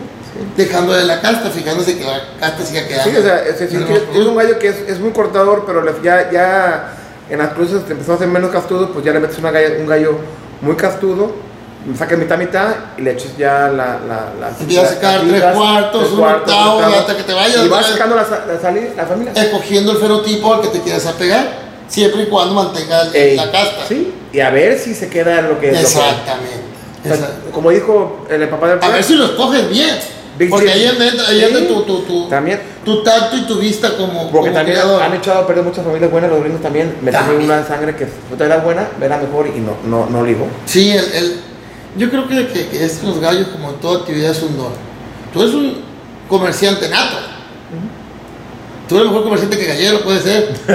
[0.57, 3.11] Dejando de la casta, fijándose que la casta siga quedando.
[3.11, 5.65] Sí, o sea, es, decir, que los es un gallo que es, es muy cortador,
[5.67, 6.93] pero ya, ya
[7.31, 9.79] en las cruces te empezó a hacer menos castudo, pues ya le metes una gallo-
[9.81, 10.19] un gallo
[10.61, 11.33] muy castudo,
[11.99, 13.99] sacas mitad mitad y le echas ya la...
[14.07, 17.33] la, la Empieza a sacar tres cuartos, tres un cuartos, octavo, octavo, hasta que te
[17.35, 19.33] vayas, Y vas sacando la, la, sali- la familia.
[19.35, 21.47] escogiendo el fenotipo al que te quieras apegar,
[21.89, 23.87] siempre y cuando mantenga el- Ey, la casta.
[23.89, 25.75] Sí, y a ver si se queda lo que es.
[25.75, 26.55] lo que- Exactamente.
[27.01, 27.51] o sea, Exacto.
[27.53, 29.95] como dijo el papá del A ver si lo escoges bien.
[30.51, 31.45] Porque ahí entra, ahí Sí.
[31.45, 32.61] entra tu, tu, tu, También.
[32.85, 35.03] tu tacto y tu vista como, Porque como también creador.
[35.03, 37.43] han echado a perder muchas familias buenas, los gringos también, meten También.
[37.45, 40.47] una sangre que puta, era buena, era mejor y no, no, no ligó.
[40.67, 41.37] Sí, el, el-
[41.97, 44.73] yo creo que, que, que los gallos, como en toda actividad, es un don.
[45.33, 45.77] Tú eres un
[46.29, 47.17] comerciante nato.
[48.89, 50.53] Tú eres mejor comerciante que gallero, puede ser.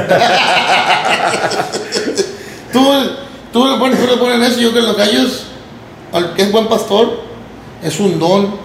[2.74, 2.91] tú,
[3.51, 4.60] tú, le pones, tú le pones eso.
[4.62, 5.43] Yo creo que los gallos,
[6.14, 7.22] al que es buen pastor,
[7.84, 8.55] es un don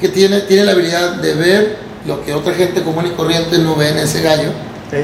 [0.00, 1.76] que tiene, tiene la habilidad de ver
[2.06, 4.50] lo que otra gente común y corriente no ve en ese gallo.
[4.90, 4.96] Sí,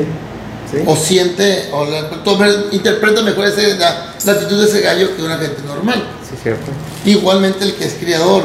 [0.72, 0.82] sí.
[0.86, 5.22] O siente, o la- toma- interpreta mejor ese- la, la actitud de ese gallo que
[5.22, 6.02] una gente normal.
[6.28, 6.64] Sí, cierto.
[7.04, 8.42] Igualmente el que es criador,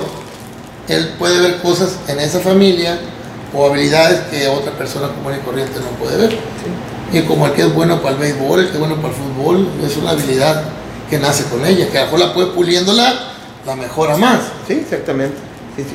[0.88, 2.98] él puede ver cosas en esa familia
[3.54, 6.38] o habilidades que otra persona común y corriente no puede ver.
[7.14, 9.14] Y como el que es bueno para el béisbol, el que es bueno para el
[9.16, 10.64] fútbol, es una habilidad
[11.10, 13.14] que nace con ella, que a lo mejor la puede puliéndola,
[13.66, 14.40] la mejora más.
[14.68, 15.36] Sí, exactamente.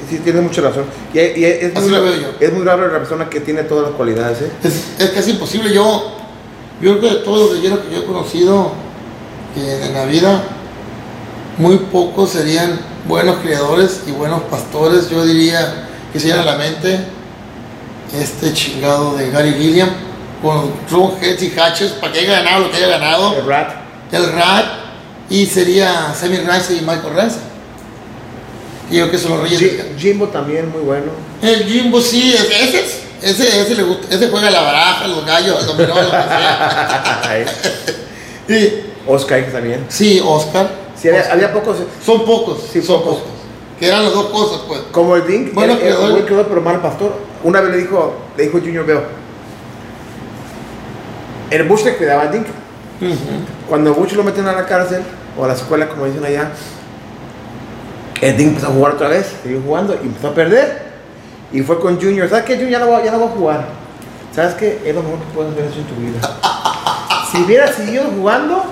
[0.08, 0.84] Sí, tienes mucha razón.
[1.12, 2.28] Y, y es, Así muy, lo veo yo.
[2.40, 4.50] es muy raro la persona que tiene todas las cualidades, ¿eh?
[4.62, 5.72] Es, es casi imposible.
[5.72, 6.12] Yo,
[6.80, 8.72] yo creo que de todos los galleros que yo he conocido
[9.54, 10.42] que en la vida,
[11.58, 15.08] muy pocos serían buenos criadores y buenos pastores.
[15.08, 17.00] Yo diría que se a la mente
[18.14, 19.88] este chingado de Gary Gilliam
[20.42, 23.34] con Ron Heads y Hatches para que haya ganado lo que haya ganado.
[23.36, 23.70] El rat.
[24.12, 24.64] El Rat
[25.28, 27.36] y sería Sammy Rice y Michael Rice.
[28.90, 29.60] Y yo que son los reyes.
[29.60, 31.06] Ji- Jimbo también, muy bueno.
[31.42, 35.58] el Jimbo sí, ese, ese, ese, ese le gusta, ese juega la baraja, los gallos,
[35.60, 37.44] el dominó, lo que sea.
[38.48, 39.84] Y, Oscar también.
[39.88, 40.70] sí, Oscar.
[40.94, 41.34] Sí, había, Oscar.
[41.36, 43.18] había pocos, Son pocos, Sí, son pocos.
[43.18, 43.32] pocos.
[43.78, 44.80] Que eran las dos cosas, pues.
[44.92, 46.46] como el Dink, Bueno, era- creador.
[46.48, 47.14] pero mal pastor.
[47.42, 49.00] Una vez le dijo, le dijo Junior Bell,
[51.50, 52.46] el Bush le cuidaba al Dink.
[53.68, 55.02] Cuando Bush lo meten a la cárcel,
[55.36, 56.50] o a la escuela, como dicen allá,
[58.20, 60.86] el Dink empezó a jugar otra vez, siguió jugando y empezó a perder.
[61.52, 62.54] Y fue con Junior, ¿sabes qué?
[62.56, 63.66] Junior ya no va, ya no va a jugar.
[64.34, 64.80] ¿Sabes qué?
[64.84, 66.38] Es lo mejor que puedes hacer en tu vida.
[67.32, 68.64] si hubiera seguido jugando,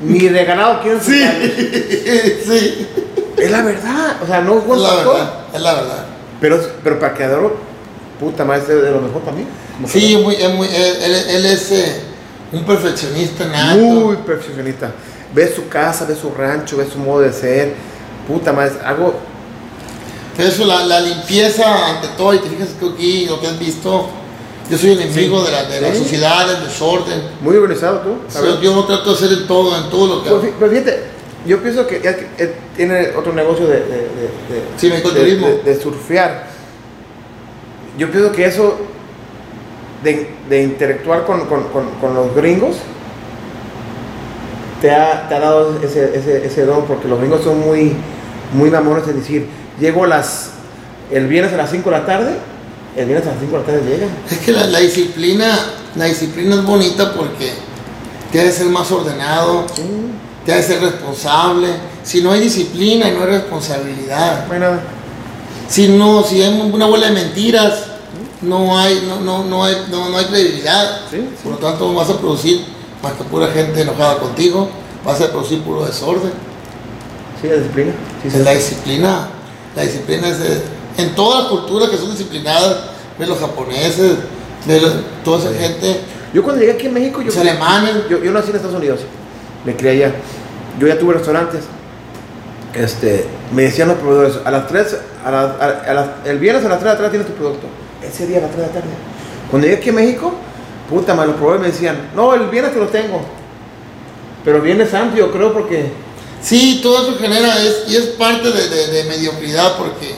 [0.00, 1.22] ni regalado quién Sí,
[2.44, 2.88] sí.
[3.36, 6.04] Es la verdad, o sea, no Es jugó la verdad, es la verdad.
[6.40, 7.56] Pero, pero para creador,
[8.20, 9.44] puta madre, es de lo mejor para mí.
[9.86, 12.00] Sí, muy, es muy, él, él- él es eh,
[12.52, 13.76] un perfeccionista nato.
[13.80, 14.92] muy perfeccionista.
[15.34, 17.74] Ve su casa, ve su rancho, ve su modo de ser.
[18.28, 18.72] Puta madre.
[20.36, 23.58] Pero eso, la, la limpieza ante todo, y te fijas que aquí, lo que has
[23.58, 24.06] visto,
[24.68, 25.98] yo soy enemigo de, la, de la Sí.
[25.98, 27.22] sociedad, del desorden.
[27.40, 28.16] Muy organizado tú.
[28.28, 30.46] Sea, yo no trato de hacer en todo, en todo lo que Pero hago.
[30.48, 31.02] fí- pero fíjate,
[31.46, 31.96] yo pienso que
[32.38, 34.90] él tiene otro negocio de, de, de, Sí,
[35.80, 36.46] surfear.
[37.98, 38.76] Yo pienso que eso
[40.02, 42.76] de, de interactuar con, con- con- con los gringos
[44.84, 47.96] te ha, te ha dado ese, ese, ese don porque los gringos son muy,
[48.52, 49.48] muy mamones es decir,
[49.80, 50.50] llego las,
[51.10, 52.34] el viernes a las 5 de la tarde,
[52.94, 54.10] el viernes a las 5 de la tarde llegan.
[54.30, 55.58] Es que la, la disciplina,
[55.96, 57.54] la disciplina es bonita porque
[58.30, 59.64] te ha de ser más ordenado,
[60.44, 61.68] te ha de ser responsable.
[62.02, 64.82] Si no hay disciplina y no hay responsabilidad, No hay nada.
[65.66, 67.84] si no, si hay una bola de mentiras,
[68.42, 71.00] no hay, no, no, no hay, no, no hay credibilidad.
[71.10, 71.28] Sí, sí.
[71.42, 72.74] Por lo tanto, vas a producir
[73.04, 74.68] más que pura gente enojada contigo,
[75.04, 76.32] vas a producir puro desorden.
[77.40, 77.92] Sí, la disciplina.
[78.22, 78.38] Sí, sí.
[78.42, 79.28] La disciplina,
[79.76, 80.62] la disciplina es de-
[80.96, 82.76] en todas las culturas que son disciplinadas,
[83.18, 84.12] ves los japoneses,
[84.66, 84.94] ves los-
[85.24, 86.00] toda esa gente,
[86.32, 88.98] Yo cuando llegué aquí en México, yo, alemanes, yo, yo nací en Estados Unidos,
[89.64, 90.14] me crié allá.
[90.80, 91.60] Yo ya tuve restaurantes.
[92.74, 93.24] Este,
[93.54, 96.68] me decían los proveedores, a las 3, a la- a- a las- el viernes a
[96.68, 97.68] las 3 de la tarde tienes tu producto.
[98.02, 98.88] Ese día a las 3 de la tarde.
[99.48, 100.34] Cuando llegué aquí en México,
[100.88, 103.20] puta madre, los proveedores me decían, no, el viernes te lo tengo.
[104.44, 105.90] Pero viernes santo yo creo porque...
[106.42, 110.14] Sí, todo eso genera, es, y es parte de, de- de mediocridad porque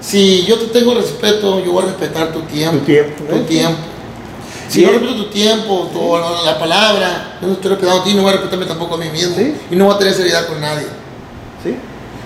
[0.00, 2.78] si yo te tengo respeto, yo voy a respetar tu tiempo.
[2.78, 3.44] Tu tiempo, Tu ¿eh?
[3.46, 3.76] tiempo.
[4.70, 6.16] Si no respeto tu tiempo, tu,
[6.46, 9.10] la palabra, yo no estoy respetando a ti, no voy a respetarme tampoco a mí
[9.10, 9.36] mismo.
[9.36, 9.54] Sí.
[9.70, 10.86] Y no voy a tener seriedad con nadie.
[11.62, 11.74] ¿Sí?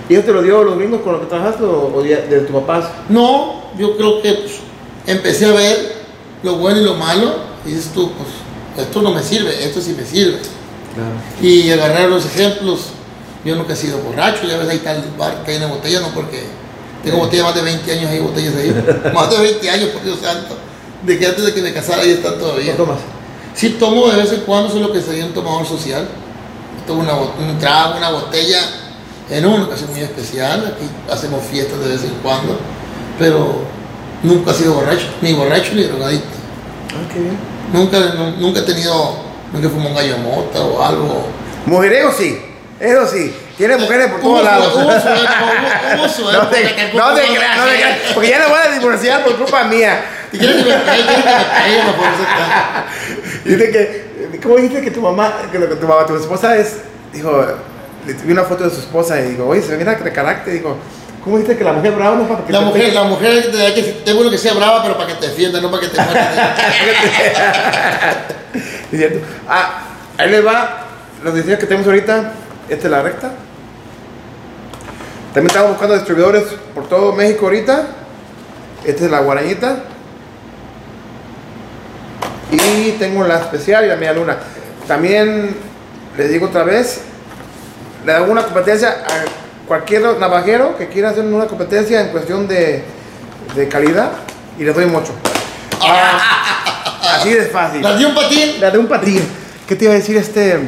[0.08, 2.40] ¿Y eso te lo dio los gringos con los que trabajaste o, o de, de
[2.42, 2.84] tu papás?
[3.08, 4.52] No, yo creo que pues,
[5.08, 5.94] empecé a ver
[6.44, 7.32] lo bueno y lo malo
[7.66, 10.38] y dices tú, pues esto no me sirve, esto sí me sirve.
[10.94, 11.14] Claro.
[11.40, 12.86] Y agarrar los ejemplos.
[13.44, 16.00] Yo nunca he sido borracho, ya ves ahí el bar que hay en la botella,
[16.00, 16.44] no porque
[17.04, 19.12] tengo botellas más de 20 años ahí, botellas ahí.
[19.14, 20.56] más de 20 años, por Dios santo.
[21.02, 22.72] De que antes de que me casara ahí están todavía.
[22.72, 22.98] ¿No tomas?
[23.54, 26.08] Sí tomo de vez en cuando, soy lo que sería un tomador social.
[26.86, 28.60] Tomo una, un trago, una botella
[29.30, 30.74] en una ocasión muy especial.
[30.74, 32.58] Aquí hacemos fiestas de vez en cuando.
[33.18, 33.62] Pero
[34.22, 36.28] nunca he sido borracho, ni borracho ni drogadicto.
[36.90, 37.53] Ah, qué bien.
[37.72, 39.16] Nunca, nu- nunca he tenido,
[39.52, 41.26] nunca fumé un gallo mota o algo.
[41.66, 42.40] Mujeriego sí,
[42.80, 43.34] eso sí.
[43.56, 44.74] Tiene mujeres por todos lados.
[46.34, 46.64] No te,
[46.94, 50.04] no te creas, no te creas, porque ya le voy a divorciar por culpa mía.
[50.30, 51.94] Quieres que que no.
[53.44, 56.78] Dice que, ¿cómo dijiste que tu mamá, que lo que tu mamá, tu esposa es,
[57.12, 57.44] dijo,
[58.06, 60.54] le vi una foto de su esposa y digo, oye, se ve mira de carácter,
[60.54, 60.76] digo,
[61.24, 62.94] ¿cómo dijiste que la mujer brava no es para que La te mujer, pegue?
[62.94, 65.70] la mujer, da que, tengo uno que sea brava, pero para que te defienda, no
[65.70, 66.56] para que te muera.
[68.92, 69.26] Es cierto.
[69.48, 69.82] Ah,
[70.16, 70.84] ahí les va
[71.24, 72.32] los diseños que tenemos ahorita.
[72.68, 73.32] Esta es la recta.
[75.32, 76.44] También estamos buscando distribuidores
[76.74, 77.86] por todo México ahorita.
[78.84, 79.78] Esta es la guarañita.
[82.52, 84.36] Y tengo la especial y la media luna.
[84.86, 85.56] También
[86.16, 87.00] les digo otra vez,
[88.06, 92.84] le hago una competencia a cualquier navajero que quiera hacer una competencia en cuestión de,
[93.54, 94.10] de calidad
[94.58, 95.12] y les doy mucho.
[95.80, 96.18] Ah,
[97.16, 97.82] así de fácil.
[97.82, 98.60] Las di un patín.
[98.60, 99.22] La de un patín.
[99.66, 100.58] ¿Qué te iba a decir este?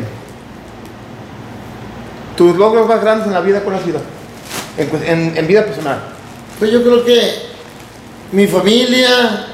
[2.37, 4.01] Tus logros más grandes en la vida, ¿cuál ha sido?
[4.77, 5.99] En, cu- en- en vida personal.
[6.59, 7.33] Pues yo creo que
[8.33, 9.47] mi familia,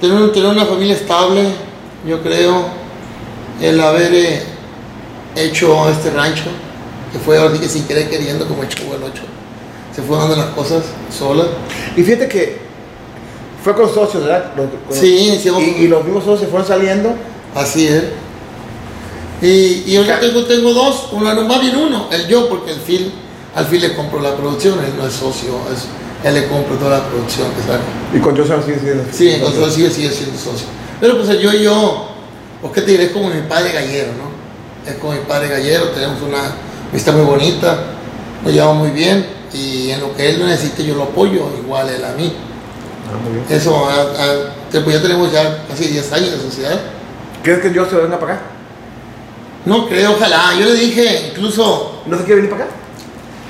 [0.00, 1.44] tener, tener una familia estable,
[2.06, 2.66] yo creo,
[3.60, 4.42] el haber eh,
[5.36, 6.44] hecho este rancho,
[7.12, 9.22] que fue ahora sí que sin querer queriendo, como el Chavo el 8,
[9.94, 10.84] se fue dando las cosas
[11.16, 11.46] solas.
[11.96, 12.58] Y fíjate que
[13.64, 14.52] fue con socios, ¿verdad?
[14.56, 17.14] Los- con- Sí, Y, y los mismos socios se fueron saliendo.
[17.54, 18.04] Así es.
[19.40, 22.72] Y, y ahora Ca- tengo, tengo dos, uno, no, más bien uno, el yo, porque
[22.72, 23.12] el Phil,
[23.54, 25.86] al Phil le compro la producción, él no es socio, es-
[26.26, 27.80] él le compro toda la producción que saca.
[28.12, 29.04] Y con Joseph sigue siendo.
[29.12, 29.30] Sí,
[29.70, 30.66] sigue, sigue siendo socio.
[31.00, 32.08] Pero pues el yo y yo,
[32.60, 34.90] pues qué te diré, es como mi padre gallero, ¿no?
[34.90, 36.42] Es como mi padre gallero, tenemos una
[36.90, 37.78] amistad muy bonita,
[38.42, 42.04] nos llevamos muy bien y en lo que él necesite yo lo apoyo, igual él
[42.04, 42.32] a mí.
[43.08, 43.46] Ah, muy bien.
[43.48, 46.78] Eso, ah, ah, pues ya tenemos ya casi 10 años de sociedad.
[47.42, 48.42] ¿Crees que Joseph venga para acá?
[49.64, 50.54] No creo, ojalá.
[50.58, 52.74] Yo le dije, incluso, ¿No se quiere venir para acá?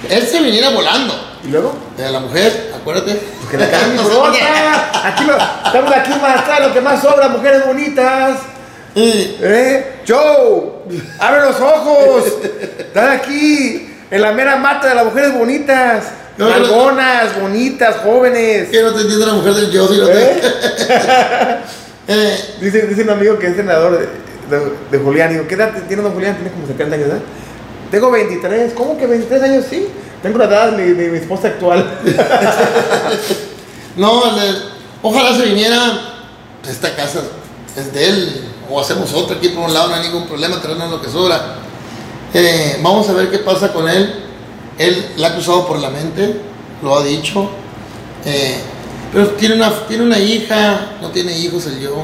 [0.09, 1.15] él se viniera volando.
[1.45, 1.73] ¿Y luego?
[1.97, 3.15] De la mujer, acuérdate.
[3.15, 4.25] Pues que la cambie, No.
[4.25, 8.39] Aquí lo, estamos aquí más atrás, lo que más sobra, mujeres bonitas.
[8.95, 9.37] Sí.
[9.41, 10.03] ¿Eh?
[10.07, 10.78] Joe,
[11.19, 12.25] abre los ojos.
[12.79, 16.05] Están aquí, en la mera mata de las mujeres bonitas.
[16.37, 18.69] No, no, Algonas, bonitas, jóvenes.
[18.69, 20.23] Que no te entiende la mujer del yo, si no te...
[20.23, 20.41] ¿Eh?
[22.11, 24.07] Eh, Dice, dice un amigo que es senador de,
[24.57, 25.31] de, de Julián.
[25.31, 26.37] Digo, ¿qué edad tiene don Julián?
[26.37, 27.23] Tiene como 70 años, ¿verdad?
[27.91, 28.73] Tengo 23.
[28.73, 29.65] ¿Cómo que 23 años?
[29.69, 29.89] Sí.
[30.23, 31.87] Tengo la edad de mi, esposa actual.
[33.97, 34.59] No, le-
[35.03, 35.77] ojalá se viniera.
[36.69, 37.21] Esta casa
[37.77, 38.45] es de él.
[38.71, 41.57] O hacemos otra aquí por un lado, no hay ningún problema, traernos lo que sobra.
[42.35, 44.25] Eh, vamos a ver qué pasa con él.
[44.79, 46.41] Él la ha cruzado por la mente,
[46.83, 47.49] lo ha dicho.
[48.25, 48.59] Eh,
[49.13, 51.95] pero tiene una, tiene una hija, no tiene hijos el yo.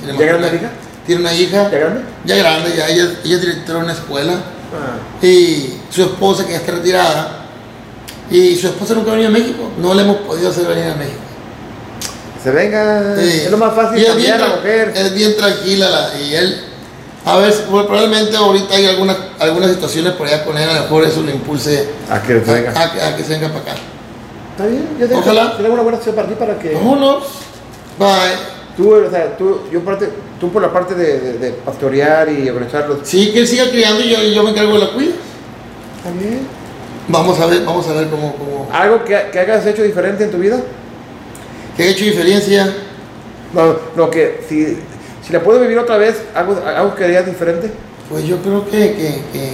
[0.00, 0.70] Tiene ¿Ya más- grande la hija?
[1.06, 2.00] Tiene una hija, ¿Ya grande?
[2.24, 4.32] ya grande, ya ella, ella es directora de una escuela.
[4.32, 5.24] Ah.
[5.24, 7.44] Y su esposa, que ya está retirada,
[8.30, 9.70] y su esposa nunca ha venido a México.
[9.78, 11.20] No le hemos podido hacer venir a México.
[12.46, 13.16] Se venga.
[13.18, 13.40] Sí.
[13.44, 14.92] Es lo más fácil Y es bien cambiar a la mujer.
[14.94, 16.60] Es bien tranquila la- y él,
[17.24, 20.82] a ver, pues, probablemente ahorita hay algunas, algunas situaciones por allá con él, a lo
[20.82, 22.70] mejor eso le impulse A que se venga.
[22.70, 23.72] a, a que- a que se venga para acá.
[24.52, 24.86] Está bien.
[25.00, 25.56] Yo tengo, Ojalá.
[25.56, 26.72] Tengo una buena opción para ti para que.
[26.74, 27.24] Vámonos.
[27.98, 28.06] Bye.
[28.76, 30.08] Tú, o sea, tú, yo parte,
[30.38, 32.98] tú por la parte de, de, de pastorear y organizarlos.
[33.02, 35.14] Sí, que él siga criando y yo, yo me encargo de la cuida.
[36.16, 36.46] Bien.
[37.08, 40.30] Vamos a ver, vamos a ver cómo, cómo ¿Algo que, que hayas hecho diferente en
[40.30, 40.60] tu vida?
[41.76, 42.74] Que he hecho diferencia.
[43.52, 44.76] No, no, que si,
[45.24, 47.70] si la puedo vivir otra vez, algo, algo que harías diferente.
[48.08, 49.52] Pues yo creo que, que, que,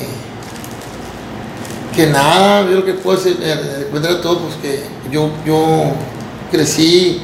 [1.95, 4.81] que nada, yo lo que puedo decir, eh, encontrar todo, pues que
[5.11, 5.93] yo, yo
[6.51, 7.23] crecí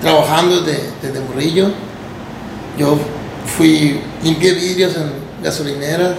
[0.00, 1.68] trabajando desde, desde morrillo.
[2.78, 2.96] Yo
[3.56, 5.12] fui, limpié vidrios en
[5.42, 6.14] gasolineras,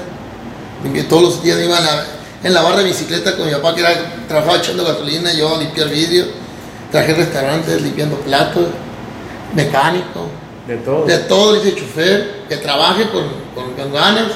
[0.83, 2.05] limpié todos los días, iba en la,
[2.43, 3.91] en la barra de bicicleta con mi papá que era,
[4.27, 6.27] trabajaba echando gasolina, yo a limpiar vidrios,
[6.91, 8.67] trabajé en restaurantes, limpiando platos,
[9.55, 10.27] mecánico.
[10.67, 11.05] De todo.
[11.05, 13.23] De todo, dice chofer, que trabaje con,
[13.55, 14.31] con, con ganas,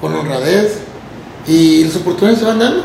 [0.00, 0.78] con honradez
[1.46, 2.82] y las oportunidades se van dando.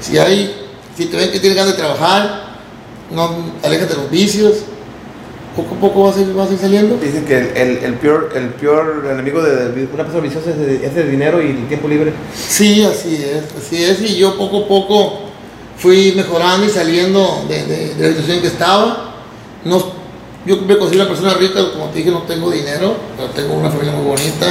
[0.00, 0.54] Si hay,
[0.96, 2.46] si te ven que tienes ganas de trabajar,
[3.10, 4.54] no aléjate de los vicios,
[5.54, 6.96] poco a poco vas a ir, vas a ir saliendo.
[6.98, 11.10] Dicen que el, el, el peor, el peor enemigo de, una persona viciosa es el
[11.10, 12.12] dinero y el tiempo libre.
[12.34, 15.25] Sí, así es, así es, y yo poco a poco
[15.78, 19.14] fui mejorando y saliendo de, de- de la situación en que estaba.
[19.64, 19.82] No,
[20.46, 23.68] yo me considero una persona rica, como te dije, no tengo dinero, pero tengo una
[23.70, 24.46] familia muy bonita,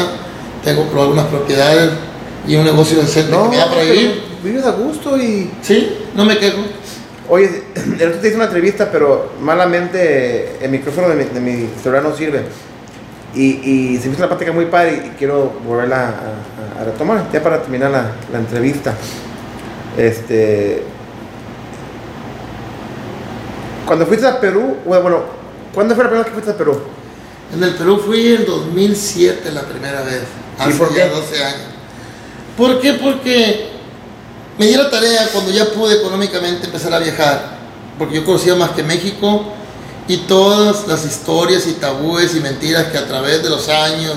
[0.64, 1.92] tengo algunas propiedades
[2.48, 4.22] y un negocio decente que me da para vivir.
[4.44, 5.50] vives a gusto y...
[5.62, 6.58] Sí, no me quejo.
[7.30, 7.64] Oye,
[8.00, 12.04] el otro te hice una entrevista, pero malamente el micrófono de mi, de mi celular
[12.04, 12.42] no sirve.
[13.34, 13.42] Y,
[13.94, 17.26] y se me hizo una plática muy padre y quiero volverla a, a- a retomar,
[17.34, 18.94] ya para terminar la, la entrevista.
[19.98, 20.84] Este.
[23.86, 25.24] Cuando fuiste a Perú, bueno, bueno,
[25.74, 26.80] ¿cuándo fue la primera vez que fuiste a Perú?
[27.54, 30.24] En el Perú fui en 2007 la primera vez,
[30.60, 31.16] ¿Y hace por ya qué?
[31.16, 31.62] 12 años.
[32.58, 32.94] ¿Por qué?
[32.94, 33.70] Porque
[34.58, 37.58] me di la tarea cuando ya pude económicamente empezar a viajar,
[38.00, 39.54] porque yo conocía más que México
[40.08, 44.16] y todas las historias y tabúes y mentiras que a través de los años,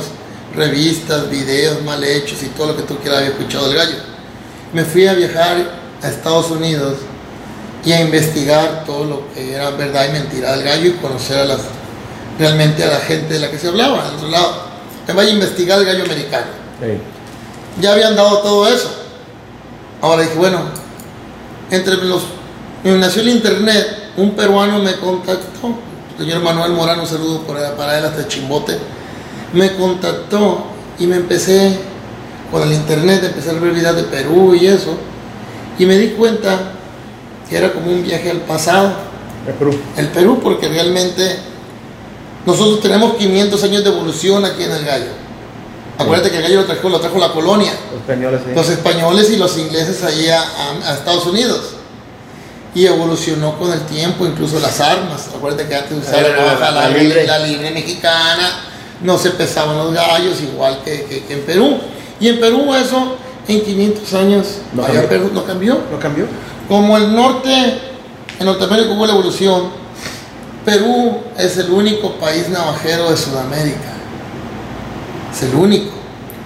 [0.54, 3.96] revistas, videos mal hechos y todo lo que tú quieras había escuchado del gallo.
[4.72, 6.94] Me fui a viajar a Estados Unidos
[7.84, 11.44] y a investigar todo lo que era verdad y mentira del gallo y conocer a
[11.44, 11.60] las
[12.38, 14.62] realmente a la gente de la que se hablaba, del otro lado.
[15.06, 16.46] Me vaya a investigar el gallo americano.
[17.80, 18.90] Ya habían dado todo eso.
[20.00, 20.60] Ahora dije, bueno,
[21.70, 22.22] entre los.
[22.84, 25.74] Nació el internet, un peruano me contactó,
[26.16, 28.78] el señor Manuel Morano, un saludo para él hasta Chimbote,
[29.52, 30.66] me contactó
[30.98, 31.76] y me empecé
[32.52, 34.96] con el internet, empecé a ver videos de Perú y eso,
[35.76, 36.77] y me di cuenta
[37.48, 38.92] que era como un viaje al pasado
[39.46, 39.78] El Perú.
[39.96, 41.38] el Perú porque realmente
[42.46, 45.10] nosotros tenemos 500 años de evolución aquí en el gallo.
[45.98, 48.52] Acuérdate que el gallo lo trajo, lo trajo la colonia, Los españoles, sí.
[48.54, 51.60] los españoles y los ingleses allí a, a- a Estados Unidos.
[52.74, 55.28] Y evolucionó con el tiempo, incluso las armas.
[55.34, 57.26] Acuérdate que antes usaban La- la, la- navaja, la, la libre.
[57.26, 58.60] la libre mexicana,
[59.02, 61.78] no se pesaban los gallos igual que, que- que en Perú.
[62.20, 63.16] Y en Perú eso
[63.48, 65.08] en 500 años No allá cambió.
[65.08, 65.80] Perú no cambió.
[65.90, 66.26] ¿No cambió?
[66.68, 67.78] Como el norte,
[68.38, 69.70] en Norteamérica hubo la evolución,
[70.64, 73.94] Perú es el único país navajero de Sudamérica.
[75.32, 75.90] Es el único.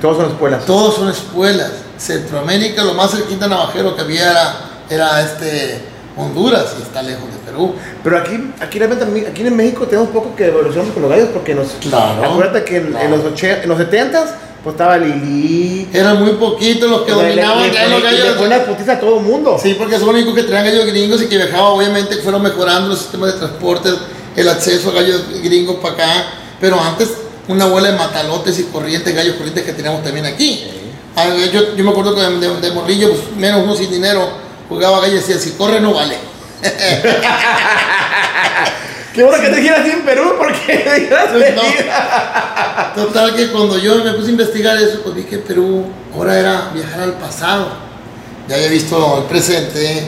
[0.01, 0.65] Todos son escuelas.
[0.67, 1.71] Todos son escuelas.
[1.99, 4.55] Centroamérica, lo más cerquita navajero que había era,
[4.91, 5.81] era este
[6.17, 7.75] Honduras y está lejos de Perú.
[8.05, 11.55] Pero aquí, aquí realmente, aquí en México tenemos poco que evolucionamos con los gallos porque
[11.55, 11.69] nos...
[11.81, 12.25] Claro.
[12.25, 13.05] Acuérdate que en, Claro.
[13.05, 14.27] en los, oche- en los 70s,
[14.63, 15.89] pues estaba Lili.
[15.93, 18.37] Eran muy poquitos los que le- dominaban le- los le- le gallos.
[18.37, 19.59] fue una putiza a todo el mundo.
[19.61, 22.43] Sí, porque son los únicos que traían gallos gringos y que viajaban, obviamente, que fueron
[22.43, 23.91] mejorando los sistemas de transporte,
[24.37, 26.27] el acceso a gallos gringos para acá.
[26.61, 27.09] Pero antes,
[27.49, 30.65] una bola de matalotes y corrientes, gallos corrientes que teníamos también aquí.
[31.17, 34.29] Ah, Yo, yo me acuerdo que de, de- de morrillo, pues, menos uno sin dinero,
[34.69, 36.17] jugaba gallos y decía, si corre no vale.
[39.15, 40.85] Qué bueno que te así en Perú porque
[41.33, 41.63] Pues no.
[42.95, 46.71] Total que cuando yo me puse a investigar eso, pues vi que Perú ahora era
[46.75, 47.69] viajar al pasado.
[48.49, 50.05] ya había visto el presente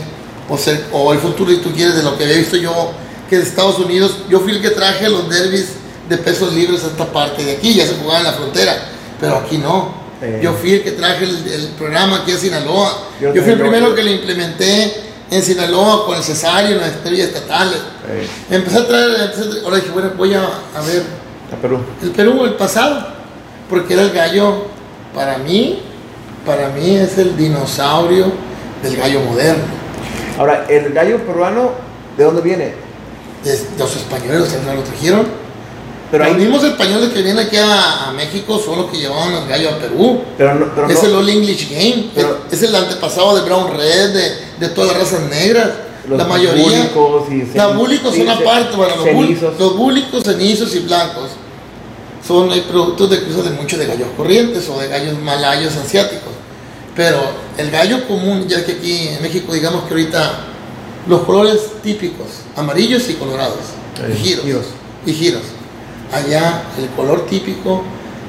[0.49, 2.93] o, ser- o el futuro, y tú quieres, de lo que había visto yo,
[3.31, 5.69] que de Estados Unidos, yo fui el que traje los derbis
[6.09, 8.77] de pesos libres a esta parte de aquí, ya se jugaba en la frontera,
[9.21, 10.03] pero aquí no.
[10.43, 13.09] Yo fui el que traje el, el programa aquí en Sinaloa.
[13.21, 14.95] Yo Yo, fui el primero que lo implementé
[15.35, 17.79] en Sinaloa con el cesario, en las estrellas estatales.
[18.09, 21.03] Eh, Empecé a traer, empecé a traer- ahora dije, bueno, voy a, a ver
[21.53, 21.79] a Perú.
[22.03, 23.07] el Perú, el pasado,
[23.69, 24.67] porque era el gallo,
[25.15, 25.81] para mí,
[26.47, 28.33] para mí es el dinosaurio
[28.83, 29.63] del gallo moderno.
[30.39, 31.71] Ahora, el gallo peruano,
[32.17, 32.75] ¿de dónde viene?
[33.45, 35.27] Es- los españoles los lo trajeron.
[36.15, 39.33] Pero los ahí- mismos españoles que vienen aquí a, a México son los que llevaban
[39.35, 40.21] el gallo a Perú.
[40.39, 43.43] Pero no, pero es no- el All English Game, Pero- es, es el antepasado de
[43.43, 45.71] Brown Red, de, de todas las razas negras,
[46.09, 46.65] los la mayoría.
[46.95, 47.25] búlicos
[47.55, 49.59] y Los búlicos son aparte, bueno, los, cenizos.
[49.59, 51.31] los búlicos, cenizos y blancos
[52.27, 56.33] son productos de cruza de muchos de gallos corrientes o de gallos malayos asiáticos.
[56.97, 57.19] Pero
[57.59, 60.45] el gallo común, ya que aquí en México digamos que ahorita
[61.09, 62.27] los colores típicos,
[62.57, 63.59] amarillos y colorados,
[64.11, 64.65] y giros, giros.
[65.07, 65.43] y giros.
[66.13, 67.83] Allá el color típico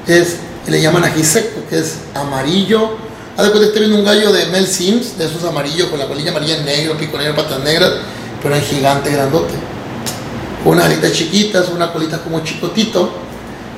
[0.06, 0.36] es,
[0.66, 2.96] le llaman ají seco, que es amarillo.
[3.36, 6.06] Haz de cuenta esté viendo un gallo de Mel Sims, de esos amarillos, con la
[6.06, 7.92] colilla amarilla en negro, pico negro, patas negras,
[8.42, 9.54] pero en gigante grandote.
[10.64, 13.10] Unas alitas chiquitas, una colita como chicotito,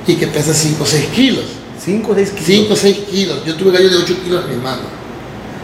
[0.07, 1.45] y que pesa 5 o 6 kilos.
[1.83, 2.45] 5 o 6 kilos.
[2.45, 3.45] 5 o 6 kilos.
[3.45, 4.81] Yo tuve gallos de 8 kilos en mi mano.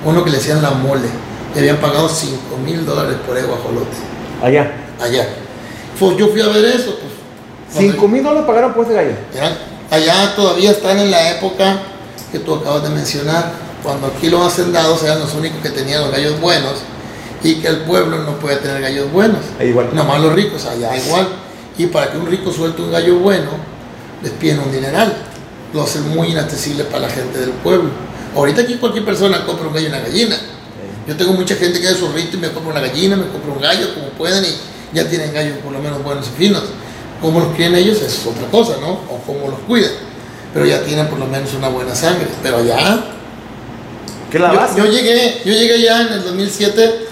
[0.03, 1.07] Uno que le decían la mole.
[1.53, 3.98] Le habían pagado 5 mil dólares por el guajolote.
[4.44, 4.72] Allá.
[5.02, 5.28] Allá.
[5.99, 6.99] Pues yo fui a ver eso.
[7.76, 9.11] Pues, cuando- 5 mil dólares pagaron por ese gallo.
[9.91, 11.80] allá todavía están en la época
[12.31, 13.52] que tú acabas de mencionar,
[13.84, 16.73] cuando aquí los hacendados eran los únicos que tenían los gallos buenos
[17.43, 19.39] y que el pueblo no puede tener gallos buenos.
[19.60, 19.89] Ahí igual.
[19.93, 21.27] Nada más los ricos, allá igual.
[21.77, 23.52] Y para que un rico suelte un gallo bueno,
[24.23, 25.14] les piden un dineral.
[25.73, 27.89] Lo hacen muy inaccesible para la gente del pueblo.
[28.35, 30.35] Ahorita aquí cualquier persona compra un gallo y una gallina.
[31.07, 33.52] Yo tengo mucha gente que hace su rito y me compra una gallina, me compra
[33.53, 36.64] un gallo, como pueden, y ya tienen gallos por lo menos buenos y finos.
[37.26, 38.89] Cómo los crían ellos es otra cosa, ¿no?
[39.10, 39.89] O cómo los cuidan.
[40.53, 42.27] Pero ya tienen por lo menos una buena sangre.
[42.43, 42.99] Pero allá
[44.31, 44.77] ¿Qué la yo, base?
[44.77, 47.07] yo llegué, yo llegué ya en el 2007.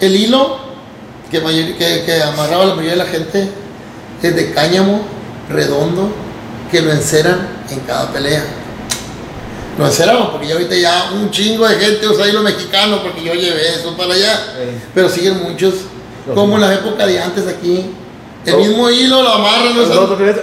[0.00, 0.58] El hilo
[1.30, 3.48] que, mayor- que, que amarraba a la mayoría de la gente
[4.22, 5.02] es de cáñamo
[5.48, 6.10] redondo
[6.72, 8.42] que lo enceran en cada pelea.
[9.78, 13.34] Lo enceraban porque ya ahorita ya un chingo de gente usa hilo mexicano porque yo
[13.34, 14.40] llevé eso para allá.
[14.94, 15.74] Pero siguen muchos,
[16.34, 17.84] como en la época de antes aquí.
[18.46, 19.82] El mismo hilo lo amarran, no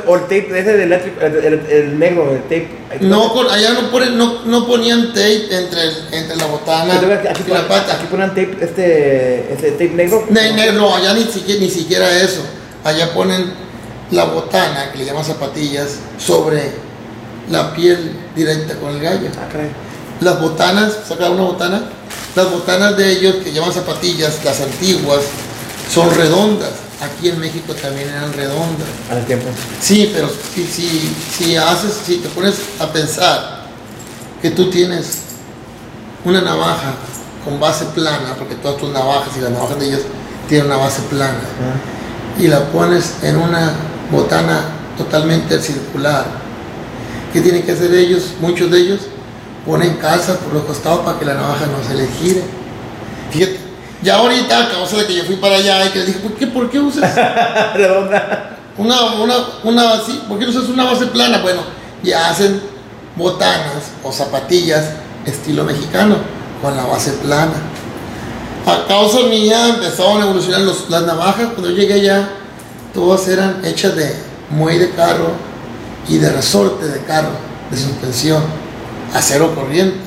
[0.08, 2.70] o el tape, ese del el, negro, el tape.
[3.00, 5.82] No, allá no, ponen, no, no ponían tape entre,
[6.12, 7.94] entre la botana Aquí, y la pata.
[7.94, 10.26] aquí ponen tape, este, ese tape negro.
[10.30, 12.42] Ne- ne- no, allá ni siquiera, ni siquiera eso.
[12.84, 13.54] Allá ponen
[14.12, 16.72] la botana, que le llaman zapatillas, sobre
[17.50, 19.30] la piel directa con el gallo.
[19.38, 19.70] Ah, caray.
[20.20, 21.84] Las botanas, saca una botana,
[22.36, 25.22] las botanas de ellos, que llaman zapatillas, las antiguas,
[25.90, 26.82] son redondas.
[27.04, 28.88] Aquí en México también eran redondas.
[29.12, 29.48] Al tiempo.
[29.82, 33.64] Sí, pero si, si, si haces, si te pones a pensar
[34.42, 35.20] que tú tienes
[36.24, 36.96] una navaja
[37.44, 40.02] con base plana, porque todas tus navajas y las navajas de ellos
[40.48, 41.40] tienen una base plana,
[42.40, 43.74] y la pones en una
[44.12, 44.62] botana
[44.98, 46.26] totalmente circular,
[47.34, 48.34] ¿qué tienen que hacer ellos?
[48.40, 49.00] Muchos de ellos
[49.66, 52.44] ponen calzas por los costados para que la navaja no se les gire.
[53.32, 53.60] Fíjate,
[54.04, 56.34] ya ahorita, a causa de que yo fui para allá y que les dije, ¿por
[56.34, 57.16] qué, por qué usas
[57.76, 58.58] Redonda.
[58.78, 61.40] una, una, una así, ¿por qué usas una base plana?
[61.42, 61.62] Bueno,
[62.04, 62.62] ya hacen
[63.16, 64.86] botanas o zapatillas
[65.26, 66.18] estilo mexicano
[66.62, 67.54] con la base plana.
[68.66, 71.48] A causa mía empezaron a evolucionar los- las navajas.
[71.54, 72.30] Cuando yo llegué allá,
[72.94, 74.16] todas eran hechas de
[74.50, 75.32] muelle de carro
[76.08, 77.32] y de resorte de carro,
[77.72, 78.42] de suspensión,
[79.14, 79.98] acero corriente.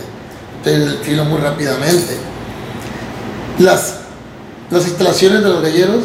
[0.64, 2.16] Entonces el filo muy rápidamente.
[3.58, 3.94] Las,
[4.70, 6.04] las instalaciones de los galleros,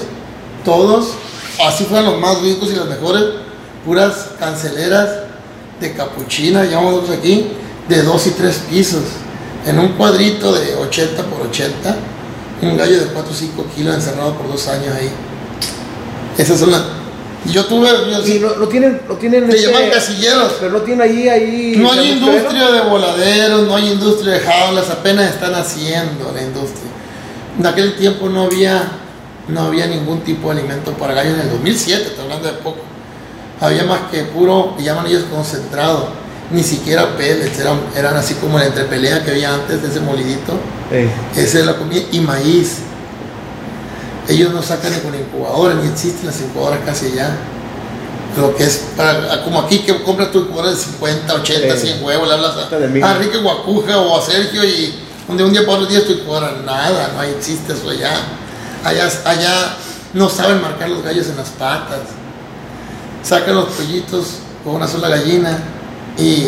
[0.63, 1.09] todos,
[1.67, 3.23] así fueron los más ricos y los mejores,
[3.85, 5.09] puras canceleras
[5.79, 7.47] de capuchina, llamamos aquí,
[7.89, 9.01] de dos y tres pisos,
[9.65, 11.95] en un cuadrito de 80 por 80,
[12.61, 15.09] un gallo de 4 o 5 kilos encerrado por dos años ahí.
[16.37, 16.83] Esas son las...
[17.51, 17.89] Yo tuve...
[18.11, 19.49] yo Sí, no tienen, no tienen.
[19.49, 20.53] este- llaman casilleros.
[20.59, 21.73] Pero no tienen ahí, ahí.
[21.77, 26.91] No hay industria de voladeros, no hay industria de jaulas, apenas están haciendo la industria.
[27.59, 28.83] En aquel tiempo no había,
[29.47, 32.79] no había ningún tipo de alimento para gallos en el 2007, estoy hablando de poco.
[33.59, 36.09] Había más que puro, que llaman ellos concentrado,
[36.51, 40.53] ni siquiera pellets, eran, eran así como la entrepelea que había antes de ese molidito.
[41.35, 42.77] Esa es la comida y maíz.
[44.27, 47.31] Ellos no sacan ni con incubadoras, ni existen las incubadoras casi allá.
[48.37, 51.87] Lo que es para, como aquí que compras tu incubadora de 50, 80, Sí.
[51.87, 52.75] 100 huevos, le hablas a,
[53.07, 54.93] a Enrique Guacuja o a Sergio y
[55.37, 58.13] Día, un día para otro día estoy fuera, nada, no existe eso allá.
[58.83, 59.75] Allá, allá
[60.13, 61.99] no saben marcar los gallos en las patas.
[63.23, 65.57] Sacan los pollitos con una sola gallina
[66.17, 66.47] y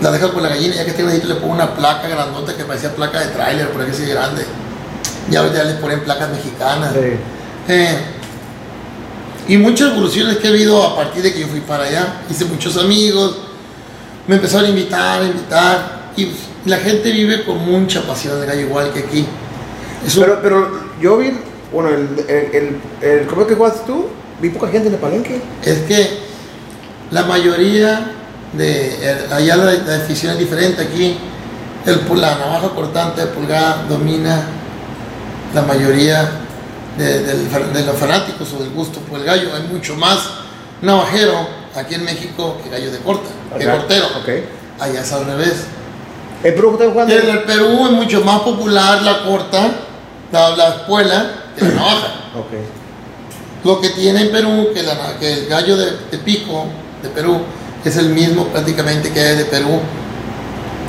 [0.00, 2.64] la dejan con la gallina, ya que tiene ahí le pongo una placa grandota que
[2.64, 4.44] parecía placa de tráiler, por aquí así grande.
[5.30, 6.92] Ya ahorita ya les ponen placas mexicanas.
[6.92, 7.16] Sí.
[7.68, 7.98] Eh,
[9.48, 12.22] y muchas evoluciones que he habido a partir de que yo fui para allá.
[12.30, 13.36] Hice muchos amigos,
[14.26, 16.00] me empezaron a invitar, a invitar.
[16.16, 19.26] Y pues, la gente vive con mucha pasión de gallo, igual que aquí.
[20.14, 21.32] Pero, pero yo vi,
[21.72, 24.06] bueno, el, el, el, el ¿cómo es que jugaste tú?
[24.40, 25.40] Vi poca gente en el palenque.
[25.62, 26.20] es que
[27.10, 28.12] la mayoría
[28.52, 31.16] de allá la, la decisión es diferente aquí
[31.86, 34.44] el, la navaja cortante de pulgada domina
[35.54, 36.28] la mayoría
[36.98, 40.30] de, los fanáticos o del gusto por el gallo hay mucho más
[40.82, 44.06] navajero aquí en México que gallo de corta que cortero
[44.78, 45.64] allá es al revés
[46.42, 47.14] ¿El Perú está jugando?
[47.14, 49.70] en el Perú es mucho más popular la corta
[50.32, 52.14] la, la espuela que la navaja.
[53.64, 56.64] Lo que tiene en Perú, que, la- que el gallo de, de pico
[57.02, 57.40] de Perú
[57.84, 59.80] es el mismo prácticamente que hay de Perú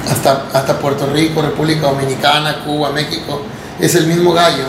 [0.10, 3.41] hasta, hasta Puerto Rico, República Dominicana, Cuba, México,
[3.80, 4.65] es el mismo gallo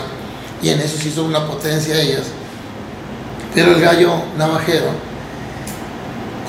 [0.61, 2.23] y en eso sí son una potencia ellos.
[3.55, 4.87] Pero el gallo navajero,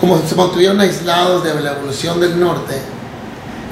[0.01, 2.75] como se mantuvieron aislados de la evolución del norte,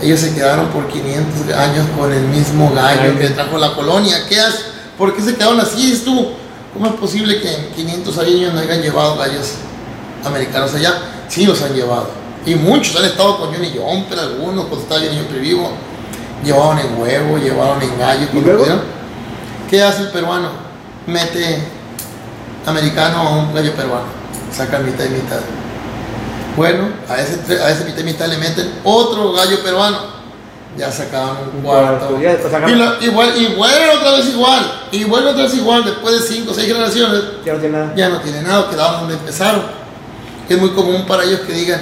[0.03, 4.27] ellos se quedaron por 500 años con el mismo gallo que trajo la colonia.
[4.29, 4.65] ¿Qué haces?
[4.99, 5.87] ¿Por qué se quedaron así?
[5.87, 6.33] Dices tú,
[6.75, 9.55] ¿cómo es posible que en 500 años no hayan llevado gallos
[10.25, 10.95] americanos allá?
[11.29, 12.11] Sí los han llevado.
[12.45, 15.71] Y muchos han estado con Johnny Jumper, algunos cuando estaba Johnny Jumper vivo.
[16.45, 18.27] Llevaban en huevo, llevaban en gallo.
[18.33, 18.83] cuando luego?
[19.71, 20.49] ¿Qué hace el peruano?
[21.07, 21.63] Mete
[22.67, 24.07] americano a un gallo peruano.
[24.53, 25.39] Saca mitad y mitad.
[26.57, 30.23] Bueno, a ese, a ese mitad le meten otro gallo peruano.
[30.77, 32.19] Ya sacaban un cuarto.
[32.21, 34.73] Ya, sea, Y, lo- y vuel- y vuelve otra vez igual.
[34.91, 35.85] Y vuelve otra vez igual.
[35.85, 37.95] Después de 5 o 6 generaciones, ya no tiene nada.
[37.95, 38.71] ya no tiene nada.
[38.71, 39.63] Quedaron donde empezaron.
[40.49, 41.81] Es muy común para ellos que digan.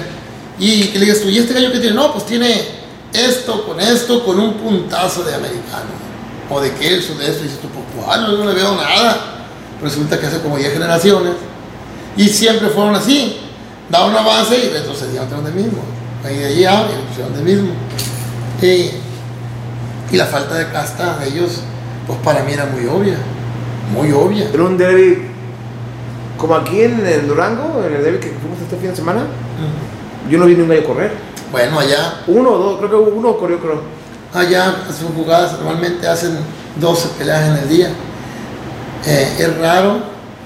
[0.59, 1.95] Y que le digas tú, ¿y este gallo que tiene?
[1.95, 2.65] No, pues tiene
[3.13, 6.01] esto con esto, con un puntazo de americano.
[6.49, 7.39] O de queso, de esto.
[7.41, 8.23] Y dices tú, pues ¿cuál?
[8.23, 9.17] No, no le veo nada.
[9.81, 11.33] Resulta que hace como 10 generaciones.
[12.17, 13.37] Y siempre fueron así.
[13.91, 15.79] Da un avance y retrocedían otra donde mismo.
[16.23, 17.73] Ahí de allá y retrocedían donde mismo.
[18.61, 18.91] Y,
[20.13, 21.59] y la falta de casta de ellos,
[22.07, 23.17] pues para mí era muy obvia.
[23.93, 24.47] Muy obvia.
[24.49, 25.27] Pero un derby,
[26.37, 29.25] como aquí en el Durango, en el derby que fuimos este fin de semana,
[30.29, 31.11] yo no vi ni un gallo correr.
[31.51, 33.81] Bueno, allá Uno o dos, creo que uno corrió, creo.
[34.33, 36.37] Allá sus jugadas normalmente hacen
[36.79, 37.89] 12 peleas en el día.
[39.05, 39.99] Eh, es raro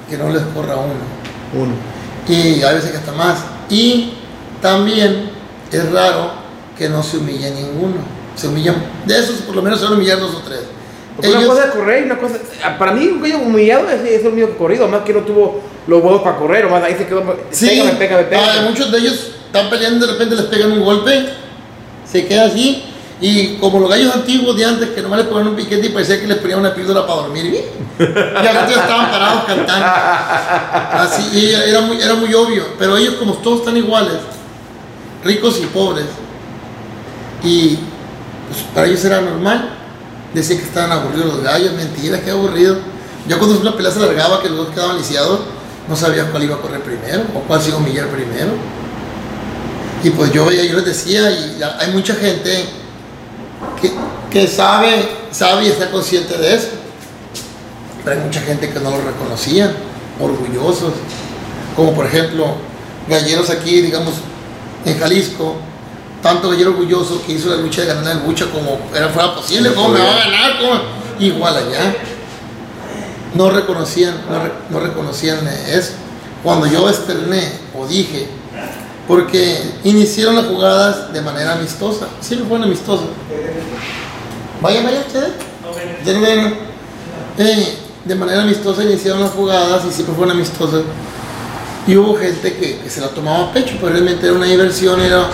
[0.10, 0.96] que no les corra uno.
[1.54, 1.95] Uno.
[2.28, 3.40] Y hay veces que hasta más.
[3.70, 4.14] Y
[4.62, 5.30] también
[5.72, 6.32] es raro
[6.78, 7.96] que no se humille ninguno.
[8.36, 8.76] Se humillan,
[9.06, 10.62] de esos por lo menos se van a humillar dos o tres.
[11.16, 12.36] Porque una cosa es correr y una cosa.
[12.78, 15.62] Para mí, un gallo humillado es, es el único que corrido, más que no tuvo
[15.88, 17.24] los huevos para correr, o más ahí se quedó.
[17.52, 18.48] Sí, Pégame, pégame, pégame.
[18.50, 21.30] ah, muchos de ellos están peleando, de repente les pegan un golpe,
[22.12, 22.84] se queda así.
[23.22, 26.20] Y como los gallos antiguos de antes, que nomás les ponían un piquete y parecía
[26.20, 27.50] que les ponían una píldora para dormir.
[27.50, 27.64] bien.
[27.98, 29.86] Y al otro estaban parados cantando.
[30.92, 32.66] Así, era muy, era muy obvio.
[32.78, 34.18] Pero ellos, como todos están iguales,
[35.24, 36.06] ricos y pobres,
[37.42, 37.78] y
[38.48, 39.70] pues, para ellos era normal.
[40.34, 42.78] Decían que estaban aburridos los gallos, mentira, qué aburrido.
[43.30, 45.40] Yo cuando la pelea se alargaba, que los dos quedaban lisiados,
[45.88, 48.52] no sabía cuál iba a correr primero o cuál se iba a humillar primero.
[50.04, 52.66] Y pues yo yo les decía, y hay mucha gente
[53.82, 53.92] que,
[54.32, 56.68] que sabe, sabe y está consciente de eso.
[58.04, 59.74] Pero hay mucha gente que no lo reconocían,
[60.20, 60.94] orgullosos.
[61.76, 62.56] Como por ejemplo,
[63.08, 64.14] galleros aquí, digamos,
[64.86, 65.56] en Jalisco,
[66.22, 69.74] tanto gallero orgulloso que hizo la lucha de ganar la lucha como era fuera posible,
[69.74, 70.52] ¿cómo me va a ganar?
[70.60, 70.80] ¿Cómo?
[71.20, 71.96] Igual allá.
[73.34, 75.92] No reconocían, no, re- no reconocían eso.
[76.44, 78.28] Cuando yo estrené o dije,
[79.08, 83.08] porque iniciaron las jugadas de manera amistosa, siempre fueron amistosas.
[84.62, 85.32] Vayan, vayan ustedes.
[87.38, 90.82] Eh, de manera amistosa iniciaron las jugadas y siempre fueron amistosas.
[91.88, 95.00] Y hubo gente que, que se la tomaba a pecho, pero realmente era una diversión
[95.02, 95.28] era,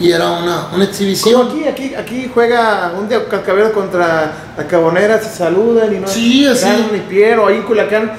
[0.00, 1.48] y era una, una Como exhibición.
[1.48, 6.44] aquí, aquí, aquí juega un día Cascabel contra la Cabonera, se saludan y no Sí,
[6.46, 6.64] así.
[6.64, 8.12] ganan ni Piero, ahí en Culiacán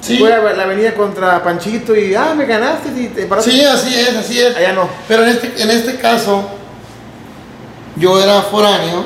[0.00, 0.18] Sí.
[0.18, 3.50] juega la avenida contra Panchito y ah, me ganaste y te paraste.
[3.50, 4.56] Sí, así es, así es.
[4.56, 4.88] Allá no.
[5.06, 6.48] Pero en este, en este caso,
[7.96, 9.04] yo era foráneo,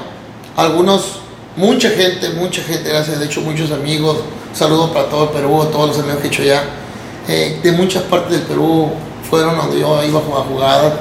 [0.56, 1.18] algunos,
[1.56, 4.18] mucha gente, mucha gente, gracias, de hecho muchos amigos,
[4.52, 6.62] saludos para todo el Perú, todos los amigos que he hecho ya,
[7.26, 8.92] eh, de muchas partes del Perú
[9.28, 10.92] fueron donde yo iba a jugar jugadas,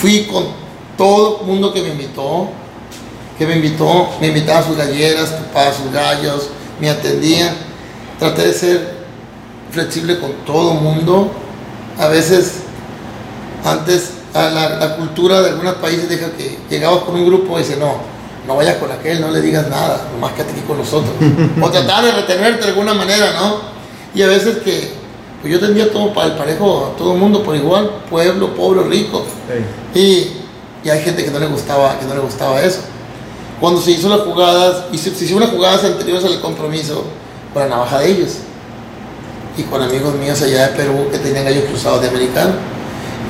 [0.00, 0.46] fui con
[0.96, 2.50] todo el mundo que me invitó
[3.38, 6.48] que me invitó, me invitaba a sus galleras, topaba sus gallos,
[6.80, 7.54] me atendía.
[8.18, 8.95] Traté de ser
[9.70, 11.30] flexible con todo mundo.
[11.98, 12.60] A veces,
[13.64, 17.62] antes, a la, la cultura de algunos países deja que llegabas con un grupo y
[17.62, 17.94] dice, no,
[18.46, 21.12] no vayas con aquel, no le digas nada, nomás quédate aquí con nosotros.
[21.62, 23.60] o tratar de retenerte de alguna manera, ¿no?
[24.14, 24.92] Y a veces que,
[25.40, 28.82] pues yo tendría todo para el parejo, a todo el mundo por igual, pueblo, pobre,
[28.84, 29.24] rico.
[29.94, 30.28] Y,
[30.84, 32.80] y hay gente que no le gustaba, que no le gustaba eso.
[33.60, 37.04] Cuando se hizo las jugadas, y se, se hicieron unas jugadas anteriores al compromiso,
[37.54, 38.36] la navaja de ellos.
[39.56, 42.52] Y con amigos míos allá de Perú que tenían gallos cruzados de americano.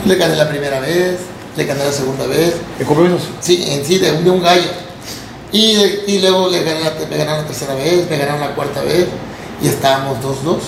[0.05, 1.19] Le gané la primera vez,
[1.57, 2.55] le gané la segunda vez.
[2.79, 3.21] ¿De compromisos?
[3.41, 4.69] Sí, en sí, de un, de un gallo.
[5.53, 8.55] Y, de- y luego le gané la, me ganaron la tercera vez, me ganaron la
[8.55, 9.07] cuarta vez.
[9.63, 10.59] Y estábamos 2-2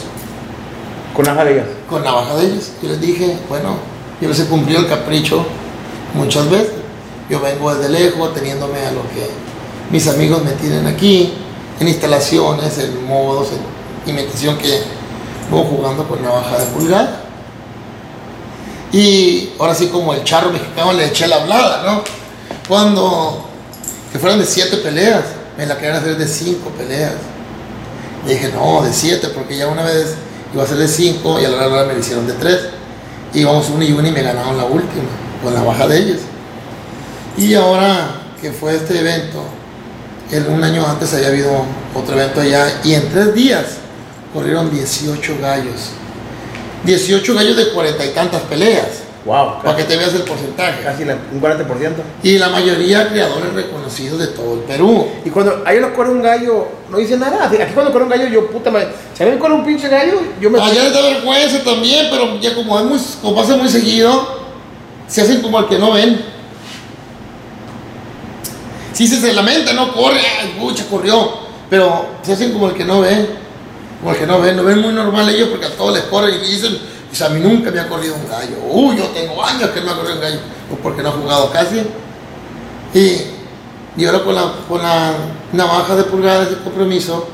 [1.14, 1.66] Con las galegas.
[1.90, 2.70] con navaja de ellos.
[2.82, 3.76] Yo les dije, bueno,
[4.20, 5.44] yo les he cumplido el capricho
[6.14, 6.70] muchas veces.
[7.28, 9.28] Yo vengo desde lejos, teniéndome a lo que
[9.90, 11.34] mis amigos me tienen aquí,
[11.80, 13.48] en instalaciones, en modos,
[14.06, 14.80] en imitación que
[15.50, 17.22] voy jugando con navaja de pulgada.
[18.92, 22.02] Y ahora sí, como el charro mexicano, le eché la hablada, ¿no?
[22.68, 23.44] Cuando
[24.12, 25.24] que fueran de siete peleas,
[25.56, 27.12] me la querían hacer de cinco peleas.
[28.26, 30.14] Y dije, no, de siete, porque ya una vez
[30.54, 32.60] iba a ser de cinco y a la hora me la hicieron de tres.
[33.34, 35.08] Y íbamos uno y uno y me ganaron la última,
[35.42, 36.20] con la baja de ellos.
[37.36, 39.42] Y ahora que fue este evento,
[40.30, 41.50] el- un año antes había habido
[41.94, 43.64] otro evento allá y en tres días
[44.32, 45.90] corrieron 18 gallos.
[46.84, 49.60] 18 gallos de cuarenta y tantas peleas, Wow.
[49.62, 50.82] para que te veas el porcentaje.
[50.82, 52.02] Casi la- un 40%.
[52.22, 55.06] Y la mayoría creadores reconocidos de todo el Perú.
[55.24, 57.46] Y cuando ahí nos corre un gallo, no dice nada.
[57.46, 58.88] Aquí cuando corre un gallo, yo, puta madre.
[59.14, 60.60] Si a mí me corre un pinche gallo, yo me.
[60.60, 64.38] Allá les da vergüenza también, pero ya como, es muy, como pasa muy seguido,
[65.08, 66.20] se hacen como el que no ven.
[68.92, 71.30] Sí se, se lamenta, no corre, ay, pucha, corrió,
[71.70, 73.28] pero se hacen como el que no ve,
[74.00, 76.34] como el que no ven, lo ven muy normal ellos porque a todos les corren
[76.34, 76.78] y dicen,
[77.24, 79.92] a mí nunca me ha corrido un gallo, uy, yo tengo años que no me
[79.92, 80.38] ha corrido un gallo,
[80.68, 81.82] pues porque no he jugado casi.
[82.94, 85.14] Y, y ahora con la, con la
[85.52, 87.28] navaja de pulgadas de compromiso,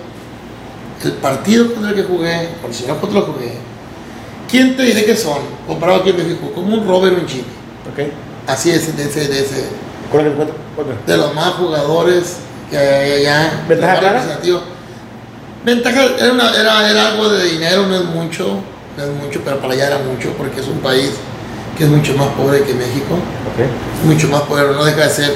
[1.03, 3.59] el partido contra el que jugué, por si no contra que jugué,
[4.51, 5.39] ¿quién te diré que son?
[5.67, 7.45] Comparado aquí en México, como un Robert un Jimmy.
[7.93, 8.11] Ok.
[8.47, 9.65] Así es, de ese, de ese,
[10.11, 10.55] ¿Cuál es el cuento?
[10.75, 10.95] Cuatro.
[11.07, 12.37] de los más jugadores
[12.71, 13.65] que hay allá.
[13.69, 14.39] ¿Ventaja clara?
[15.65, 18.59] Ventaja, era, una- era, era algo de dinero, no es mucho,
[18.97, 21.11] no es mucho, pero para allá era mucho, porque es un país
[21.79, 23.17] que es mucho más pobre que México,
[24.05, 25.35] mucho más pobre, no deja de ser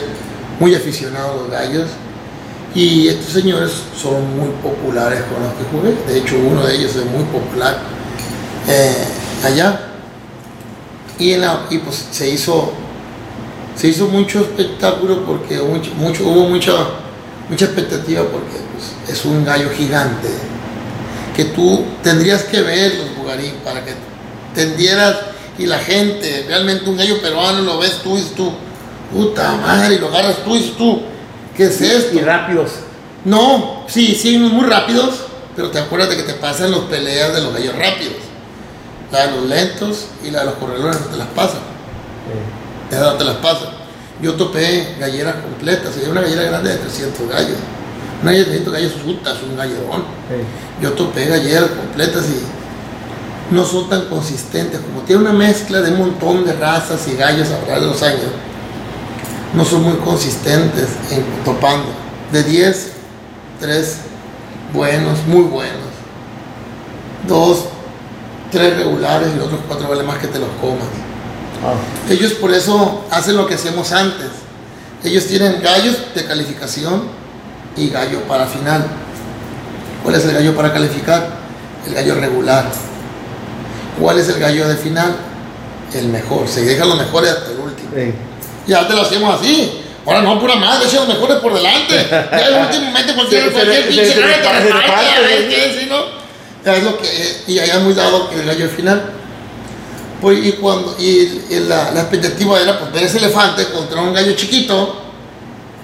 [0.61, 1.89] muy aficionado a los gallos.
[2.75, 6.13] Y estos señores son muy populares con los que jugué.
[6.13, 7.79] De hecho, uno de ellos es muy popular
[8.69, 8.95] eh,
[9.43, 9.81] allá.
[11.19, 12.73] Y, en la- y pues se hizo,
[13.75, 16.73] se hizo mucho espectáculo porque mucho, mucho- hubo mucha,
[17.49, 20.29] mucha expectativa porque pues, es un gallo gigante
[21.35, 23.93] que tú tendrías que verlos, Bugarín, para que
[24.55, 25.17] tendieras
[25.57, 28.53] y la gente, realmente un gallo peruano lo ves tú y tú,
[29.13, 31.03] puta madre, y lo agarras tú y tú,
[31.57, 32.17] ¿qué es esto?
[32.17, 32.71] Y rápidos.
[33.25, 37.41] No, sí, sí, muy rápidos, pero te acuerdas de que te pasan los peleas de
[37.41, 38.15] los gallos rápidos.
[39.11, 41.61] La de los lentos y la de los corredores no te las pasan.
[42.91, 43.78] Esa no te las pasan.
[44.21, 47.59] Yo topé galleras completas, sería una gallera grande de 300 gallos.
[48.23, 50.05] Una gallera de 300 gallos es es un gallerón.
[50.83, 54.81] Yo topé galleras completas y no son tan consistentes.
[54.81, 57.91] Como tiene una mezcla de un montón de razas y gallos a lo largo de
[57.93, 58.31] los años,
[59.55, 61.87] no son muy consistentes en topando.
[62.33, 62.93] De 10,
[63.61, 63.97] 3
[64.73, 65.89] buenos, muy buenos.
[67.27, 67.67] Dos,
[68.51, 70.89] tres regulares y los otros cuatro vale más que te los comas.
[71.65, 71.75] Ah.
[72.11, 74.29] Ellos por eso hacen lo que hacemos antes.
[75.05, 77.05] Ellos tienen gallos de calificación
[77.77, 78.85] y gallo para final.
[80.03, 81.29] ¿Cuál es el gallo para calificar?
[81.87, 82.67] El gallo regular.
[84.01, 85.17] ¿Cuál es el gallo de final?
[85.95, 86.49] El mejor.
[86.49, 87.91] Se dejan los mejores hasta el último.
[87.95, 88.15] Sí.
[88.67, 89.83] Y antes lo hacíamos así.
[90.07, 92.07] Ahora no, pura madre, echen los mejores por delante.
[92.11, 94.15] Ya el último momento cualquier, cualquier pinche
[96.65, 99.13] gallo es lo que, y allá es muy dado que el gallo final.
[100.21, 104.13] Pues, y cuando, y, y la, la expectativa era pues, ver ese elefante contra un
[104.13, 104.97] gallo chiquito,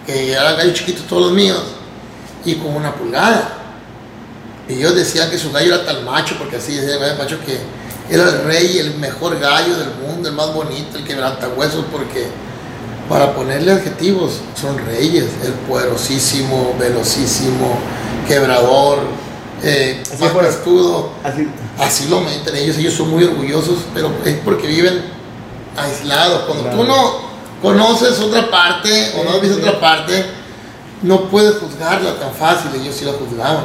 [0.07, 1.63] que eran gallos chiquitos todos los míos,
[2.45, 3.59] y con una pulgada.
[4.69, 7.59] Y ellos decían que su gallo era tan macho, porque así decían el macho que
[8.11, 12.27] era el rey, el mejor gallo del mundo, el más bonito, el quebrantahuesos, porque
[13.09, 17.79] para ponerle adjetivos son reyes, el poderosísimo, velocísimo,
[18.27, 18.99] quebrador,
[19.63, 21.11] eh, Así escudo.
[21.23, 21.49] Así.
[21.79, 25.03] Así lo meten ellos, ellos son muy orgullosos, pero es porque viven
[25.77, 26.43] aislados.
[26.45, 27.15] Cuando tú no
[27.63, 29.63] conoces otra parte o no has visto Sí.
[29.63, 30.25] otra parte,
[31.03, 33.65] no puedes juzgarla tan fácil, ellos sí la juzgaban.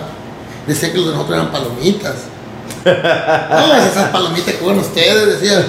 [0.67, 2.15] Decían que los de nosotros eran palomitas.
[2.85, 5.65] No, esas palomitas que comen ustedes, decían.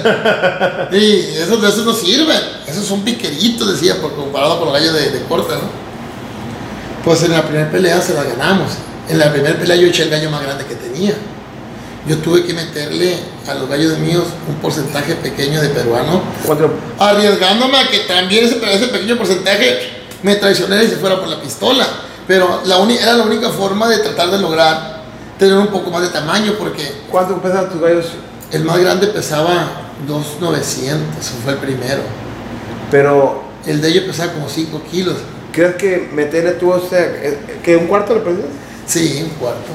[0.91, 2.39] Y esos de esos no sirven.
[2.67, 5.69] Esos son piqueritos, decía, por comparado con los gallos de, de corta, ¿no?
[7.03, 8.71] Pues en la primera pelea se la ganamos.
[9.09, 11.13] En la primera pelea yo eché el gallo más grande que tenía.
[12.07, 13.15] Yo tuve que meterle
[13.47, 16.73] a los gallos míos un porcentaje pequeño de peruano, ¿Cuánto?
[16.97, 21.39] arriesgándome a que también ese, ese pequeño porcentaje me traicionara y se fuera por la
[21.39, 21.85] pistola.
[22.27, 25.01] Pero la era la única forma de tratar de lograr
[25.37, 28.05] tener un poco más de tamaño, porque ¿Cuánto pesan tus gallos?
[28.51, 32.01] el más grande pesaba 2,900, ese fue el primero.
[32.89, 35.17] Pero, El de ellos pesaba como 5 kilos.
[35.51, 37.11] ¿crees que meterle tú, o sea,
[37.63, 38.47] que un cuarto le perdiste?
[38.87, 39.71] Sí, un cuarto.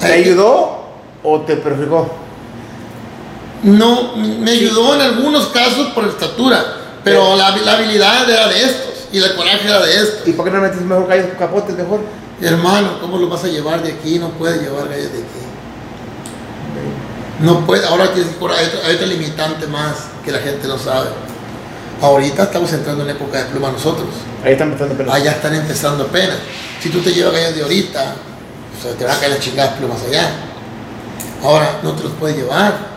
[0.00, 0.81] ¿Te ayudó
[1.22, 2.10] o te perjudicó?
[3.62, 6.64] No, me ayudó en algunos casos por estatura,
[7.04, 10.26] pero la, la habilidad era de estos y el coraje era de estos.
[10.26, 12.00] ¿Y por qué no metes mejor gallos capotes mejor?
[12.40, 14.18] Hermano, ¿cómo lo vas a llevar de aquí?
[14.18, 15.42] No puedes llevar gallos de aquí.
[17.40, 19.94] No puede, ahora tienes que hay hay otra limitante más
[20.24, 21.10] que la gente no sabe.
[22.00, 24.08] Ahorita estamos entrando en época de pluma nosotros.
[24.44, 25.14] Ahí están empezando apenas.
[25.14, 26.38] Allá están empezando apenas.
[26.80, 28.14] Si tú te llevas gallos de ahorita,
[28.76, 30.30] o sea, te van a caer las chingadas plumas allá.
[31.42, 32.92] Ahora no te los puedes llevar.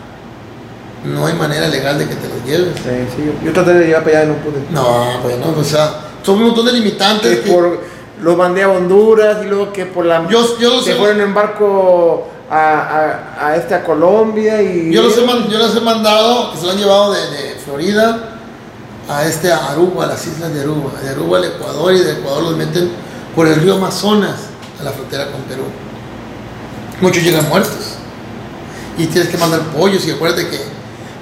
[1.04, 2.74] No hay manera legal de que te los lleves.
[2.76, 4.62] Sí, sí, yo, yo traté de llegar para allá y no pude.
[4.70, 7.38] No, bueno, o sea, son un montón de limitantes.
[7.38, 7.80] Que que- por,
[8.22, 10.26] los mandé a Honduras y luego que por la...
[10.28, 14.90] Yo- yo se fueron en barco a, a, a este, a Colombia y...
[14.92, 18.30] Yo los, he, yo los he mandado, que se lo han llevado de, de Florida
[19.08, 22.12] a este a Aruba, a las islas de Aruba, de Aruba al Ecuador y de
[22.12, 22.90] Ecuador los meten
[23.36, 24.36] por el río Amazonas
[24.80, 25.64] a la frontera con Perú.
[27.02, 27.95] Muchos llegan muertos
[28.98, 30.58] y tienes que mandar pollos y acuérdate que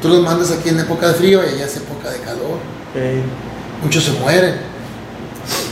[0.01, 2.59] tú los mandas aquí en época de frío y allá es época de calor.
[3.83, 4.55] Muchos se mueren.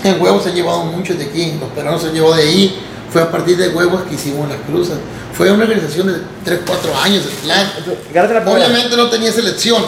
[0.04, 2.78] En huevos se han llevado muchos de aquí, los peruanos se han llevado de ahí.
[3.10, 4.98] Fue a partir de huevos que hicimos las cruzas.
[5.34, 6.14] Fue una organización de
[6.44, 7.72] 3, 4 años el plan.
[8.54, 9.82] Obviamente no tenía selección.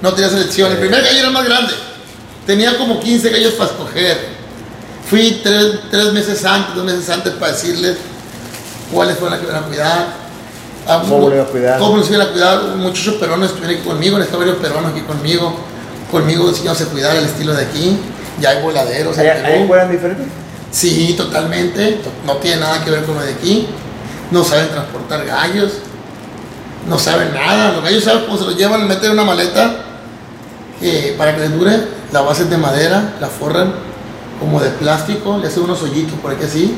[0.00, 0.72] No tenía selección.
[0.72, 1.72] El primer gallo era más grande.
[2.46, 4.42] Tenía como 15 gallos para escoger.
[5.08, 7.96] Fui tres, tres meses antes, dos meses antes para decirles
[8.92, 10.21] cuáles fueron las que iban a cuidar.
[10.86, 11.78] A ¿Cómo lo iban a cuidar?
[11.78, 12.60] ¿Cómo los iban a cuidar?
[12.76, 15.54] Muchos peruanos estuvieron aquí conmigo, estado varios peruanos aquí conmigo.
[16.10, 17.96] Conmigo enseñamos a cuidar el estilo de aquí.
[18.40, 19.16] Ya hay voladeros.
[19.18, 19.54] en ¿Allá, Perú.
[19.54, 20.26] allá juegan diferentes?
[20.70, 22.00] Sí, totalmente.
[22.26, 23.68] No tiene nada que ver con lo de aquí.
[24.30, 25.72] No saben transportar gallos.
[26.88, 27.72] No saben nada.
[27.72, 29.76] Los gallos saben cómo se los llevan, meten en una maleta
[30.80, 31.78] que para que les dure.
[32.12, 33.72] La base es de madera, la forran
[34.40, 36.74] como de plástico, le hacen unos hoyitos por aquí así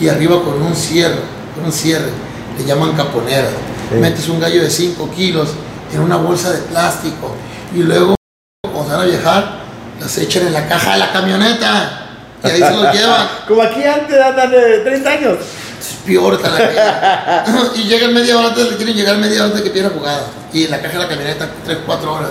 [0.00, 1.18] y arriba con un cierre,
[1.54, 2.10] con un cierre.
[2.58, 3.48] Le llaman caponera.
[3.90, 3.94] Sí.
[3.96, 5.50] Metes un gallo de 5 kilos
[5.92, 7.34] en una bolsa de plástico
[7.74, 8.14] y luego
[8.62, 9.58] cuando se van a viajar,
[10.00, 12.08] las echan en la caja de la camioneta
[12.44, 13.28] y ahí se los llevan.
[13.46, 15.38] Como aquí antes, andan de 30 años.
[15.80, 19.70] Es peor la y llegan media hora antes, quieren llegar media hora antes de que
[19.70, 20.26] pierda jugada.
[20.52, 22.30] Y en la caja de la camioneta, 3, 4 horas.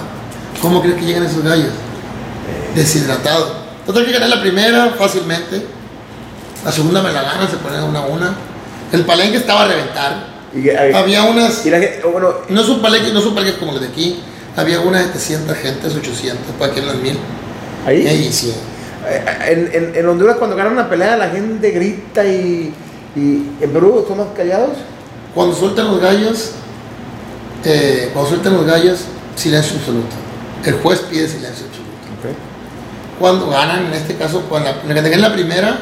[0.62, 1.70] ¿Cómo crees que llegan esos gallos?
[2.76, 3.52] Deshidratados.
[3.86, 5.66] Total que gané la primera fácilmente.
[6.66, 8.34] La segunda me la ganan, se ponen una a una.
[8.92, 10.38] El palenque estaba a reventar.
[10.54, 13.82] Y, Había unas y la oh, bueno, no son palenques, no son palenques como los
[13.82, 14.20] de aquí.
[14.56, 17.18] Había unas 700 gentes, 800, para que eran mil.
[17.86, 18.54] ahí, ahí sí.
[19.08, 22.74] eh, en, en, en Honduras cuando ganan una pelea la gente grita y,
[23.16, 24.78] y en Perú son más callados.
[25.36, 26.52] Cuando sueltan los gallos,
[27.64, 29.02] eh, cuando sueltan los gallos,
[29.36, 30.16] silencio absoluto.
[30.66, 31.88] El juez pide silencio absoluto.
[33.20, 35.78] Cuando ganan, en este caso, cuando la, gané la primera,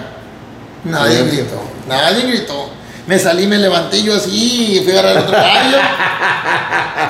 [0.85, 1.61] nadie gritó.
[1.87, 2.69] Nadie gritó.
[3.07, 5.77] Me salí, me levanté yo así y fui a agarrar el otro gallo.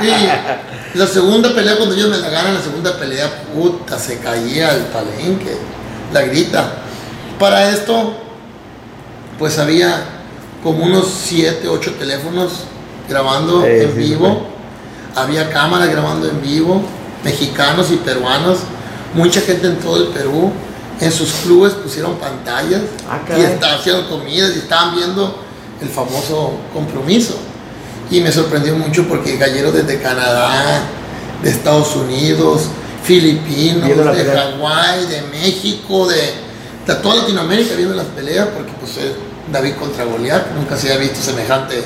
[0.02, 4.72] Y la segunda pelea, cuando ellos me la ganan, la segunda pelea, puta, se caía
[4.74, 5.56] el palenque,
[6.12, 6.70] la grita.
[7.40, 8.14] Para esto,
[9.40, 10.04] pues había
[10.64, 12.52] como unos 7, 8 teléfonos
[13.08, 14.48] grabando Sí, en sí, vivo.
[15.16, 16.82] Había cámaras grabando en vivo,
[17.24, 18.60] mexicanos y peruanos.
[19.14, 20.52] Mucha gente en todo el Perú.
[21.00, 25.45] En sus clubes pusieron pantallas Ah, y estaban haciendo comidas y estaban viendo
[25.86, 27.36] el famoso compromiso.
[28.12, 30.82] Y me sorprendió mucho porque galleros desde Canadá,
[31.42, 32.64] de Estados Unidos,
[33.04, 34.26] filipinos, de.
[34.26, 36.34] Hawái, de México, de,
[36.88, 39.12] de toda Latinoamérica viendo las peleas porque pues es
[39.52, 41.84] David contra Goliat, nunca se había visto semejante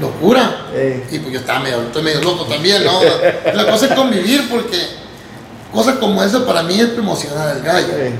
[0.00, 0.66] locura.
[0.72, 3.00] Eh, Y pues yo estaba medio, estoy medio loco también, ¿no?
[3.54, 4.78] La cosa es convivir porque
[5.72, 7.88] cosas como esa para mí es promocionar al gallo.
[7.96, 8.12] eh,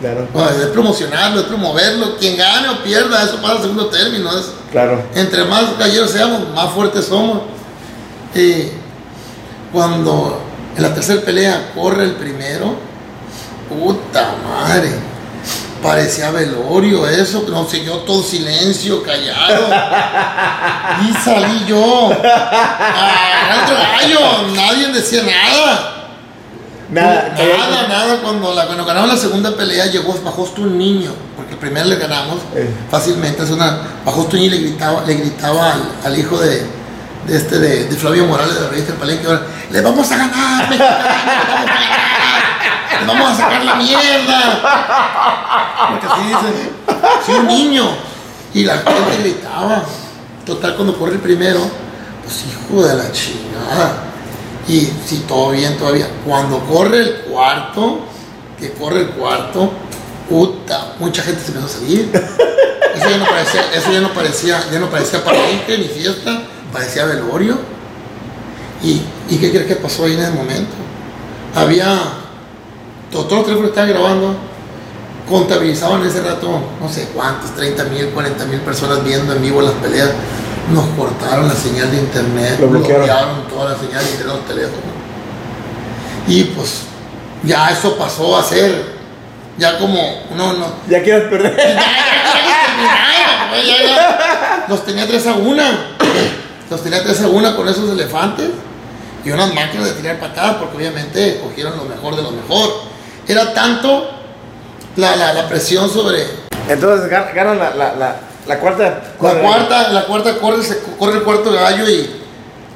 [0.00, 2.16] claro, Bueno, es promocionarlo, es promoverlo.
[2.16, 4.30] Quien gane o pierda, eso pasa al segundo término.
[4.36, 5.02] Es, claro.
[5.14, 7.42] entre más galleros seamos, más fuertes somos.
[8.34, 8.68] Y
[9.72, 10.40] cuando
[10.76, 12.74] en la tercera pelea corre el primero,
[13.68, 14.90] puta madre.
[15.82, 19.68] parecía velorio eso, no sé, yo todo silencio, callado.
[21.08, 22.10] Y salí yo.
[22.22, 25.99] Ah, otro gallo, nadie decía nada.
[26.90, 28.20] Nada, nada, nada.
[28.22, 31.86] Cuando, la, cuando ganamos la segunda pelea, llegó, bajó hasta un niño, porque el primero
[31.86, 32.68] le ganamos Eh.
[32.90, 33.42] fácilmente.
[33.42, 36.66] Es una, bajó un niño y le gritaba, le gritaba al, al hijo de,
[37.26, 40.16] de este de, de Flavio Morales de la revista El Palenque, ahora, le vamos a
[40.16, 44.60] ganar, le vamos a ganar, le vamos a sacar la mierda.
[45.90, 46.70] Porque así dicen,
[47.24, 47.84] sí, un niño.
[48.52, 49.84] Y la gente gritaba.
[50.44, 51.60] Total, cuando corre el primero,
[52.24, 54.09] pues hijo de la chingada.
[54.70, 56.06] Y sí, todo bien todavía.
[56.24, 58.02] Cuando corre el cuarto,
[58.56, 59.72] que corre el cuarto,
[60.28, 62.08] puta, mucha gente se empezó a salir.
[62.94, 66.42] Eso ya no parecía, eso ya no parecía, ya no parecía palenque ni fiesta,
[66.72, 67.56] parecía velorio.
[68.82, 70.72] ¿Y, ¿Y qué crees que pasó ahí en el momento?
[71.54, 71.98] Había,
[73.10, 74.34] todos los teléfonos estaban grabando,
[75.28, 79.74] contabilizaban ese rato, no sé cuántos, 30 mil, 40 mil personas viendo en vivo las
[79.74, 80.10] peleas.
[80.72, 83.48] Nos cortaron la señal de internet, Lo bloquearon.
[83.48, 84.84] toda la señal de los teléfonos.
[86.28, 86.82] Y pues
[87.42, 89.00] ya eso pasó a ser
[89.58, 91.56] ya como uno no, Ya quieres perder.
[91.56, 94.66] terminaba, güey, ya, ya.
[94.68, 95.62] Los tenía 3 a 1.
[96.70, 98.50] Los tenía 3 a 1 con esos elefantes
[99.24, 102.70] y unas máquinas de tirar patadas, porque obviamente cogieron lo mejor de lo mejor.
[103.26, 104.08] Era tanto
[104.96, 106.24] la, la, la presión sobre.
[106.68, 108.16] Entonces gan- ganan la, la, la,
[108.46, 109.02] la cuarta.
[109.20, 112.18] La cuarta, la cuarta corre, se corre el cuarto gallo y.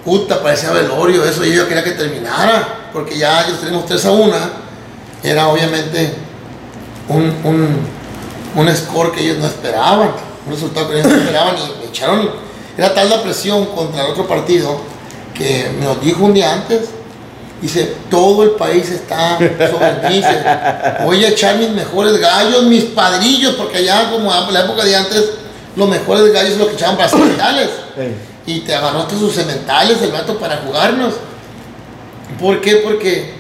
[0.05, 1.45] Puta, parecía velorio eso.
[1.45, 4.36] Y yo quería que terminara, porque ya ellos tenemos 3 a 1.
[5.23, 6.15] Era obviamente
[7.09, 7.78] un, un,
[8.55, 10.11] un score que ellos no esperaban,
[10.47, 12.31] un resultado que ellos no esperaban y me echaron,
[12.77, 14.78] era tal la presión contra el otro partido
[15.35, 16.89] que me lo dijo un día antes,
[17.61, 20.23] dice, todo el país está sobre mí,
[21.05, 25.31] voy a echar mis mejores gallos, mis padrillos, porque allá como la época de antes,
[25.76, 27.70] los mejores gallos los que echaban para cementales,
[28.46, 31.14] y te agarró hasta sus cementales el vato para jugarnos.
[32.40, 32.76] ¿Por qué?
[32.76, 33.34] Porque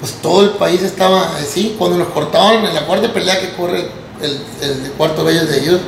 [0.00, 1.76] pues todo el país estaba así.
[1.78, 3.86] Cuando nos cortaban en la cuarta pelea que corre
[4.20, 5.80] el, el cuarto gallo de ellos,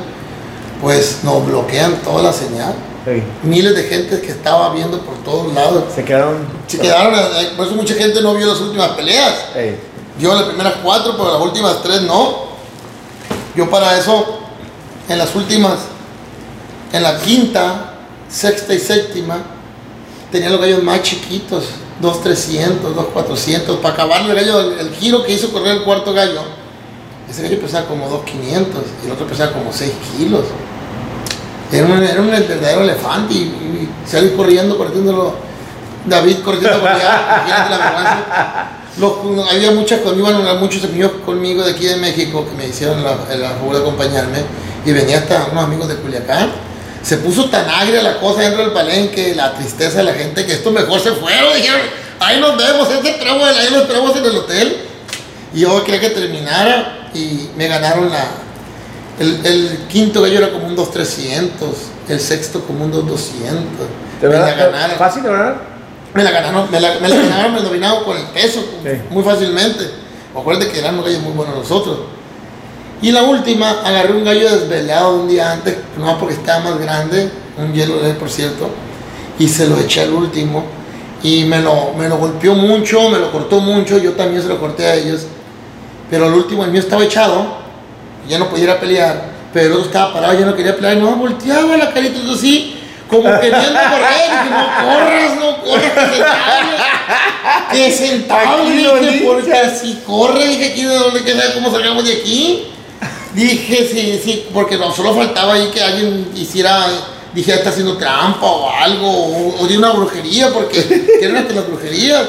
[0.81, 2.75] pues nos bloquean toda la señal.
[3.43, 5.83] Miles de gente que estaba viendo por todos lados.
[5.93, 6.47] Se quedaron.
[6.67, 9.45] Se quedaron, eh, por eso mucha gente no vio las últimas peleas.
[9.55, 9.77] Ey.
[10.19, 12.45] Yo las primeras cuatro, pero las últimas tres no.
[13.55, 14.39] Yo para eso,
[15.07, 15.79] en las últimas,
[16.91, 17.93] en la quinta,
[18.29, 19.37] sexta y séptima,
[20.31, 21.65] tenía los gallos más chiquitos,
[22.01, 26.41] 2.300, 2.400, para acabarle el gallo, el, el giro que hizo correr el cuarto gallo,
[27.29, 28.65] ese gallo pesaba como 2.500
[29.03, 30.45] y el otro pesaba como 6 kilos.
[31.71, 35.35] Era un, verdadero elefante y, y salí corriendo, corriéndolo,
[36.05, 38.67] David corriendo la vergüenza.
[38.97, 39.13] Los-
[39.51, 43.17] había muchas conmigo, iban muchos amigos conmigo de aquí de México que me hicieron la,
[43.35, 44.39] la favor de acompañarme
[44.85, 46.51] y venía hasta unos amigos de Culiacán.
[47.03, 50.53] Se puso tan agria la cosa dentro del palenque, la tristeza de la gente, que
[50.53, 51.53] esto mejor se fueron.
[51.55, 51.81] Dijeron,
[52.19, 54.77] ahí nos vemos, este ahí nos esperamos en el hotel.
[55.53, 58.25] Y yo quería que terminara y me ganaron la.
[59.19, 61.69] El, el quinto gallo era como un 2300,
[62.09, 63.53] el sexto como un 2200.
[64.21, 64.71] ¿De Me la verdad?
[64.71, 64.97] ganaron.
[64.97, 65.55] ¿Fácil, de verdad?
[66.15, 68.89] Me la ganaron, me la, me la ganaron, me dominaron con el peso, Sí.
[69.09, 69.83] muy fácilmente.
[70.35, 71.97] Acuérdate que eran unos gallos muy buenos nosotros.
[73.01, 77.29] Y la última, agarré un gallo desvelado un día antes, no porque estaba más grande,
[77.57, 78.69] un hielo de él, por cierto,
[79.37, 80.63] y se lo eché al último.
[81.21, 84.59] Y me lo, me lo golpeó mucho, me lo cortó mucho, yo también se lo
[84.59, 85.25] corté a ellos.
[86.09, 87.45] Pero al último, el mío estaba echado,
[88.29, 90.97] ya no podía ir a pelear, pero el otro estaba parado, ya no quería pelear,
[90.97, 92.79] y no volteaba la carita así,
[93.09, 96.09] como queriendo correr, dije, no corras, no corras,
[97.71, 102.05] que sentable, que lo dije, porque si corre, dije, aquí de dónde queda, cómo salgamos
[102.05, 102.67] de aquí.
[103.33, 106.87] Dije, sí, sí, porque no, solo faltaba ahí que alguien hiciera,
[107.33, 110.81] dije, está haciendo trampa o algo, o, o de una brujería, porque
[111.19, 112.23] quieren hasta las brujerías.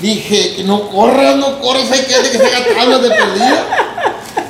[0.00, 3.66] Dije, que no corras, no corras, hay que que se haga tablas de perdida.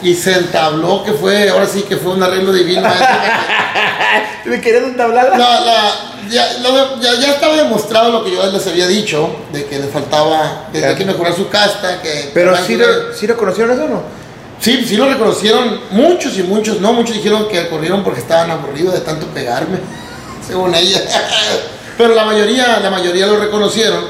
[0.03, 2.89] Y se entabló, que fue, ahora sí que fue un arreglo divino.
[4.45, 5.31] ¿Me querías entablar?
[5.39, 5.95] La, la,
[6.31, 9.89] ya, lo- ya, ya estaba demostrado lo que yo les había dicho, de que le
[9.89, 12.31] faltaba, de que hay que mejorar su casta, que...
[12.33, 14.03] Pero que- sí, re- sí reconocieron eso o no?
[14.61, 18.95] Sí, sí lo reconocieron muchos y muchos, no, muchos dijeron que corrieron porque estaban aburridos
[18.95, 19.79] de tanto pegarme,
[20.47, 21.01] según ella.
[21.97, 24.05] Pero la mayoría, la mayoría lo reconocieron.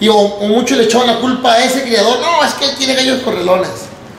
[0.00, 2.76] Y o, o muchos le echaban la culpa a ese criador, no, es que él
[2.76, 3.70] tiene gallos correlones.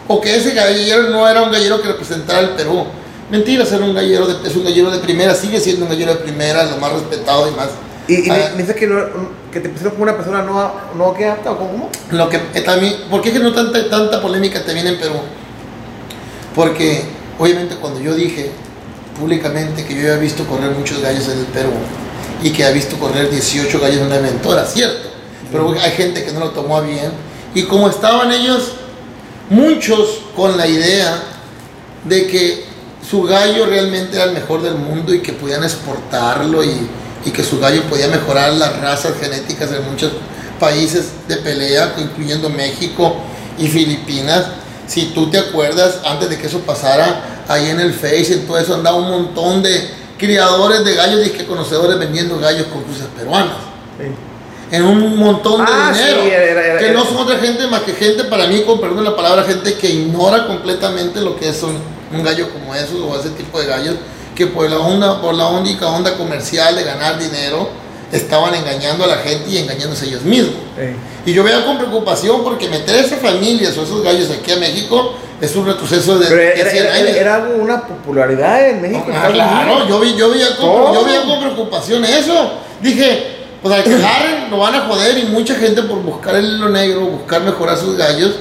[0.08, 2.86] O que ese gallero no era un gallero que representara el Perú.
[3.32, 6.20] Mentiras, era un gallero de, es un gallero de primera, sigue siendo un gallero de
[6.20, 7.70] primera, lo más respetado y más.
[8.08, 9.04] ¿Y, y Ah, me dices que, no-
[9.52, 11.90] que te pusieron como una persona no, no que apta o cómo?
[12.12, 15.16] Lo que eh, también, ¿por qué que no tanta, tanta polémica te viene en Perú?
[16.54, 17.04] Porque
[17.40, 18.52] obviamente cuando yo dije
[19.20, 21.72] públicamente que yo había visto correr muchos gallos en el Perú
[22.44, 25.10] y que había visto correr 18 gallos en un evento, era cierto.
[25.52, 27.12] Pero hay gente que no lo tomó bien.
[27.54, 28.74] Y como estaban ellos,
[29.50, 31.22] muchos con la idea
[32.04, 32.66] de que
[33.08, 36.90] su gallo realmente era el mejor del mundo y que podían exportarlo y,
[37.34, 40.12] que su gallo podía mejorar las razas genéticas en muchos
[40.60, 43.16] países de pelea, incluyendo México
[43.58, 44.46] y Filipinas.
[44.86, 48.60] Si tú te acuerdas, antes de que eso pasara, ahí en el Face, en todo
[48.60, 49.90] eso andaba un montón de
[50.20, 53.58] criadores de gallos y que conocedores vendiendo gallos con cruces peruanas.
[54.76, 56.22] En un montón de Ah, dinero.
[56.24, 58.80] sí, era- era- que era- no son otra gente más que gente, para mí, con
[58.80, 61.78] perdón la palabra, gente que ignora completamente lo que es un,
[62.14, 63.96] un gallo como esos o ese tipo de gallos,
[64.36, 67.70] que por la onda, por la única onda comercial de ganar dinero,
[68.12, 70.54] estaban engañando a la gente y engañándose ellos mismos.
[71.26, 75.14] Y yo veo con preocupación porque meter esas familias o esos gallos aquí a México
[75.42, 77.10] es un retroceso de, de era, 100 era- años.
[77.18, 79.06] era algo- una popularidad en México.
[79.14, 82.54] Ah, claro, yo, vi, yo, veía con, yo veía con preocupación eso.
[82.82, 83.35] Dije,
[83.66, 86.70] pues al que agarren lo van a joder y mucha gente por buscar el hilo
[86.70, 88.34] negro, buscar mejorar sus gallos,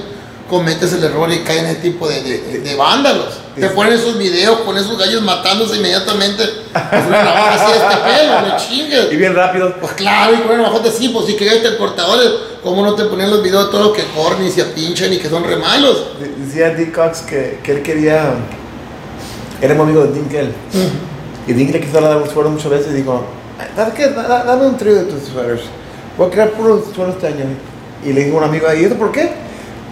[0.47, 3.39] cometes el error y caen en ese tipo de, de- de vándalos.
[3.59, 6.43] Te ponen esos videos con esos gallos matándose inmediatamente.
[6.71, 9.13] Pues una navaja así de este pelo, no chingues.
[9.13, 9.73] Y bien rápido.
[9.81, 12.29] Pues claro, y con una navaja sí, pues si que el cortadores,
[12.61, 15.17] ¿cómo no te ponen los videos de todos los que corren y se pinchan y
[15.17, 16.19] que son re malos?
[16.19, 18.33] De- Decía Dick Cox que, que él quería.
[19.59, 20.53] Era muy amigo de Dinkel.
[21.47, 23.25] Y Dinkel le quiso un suero muchas veces y dijo:
[23.75, 25.61] Dame un trío de tus sueros.
[26.17, 27.45] Voy a crear puros sueros este año.
[28.05, 29.29] Y le dijo a un amigo ahí: ¿Y eso por qué?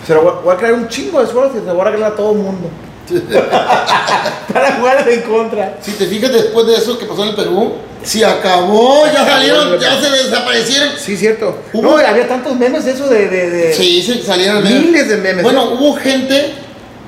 [0.07, 2.11] Pero voy, voy a crear un chingo de sueros y se lo voy a regalar
[2.13, 2.69] a todo el mundo.
[4.53, 5.77] Para jugar en contra.
[5.81, 7.73] Si te fijas después de eso que pasó en el Perú,
[8.03, 10.89] si acabó, ya salieron, ya se desaparecieron.
[10.97, 11.57] Sí, cierto.
[11.73, 13.27] Hubo- No, había tantos memes eso de.
[13.27, 15.43] de, de- Sí, sí, salieron Miles de memes.
[15.43, 16.53] Bueno, hubo gente,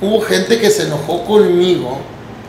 [0.01, 1.99] hubo gente que se enojó conmigo.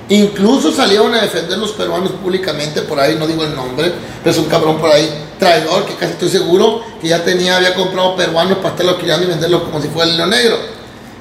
[0.08, 3.92] Incluso salieron a defender los peruanos públicamente por ahí, no digo el nombre,
[4.22, 7.74] pero es un cabrón por ahí, traidor, que casi estoy seguro que ya tenía, había
[7.74, 10.58] comprado peruanos para estarlos criando y venderlos como si fuera el hilo negro.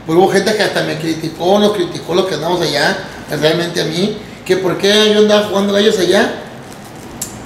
[0.06, 2.96] Pero hubo gente que hasta me criticó, nos criticó los que andamos allá,
[3.42, 6.42] realmente a mí, que por qué yo andaba jugando gallos allá.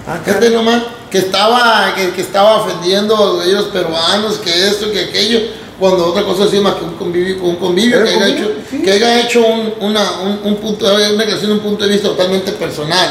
[0.06, 4.92] Ah, Fíjate nomás, que estaba, que, que estaba ofendiendo a los gallos peruanos, que esto,
[4.92, 5.40] que aquello,
[5.80, 8.82] cuando otra cosa así más que un convivio, un convivio que haya convivio, hecho, sí.
[8.82, 12.52] que haya hecho un, una, un, un punto, una creación, un punto de vista totalmente
[12.54, 13.10] personal,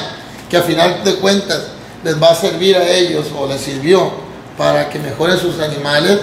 [0.50, 1.62] que a final de cuentas
[2.04, 4.10] les va a servir a ellos o les sirvió
[4.56, 6.18] para que mejoren sus animales,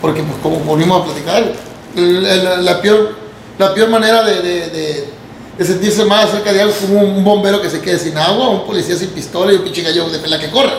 [0.00, 1.52] porque pues como volvimos a platicar,
[1.96, 3.14] el- el- la, peor,
[3.58, 5.08] la peor manera de, de- de-
[5.58, 8.48] de sentirse mal acerca de algo es como un bombero que se quede sin agua,
[8.50, 10.72] un policía sin pistola y un pinche gallo de pela que corre.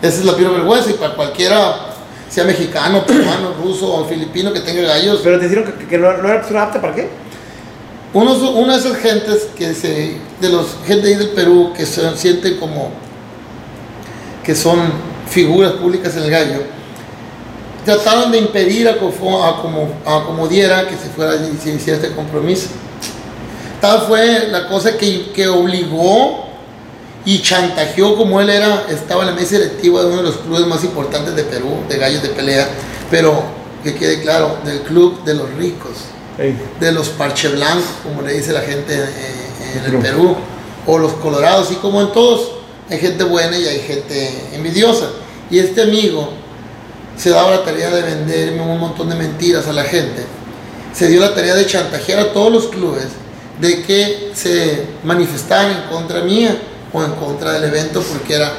[0.00, 1.86] Esa es la peor vergüenza y para cualquiera,
[2.28, 6.12] sea mexicano, peruano, ruso o filipino que tenga gallos, Pero te dijeron que, que no,
[6.18, 7.08] no era persona apta para qué?
[8.14, 12.16] uno, una de esas gentes que se, de los gente ahí del Perú que se
[12.16, 12.90] sienten como
[14.42, 14.78] que son
[15.28, 16.62] figuras públicas en el gallo,
[17.84, 21.74] trataron de impedir a, Cofo- a como, a como diera que se fuera y se
[21.74, 22.68] hiciera este compromiso.
[23.80, 26.47] Tal fue la cosa que, que obligó
[27.24, 30.66] y chantajeó como él era, estaba en la mesa directiva de uno de los clubes
[30.66, 32.68] más importantes de Perú, de gallos de pelea,
[33.10, 33.42] pero
[33.82, 35.92] que quede claro, del club de los ricos
[36.80, 40.02] de los parche blancos, como le dice la gente eh, en el Perú.
[40.02, 40.36] Perú,
[40.86, 42.52] o los colorados, y como en todos,
[42.88, 45.10] hay gente buena y hay gente envidiosa.
[45.50, 46.30] Y este amigo
[47.16, 50.24] se daba la tarea de venderme un montón de mentiras a la gente.
[50.94, 53.06] Se dio la tarea de chantajear a todos los clubes
[53.60, 56.56] de que se manifestaran en contra mía
[56.92, 58.52] o en contra del evento, porque era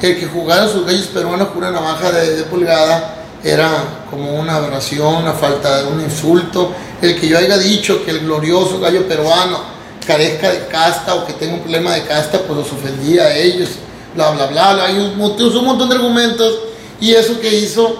[0.00, 5.16] el que jugara sus gallos peruanos con una navaja de, pulgada era como una aberración,
[5.16, 6.72] una falta de un insulto.
[7.00, 9.60] El que yo haya dicho que el glorioso gallo peruano
[10.06, 13.70] carezca de casta o que tenga un problema de casta, pues los ofendía a ellos,
[14.14, 14.72] bla, bla, bla.
[14.74, 14.84] bla.
[14.86, 16.58] Hay un, montón- un montón de argumentos
[17.00, 17.96] y eso que hizo,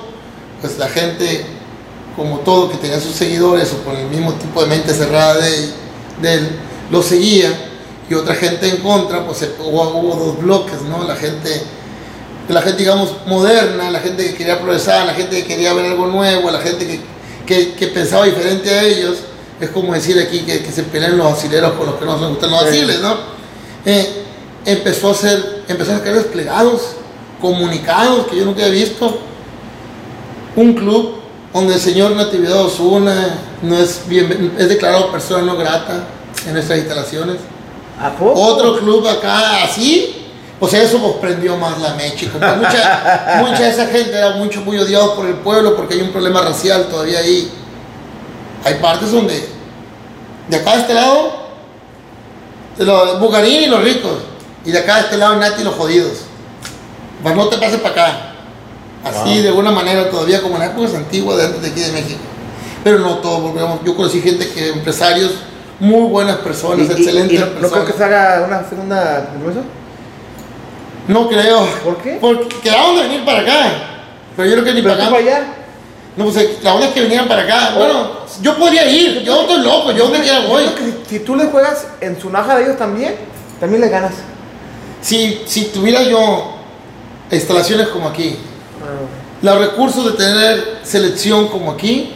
[0.60, 1.44] pues la gente,
[2.16, 5.70] como todo, que tenía sus seguidores o con el mismo tipo de mente cerrada de,
[6.22, 6.48] de él,
[6.90, 7.67] lo seguía
[8.08, 11.04] y otra gente en contra, pues hubo, hubo dos bloques, ¿no?
[11.04, 11.62] La gente
[12.48, 16.06] la gente, digamos, moderna, la gente que quería progresar, la gente que quería ver algo
[16.06, 17.00] nuevo, la gente que,
[17.46, 19.18] que, que pensaba diferente a ellos,
[19.60, 22.28] es como decir aquí que, que se pelean los asileros con los que no les
[22.30, 23.16] gustan los asiles, ¿no?
[23.84, 24.24] Eh,
[24.64, 26.92] empezó a ser, empezó a sacar desplegados,
[27.40, 29.18] comunicados que yo nunca había visto.
[30.56, 31.16] Un club
[31.52, 36.04] donde el señor Natividad Osuna no es, bien, es declarado persona no grata
[36.46, 37.36] en nuestras instalaciones.
[38.00, 38.40] ¿A poco?
[38.40, 40.26] Otro club acá así,
[40.60, 42.30] pues eso pues prendió más la mecha.
[42.30, 46.02] como mucha, mucha de esa gente era mucho muy odiado por el pueblo porque hay
[46.02, 47.50] un problema racial todavía ahí.
[48.64, 49.48] Hay partes donde
[50.48, 51.32] De acá de este lado,
[52.78, 54.18] los Bugarín y los ricos.
[54.64, 56.18] Y de acá de este lado, Nati y los jodidos.
[57.22, 58.20] Para no te pases para acá.
[59.04, 59.42] Así, Wow.
[59.42, 62.20] de alguna manera, todavía como en épocas antiguas de antes de aquí de México.
[62.84, 65.32] Pero no todo, porque yo conocí gente que, empresarios,
[65.80, 67.86] muy buenas personas, Y- y- excelentes y no, no creo personas.
[67.92, 69.60] que se haga una segunda compromiso.
[71.06, 71.66] No creo.
[71.84, 72.18] ¿Por qué?
[72.20, 73.72] Porque quedaron de venir para acá.
[74.36, 75.16] Pero yo creo que ni Pero para acá.
[75.16, 75.46] para allá.
[76.16, 77.70] No, pues eh, la onda es que vinieran para acá.
[77.74, 77.78] Oh.
[77.78, 78.10] Bueno,
[78.42, 79.22] yo podría ir.
[79.22, 79.92] Yo estoy loco.
[79.92, 80.64] Yo donde quiera Yo voy.
[80.64, 83.14] creo que si, si tú le juegas en su naja de ellos también,
[83.60, 84.14] también le ganas.
[85.00, 86.54] Si, si tuviera yo
[87.30, 88.36] instalaciones como aquí,
[89.42, 92.12] los recursos de tener selección como aquí,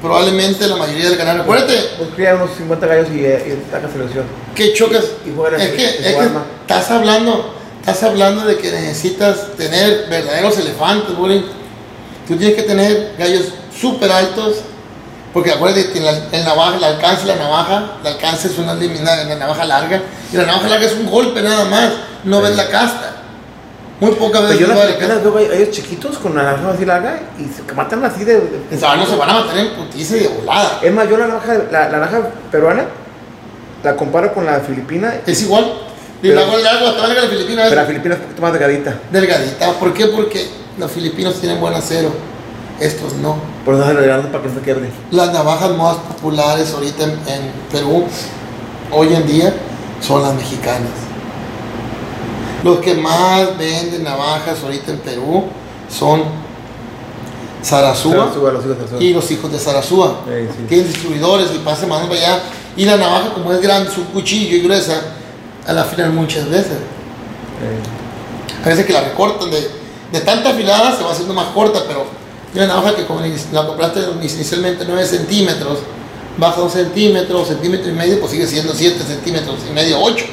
[0.00, 1.40] probablemente la mayoría del canal.
[1.40, 4.24] Acuérdate Pues cría unos 50 gallos y, eh, y saca selección.
[4.54, 5.04] que chocas.
[5.26, 6.28] Y juegan Es que, es que
[6.62, 11.44] estás hablando, estás hablando de que necesitas tener verdaderos elefantes, güey.
[12.26, 13.46] Tú tienes que tener gallos
[13.78, 14.56] súper altos.
[15.32, 19.04] Porque acuérdate que la, el navaja, el alcance la navaja, el alcance es una en
[19.04, 20.00] la navaja larga.
[20.32, 21.92] Y la navaja larga es un golpe nada más.
[22.24, 23.17] No ves la casta.
[24.00, 24.76] Muy pocas Pero veces yo ves
[25.08, 28.34] las veo ellos chiquitos con la navaja así larga y se matan así de.
[28.34, 30.78] de- no se van a matar en putiza y de volada.
[30.82, 32.20] Es más, yo la navaja, la, la navaja
[32.52, 32.84] peruana
[33.82, 35.72] la comparo con la filipina, Es igual.
[36.22, 38.52] Y Pero- la larga, hasta larga la filipina pero la filipina es un poquito más
[38.52, 38.94] delgadita.
[39.10, 39.72] delgadita.
[39.74, 40.06] ¿Por qué?
[40.06, 40.48] Porque
[40.78, 42.12] los filipinos tienen buen acero.
[42.80, 43.36] Estos no.
[43.64, 44.90] Por eso se para que no se quiebre.
[45.10, 48.04] Las navajas más populares ahorita en, en Perú,
[48.92, 49.52] hoy en día,
[50.00, 51.07] son las mexicanas.
[52.64, 55.44] Los que más venden navajas ahorita en Perú
[55.88, 56.22] son
[57.62, 58.14] Sarasúa.
[59.00, 60.20] y los hijos de Sarasúa.
[60.28, 60.64] Eh, sí.
[60.68, 62.40] Tienen distribuidores y pasan más para allá.
[62.76, 65.00] Y la navaja, como es grande, es un cuchillo y gruesa,
[65.66, 66.72] a la afilan muchas veces.
[67.62, 69.68] Eh, A veces que la recortan de,
[70.12, 72.06] de tanta afilada se va haciendo más corta, pero
[72.54, 73.20] una navaja que como
[73.52, 75.78] la compraste inicialmente 9 centímetros,
[76.38, 80.24] baja un centímetro, centímetro y medio, pues sigue siendo 7 centímetros y medio, 8.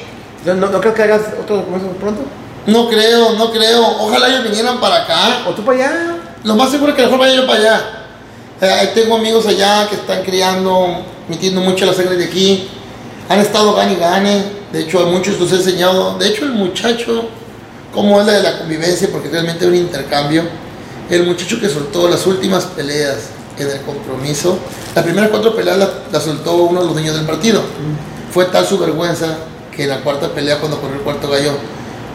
[0.46, 2.22] ¿No, no, no creo que hagas otro documento pronto?
[2.68, 3.82] No creo, no creo.
[4.00, 5.44] Ojalá ellos vinieran para acá.
[5.48, 6.18] ¿O tú para allá?
[6.44, 7.82] Lo más seguro es que mejor vaya yo para allá.
[8.62, 12.70] Eh, tengo amigos allá que están criando, metiendo mucho la sangre de aquí.
[13.28, 14.44] Han estado gane y gane.
[14.72, 16.18] De hecho, a muchos los he enseñado.
[16.18, 17.28] De hecho, el muchacho,
[17.94, 20.44] cómo es la de la convivencia, porque realmente es un intercambio.
[21.10, 24.58] El muchacho que soltó las últimas peleas en el compromiso,
[24.94, 27.62] las primeras cuatro peleas las las soltó uno de los dueños del partido.
[28.32, 29.38] Fue tal su vergüenza
[29.76, 31.52] que en la cuarta pelea, cuando corrió el cuarto gallo,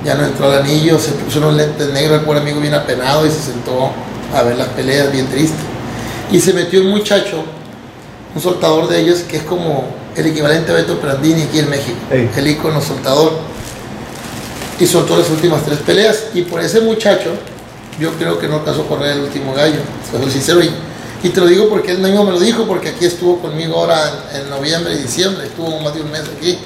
[0.04, 3.26] ya no entró al anillo, se puso unos lentes negros, el pobre amigo bien apenado
[3.26, 3.90] y se sentó
[4.34, 5.58] a ver las peleas bien triste.
[6.32, 7.44] Y se metió un muchacho,
[8.34, 9.84] un soltador de ellos, que es como
[10.16, 12.30] el equivalente a Beto Prandini aquí en México, Ey.
[12.36, 13.32] el ícono soltador.
[14.78, 16.28] Y soltó las últimas tres peleas.
[16.32, 17.30] Y por ese muchacho,
[17.98, 19.80] yo creo que no alcanzó a correr el último gallo,
[20.10, 20.62] soy sincero.
[20.62, 20.70] Y,
[21.22, 24.24] y te lo digo porque él mismo me lo dijo, porque aquí estuvo conmigo ahora
[24.32, 26.58] en, en noviembre y diciembre, estuvo más de un mes aquí.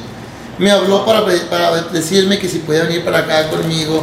[0.58, 4.02] Me habló para, para decirme que si podía venir para acá conmigo,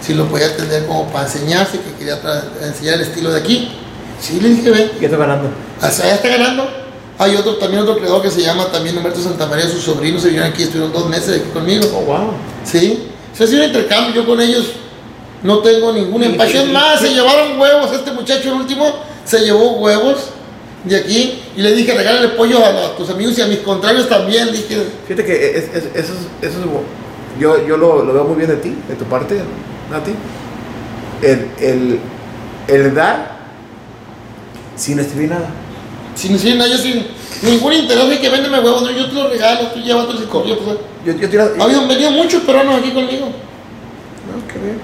[0.00, 2.18] si lo podía atender como para enseñarse, que quería
[2.62, 3.70] enseñar el estilo de aquí.
[4.20, 4.90] Sí, le dije, ven.
[5.00, 5.48] Ya estoy ganando.
[5.80, 6.68] Hasta allá está ganando.
[7.18, 10.50] Hay otro, también otro creador que se llama también Humberto Santamaría, sus sobrinos se vinieron
[10.52, 11.84] aquí, estuvieron dos meses aquí conmigo.
[11.96, 12.30] Oh, wow.
[12.64, 14.66] Sí, se hace un intercambio, yo con ellos
[15.42, 16.22] no tengo ningún.
[16.22, 18.92] Es y- más, se llevaron huevos, este muchacho el último
[19.24, 20.16] se llevó huevos
[20.84, 24.08] de aquí y le dije, regálale pollo a, a tus amigos y a mis contrarios
[24.08, 24.76] también, le dije,
[25.06, 28.48] Fíjate que es, es- eso, es, eso es yo, yo lo, lo veo muy bien
[28.50, 29.36] de ti, de tu parte,
[29.90, 30.12] Nati.
[31.22, 31.98] El, el,
[32.68, 33.38] el dar
[34.76, 35.50] sin escribir nada.
[36.14, 37.06] sin decir nada, yo sin
[37.42, 40.26] ningún interés de que véndeme huevos, no, yo te los regalo, tú llévatelos y.
[40.26, 43.26] Pues, Yo, yo tira- ha habido, venido muchos peruanos aquí conmigo.
[43.26, 44.78] No, qué bien.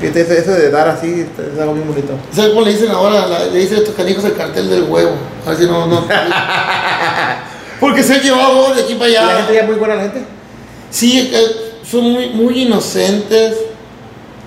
[0.00, 2.12] Fíjate, eso, eso de dar así es algo muy bonito.
[2.32, 3.26] ¿Sabes cómo le dicen ahora?
[3.26, 5.12] La- le dicen a estos canijos el cartel del huevo.
[5.44, 6.06] A ver si no, no.
[7.80, 9.26] Porque se han llevado de aquí para ¿Y allá.
[9.26, 10.22] la gente ya es muy buena la gente?
[10.90, 11.32] Sí,
[11.88, 13.56] son muy, muy inocentes,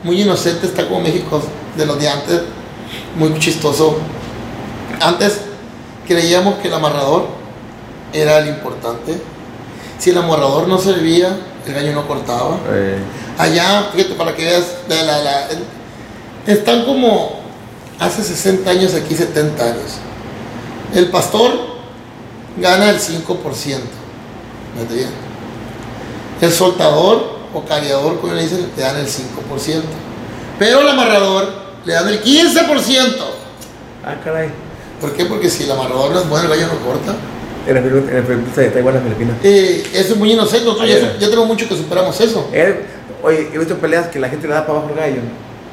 [0.04, 1.42] muy inocentes, está como México
[1.78, 2.42] de los de antes,
[3.16, 3.98] muy chistoso.
[5.02, 5.40] Antes
[6.08, 7.28] creíamos que el amarrador
[8.14, 9.18] era el importante.
[9.98, 12.58] Si el amarrador no servía, el gallo no cortaba.
[13.38, 15.64] Allá, fíjate, para que veas, la- la- la- el-
[16.48, 17.40] están como
[18.00, 19.98] hace 60 años, aquí 70 años.
[20.94, 21.52] El pastor
[22.58, 23.80] gana el 5%.
[24.76, 25.10] Fíjate bien.
[26.42, 29.84] El soltador o cariador, como le dicen, le dan el 5%.
[30.58, 31.48] Pero el amarrador
[31.86, 33.26] le dan el 15%.
[34.04, 34.50] Ah, caray.
[35.00, 35.26] ¿Por qué?
[35.26, 37.16] Porque si el amarrador no es bueno, el gallo no corta.
[37.68, 39.38] En el Perú- en se está igual en las Filipinas.
[39.44, 40.66] Eh, eso es muy inocente.
[40.66, 42.50] Nosotros ya, tenemos mucho que superamos eso.
[42.54, 42.86] Eh,
[43.24, 45.22] oye, he visto peleas que la gente le da para abajo al gallo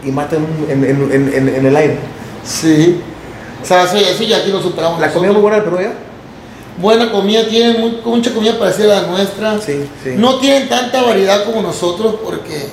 [0.04, 1.96] y matan en, en, en, en, en el aire.
[2.44, 3.00] Sí.
[3.62, 5.00] O sea, eso, eso ya aquí lo superamos.
[5.00, 5.34] ¿La comida nosotros.
[5.34, 5.92] muy buena del Perú ya?
[6.80, 9.58] buena comida, tienen muy- mucha comida parecida a la nuestra.
[9.60, 10.10] Sí, sí.
[10.16, 12.68] No tienen tanta variedad como nosotros porque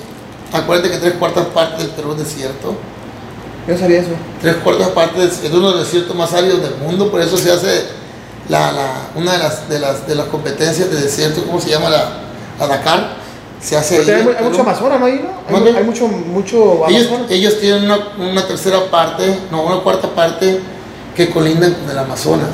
[0.52, 2.76] acuérdate que tres cuartas partes del Perú es desierto.
[3.66, 4.10] Yo sabía eso.
[4.40, 7.50] Tres cuartas partes es uno de los desiertos más áridos del mundo, por eso se
[7.50, 7.82] hace
[8.48, 11.88] la, la- una de las, de, las, de las competencias de desierto, ¿cómo se llama?
[11.90, 12.10] La,
[12.58, 13.26] la Dakar.
[13.60, 15.06] Se hace ahí hay, hay mucho Amazonas, ¿no?
[15.06, 15.56] Ahí, ¿no?
[15.56, 16.84] Hay, hay mucho, mucho
[17.30, 20.60] Ellos, tienen una, una tercera parte, no, una cuarta parte
[21.16, 22.50] que colindan con el Amazonas.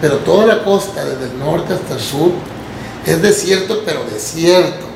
[0.00, 2.30] Pero toda la costa, desde el norte hasta el sur,
[3.06, 4.86] es desierto, pero desierto.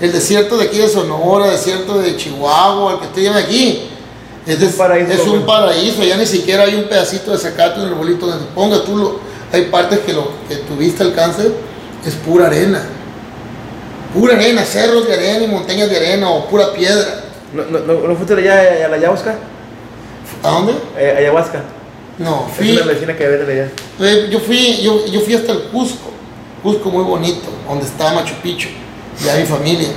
[0.00, 3.88] El desierto de aquí de Sonora, desierto de Chihuahua, el que estoy aquí,
[4.44, 6.02] es, un paraíso, es un paraíso.
[6.02, 8.84] Ya ni siquiera hay un pedacito de zacate en el arbolito donde te pongas.
[8.84, 9.20] Tú lo,
[9.54, 11.50] hay partes que, lo, que tu vista alcance,
[12.06, 12.82] es pura arena.
[14.12, 17.24] Pura arena, cerros de arena y montañas de arena o pura piedra.
[17.52, 19.34] ¿No, no, no, no fuiste allá a la ayahuasca?
[20.42, 20.74] ¿A dónde?
[20.96, 21.62] Eh, ayahuasca.
[22.18, 23.70] No, Es fui, una medicina que venden allá.
[24.00, 26.10] eh, yo fui, yo, yo fui hasta el Cusco,
[26.62, 28.68] Cusco muy bonito, donde está Machu Picchu,
[29.24, 29.88] ya mi familia.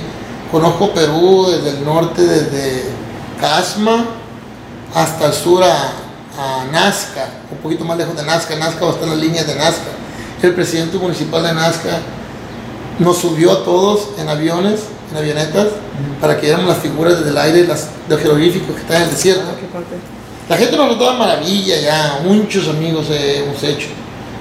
[0.50, 2.84] Conozco Perú desde el norte, desde
[3.40, 4.04] Casma
[4.94, 5.92] hasta el sur a,
[6.38, 7.28] a Nazca,
[7.58, 9.90] un poquito más lejos de Nazca, Nazca va a estar en las líneas de Nazca.
[10.42, 11.98] El presidente municipal de Nazca
[13.00, 14.80] nos subió a todos en aviones,
[15.10, 15.68] en avionetas,
[16.20, 19.10] para que viéramos las figuras desde el aire, las, los jeroglíficos que están en el
[19.10, 19.42] desierto.
[19.46, 20.48] Ah.
[20.48, 23.88] La gente nos ha tratado de maravilla ya, muchos amigos eh, hemos hecho.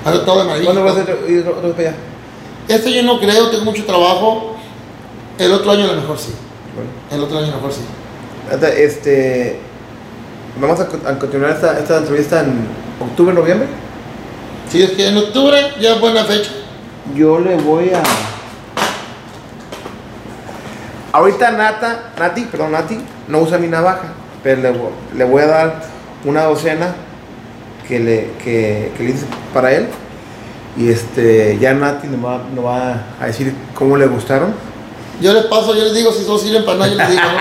[0.06, 0.72] Ha tratado de maravilla.
[0.72, 1.46] ¿Cuándo vas a ir
[1.78, 1.96] allá?
[2.68, 4.56] Este año no creo, tengo mucho trabajo.
[5.40, 6.34] El otro año a lo mejor sí.
[6.76, 6.92] Bueno.
[7.12, 7.82] El otro año a lo mejor sí.
[8.78, 9.60] Este,
[10.60, 10.88] vamos a
[11.20, 13.68] continuar esta, esta entrevista en octubre, noviembre.
[14.70, 16.52] Si es que en octubre ya es buena fecha.
[17.16, 18.04] Yo le voy a.
[21.14, 24.14] Ahorita Nata, Nati, perdón, Nati, no usa mi navaja,
[24.44, 24.74] pero le,
[25.18, 25.82] le voy a dar
[26.26, 26.94] una docena
[27.88, 29.88] que le, que, que le hice para él.
[30.76, 34.54] Y este, ya Nati nos va, nos va a decir cómo le gustaron.
[35.22, 37.22] Yo les paso, yo les digo si no sirven para nada, yo les digo.
[37.24, 37.38] ¿no?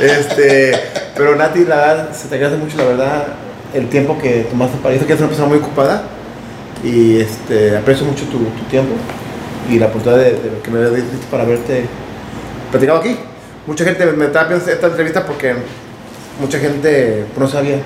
[0.00, 0.72] Este,
[1.14, 3.26] pero Nati, la verdad, se te agradece mucho, la verdad,
[3.74, 6.02] el tiempo que tomaste para eso, que eres una persona muy ocupada.
[6.82, 8.94] Y este, aprecio mucho tu, tu tiempo
[9.70, 11.84] y la oportunidad de, de que me hayas visto para verte
[12.70, 13.16] platicado aquí.
[13.66, 15.54] Mucha gente me estaba viendo esta entrevista porque
[16.40, 17.80] mucha gente no sabía.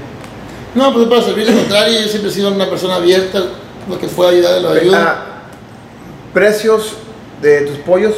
[0.74, 3.42] No, pues para servirle al contrario, yo siempre he sido una persona abierta,
[3.88, 4.96] lo que pueda ayudar, lo ayudo.
[4.96, 5.42] Ah,
[6.32, 6.92] precios
[7.42, 8.14] de tus pollos,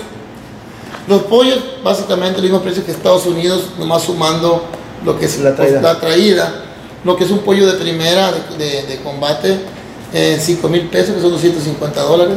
[1.09, 4.63] Los pollos, básicamente, el mismo precio que Estados Unidos, nomás sumando
[5.05, 5.81] lo que es La traída.
[5.81, 6.63] la traída.
[7.07, 9.59] Lo que es un pollo de primera, de, de- de combate,
[10.13, 12.37] eh, 5 mil pesos, que son 250 dólares.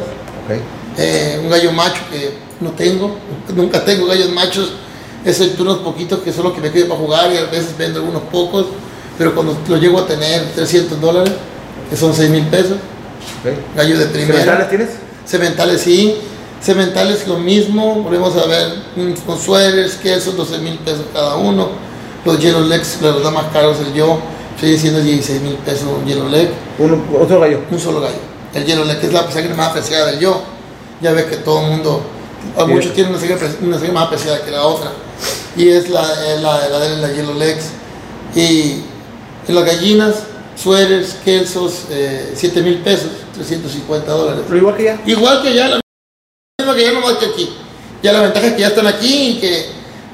[0.97, 3.15] Eh, un gallo macho que no tengo,
[3.55, 4.73] nunca tengo gallos machos,
[5.25, 7.99] excepto unos poquitos que son los que me quedo para jugar y a veces vendo
[7.99, 8.65] algunos pocos,
[9.17, 11.33] pero cuando lo llego a tener 300 dólares,
[11.89, 12.73] que son 6 mil pesos,
[13.43, 13.75] ok.
[13.75, 14.39] gallo de primera.
[14.39, 14.89] ¿Cementales tienes?
[15.25, 16.15] Cementales sí,
[16.61, 21.69] cementales lo mismo, volvemos a ver mm, con suéteres, quesos, 12 mil pesos cada uno,
[22.25, 24.19] los Legs, la verdad más caros el yo,
[24.59, 26.49] sigue siendo 16 mil pesos un Yellow Leg,
[26.79, 27.61] Uno, otro gallo.
[27.69, 28.17] un solo gallo.
[28.53, 30.41] El Yellow Leg es la sangre más apreciada del yo,
[31.01, 32.01] ya ves que todo el mundo,
[32.57, 32.71] a Sí.
[32.71, 34.91] muchos tienen una sangre, pre- una sangre más apreciada que la otra,
[35.55, 37.65] y es la, eh, la, la de la Yellow Legs.
[38.35, 38.81] Y
[39.47, 40.15] en las gallinas,
[40.55, 41.85] suéteres, quesos,
[42.35, 44.43] 7 mil pesos, 350 dólares.
[44.47, 45.01] Pero igual que ya.
[45.05, 45.79] Igual que ya, la
[46.59, 47.49] misma que ya no más que aquí.
[48.03, 49.65] Ya la ventaja es que ya están aquí y que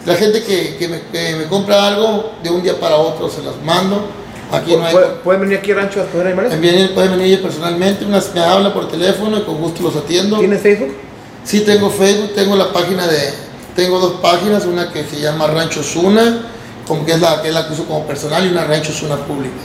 [0.05, 3.41] la gente que, que me, que me compra algo de un día para otro se
[3.43, 4.05] las mando.
[4.51, 4.95] Aquí no hay.
[5.23, 6.59] ¿Pueden, venir aquí al rancho a escoger animales?
[6.61, 10.37] Vienen- pueden venir ellos personalmente, unas me habla por teléfono y con gusto los atiendo.
[10.37, 10.95] ¿Tienes Facebook?
[11.43, 13.33] Sí tengo Facebook, tengo la página de,
[13.75, 16.43] tengo dos páginas, una que se llama Rancho Zuna,
[16.87, 19.15] como que es la que es la que uso como personal y una Rancho Zuna
[19.17, 19.55] pública.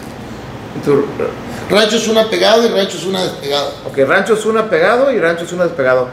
[1.70, 3.70] Rancho Zuna pegado y Rancho Zuna despegado.
[3.86, 6.08] ok, Rancho Zuna pegado y Rancho Zuna despegado.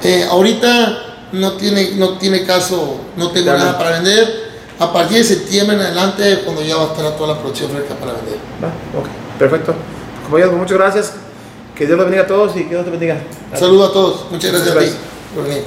[0.02, 3.59] Eh, ahorita no tiene, no tiene caso, no tengo Claro.
[3.59, 4.49] nada para vender.
[4.81, 7.95] A partir de septiembre en adelante, cuando ya va a estar toda la producción fresca
[7.95, 8.37] para vender.
[8.63, 8.69] Va,
[8.99, 9.07] ok,
[9.39, 9.75] perfecto.
[10.25, 11.13] Compañeros, muchas gracias.
[11.75, 13.19] Que Dios los bendiga a todos y que Dios te bendiga.
[13.55, 14.27] Saludos a todos.
[14.31, 15.03] Muchas gracias a ti Gracias.
[15.35, 15.63] por venir.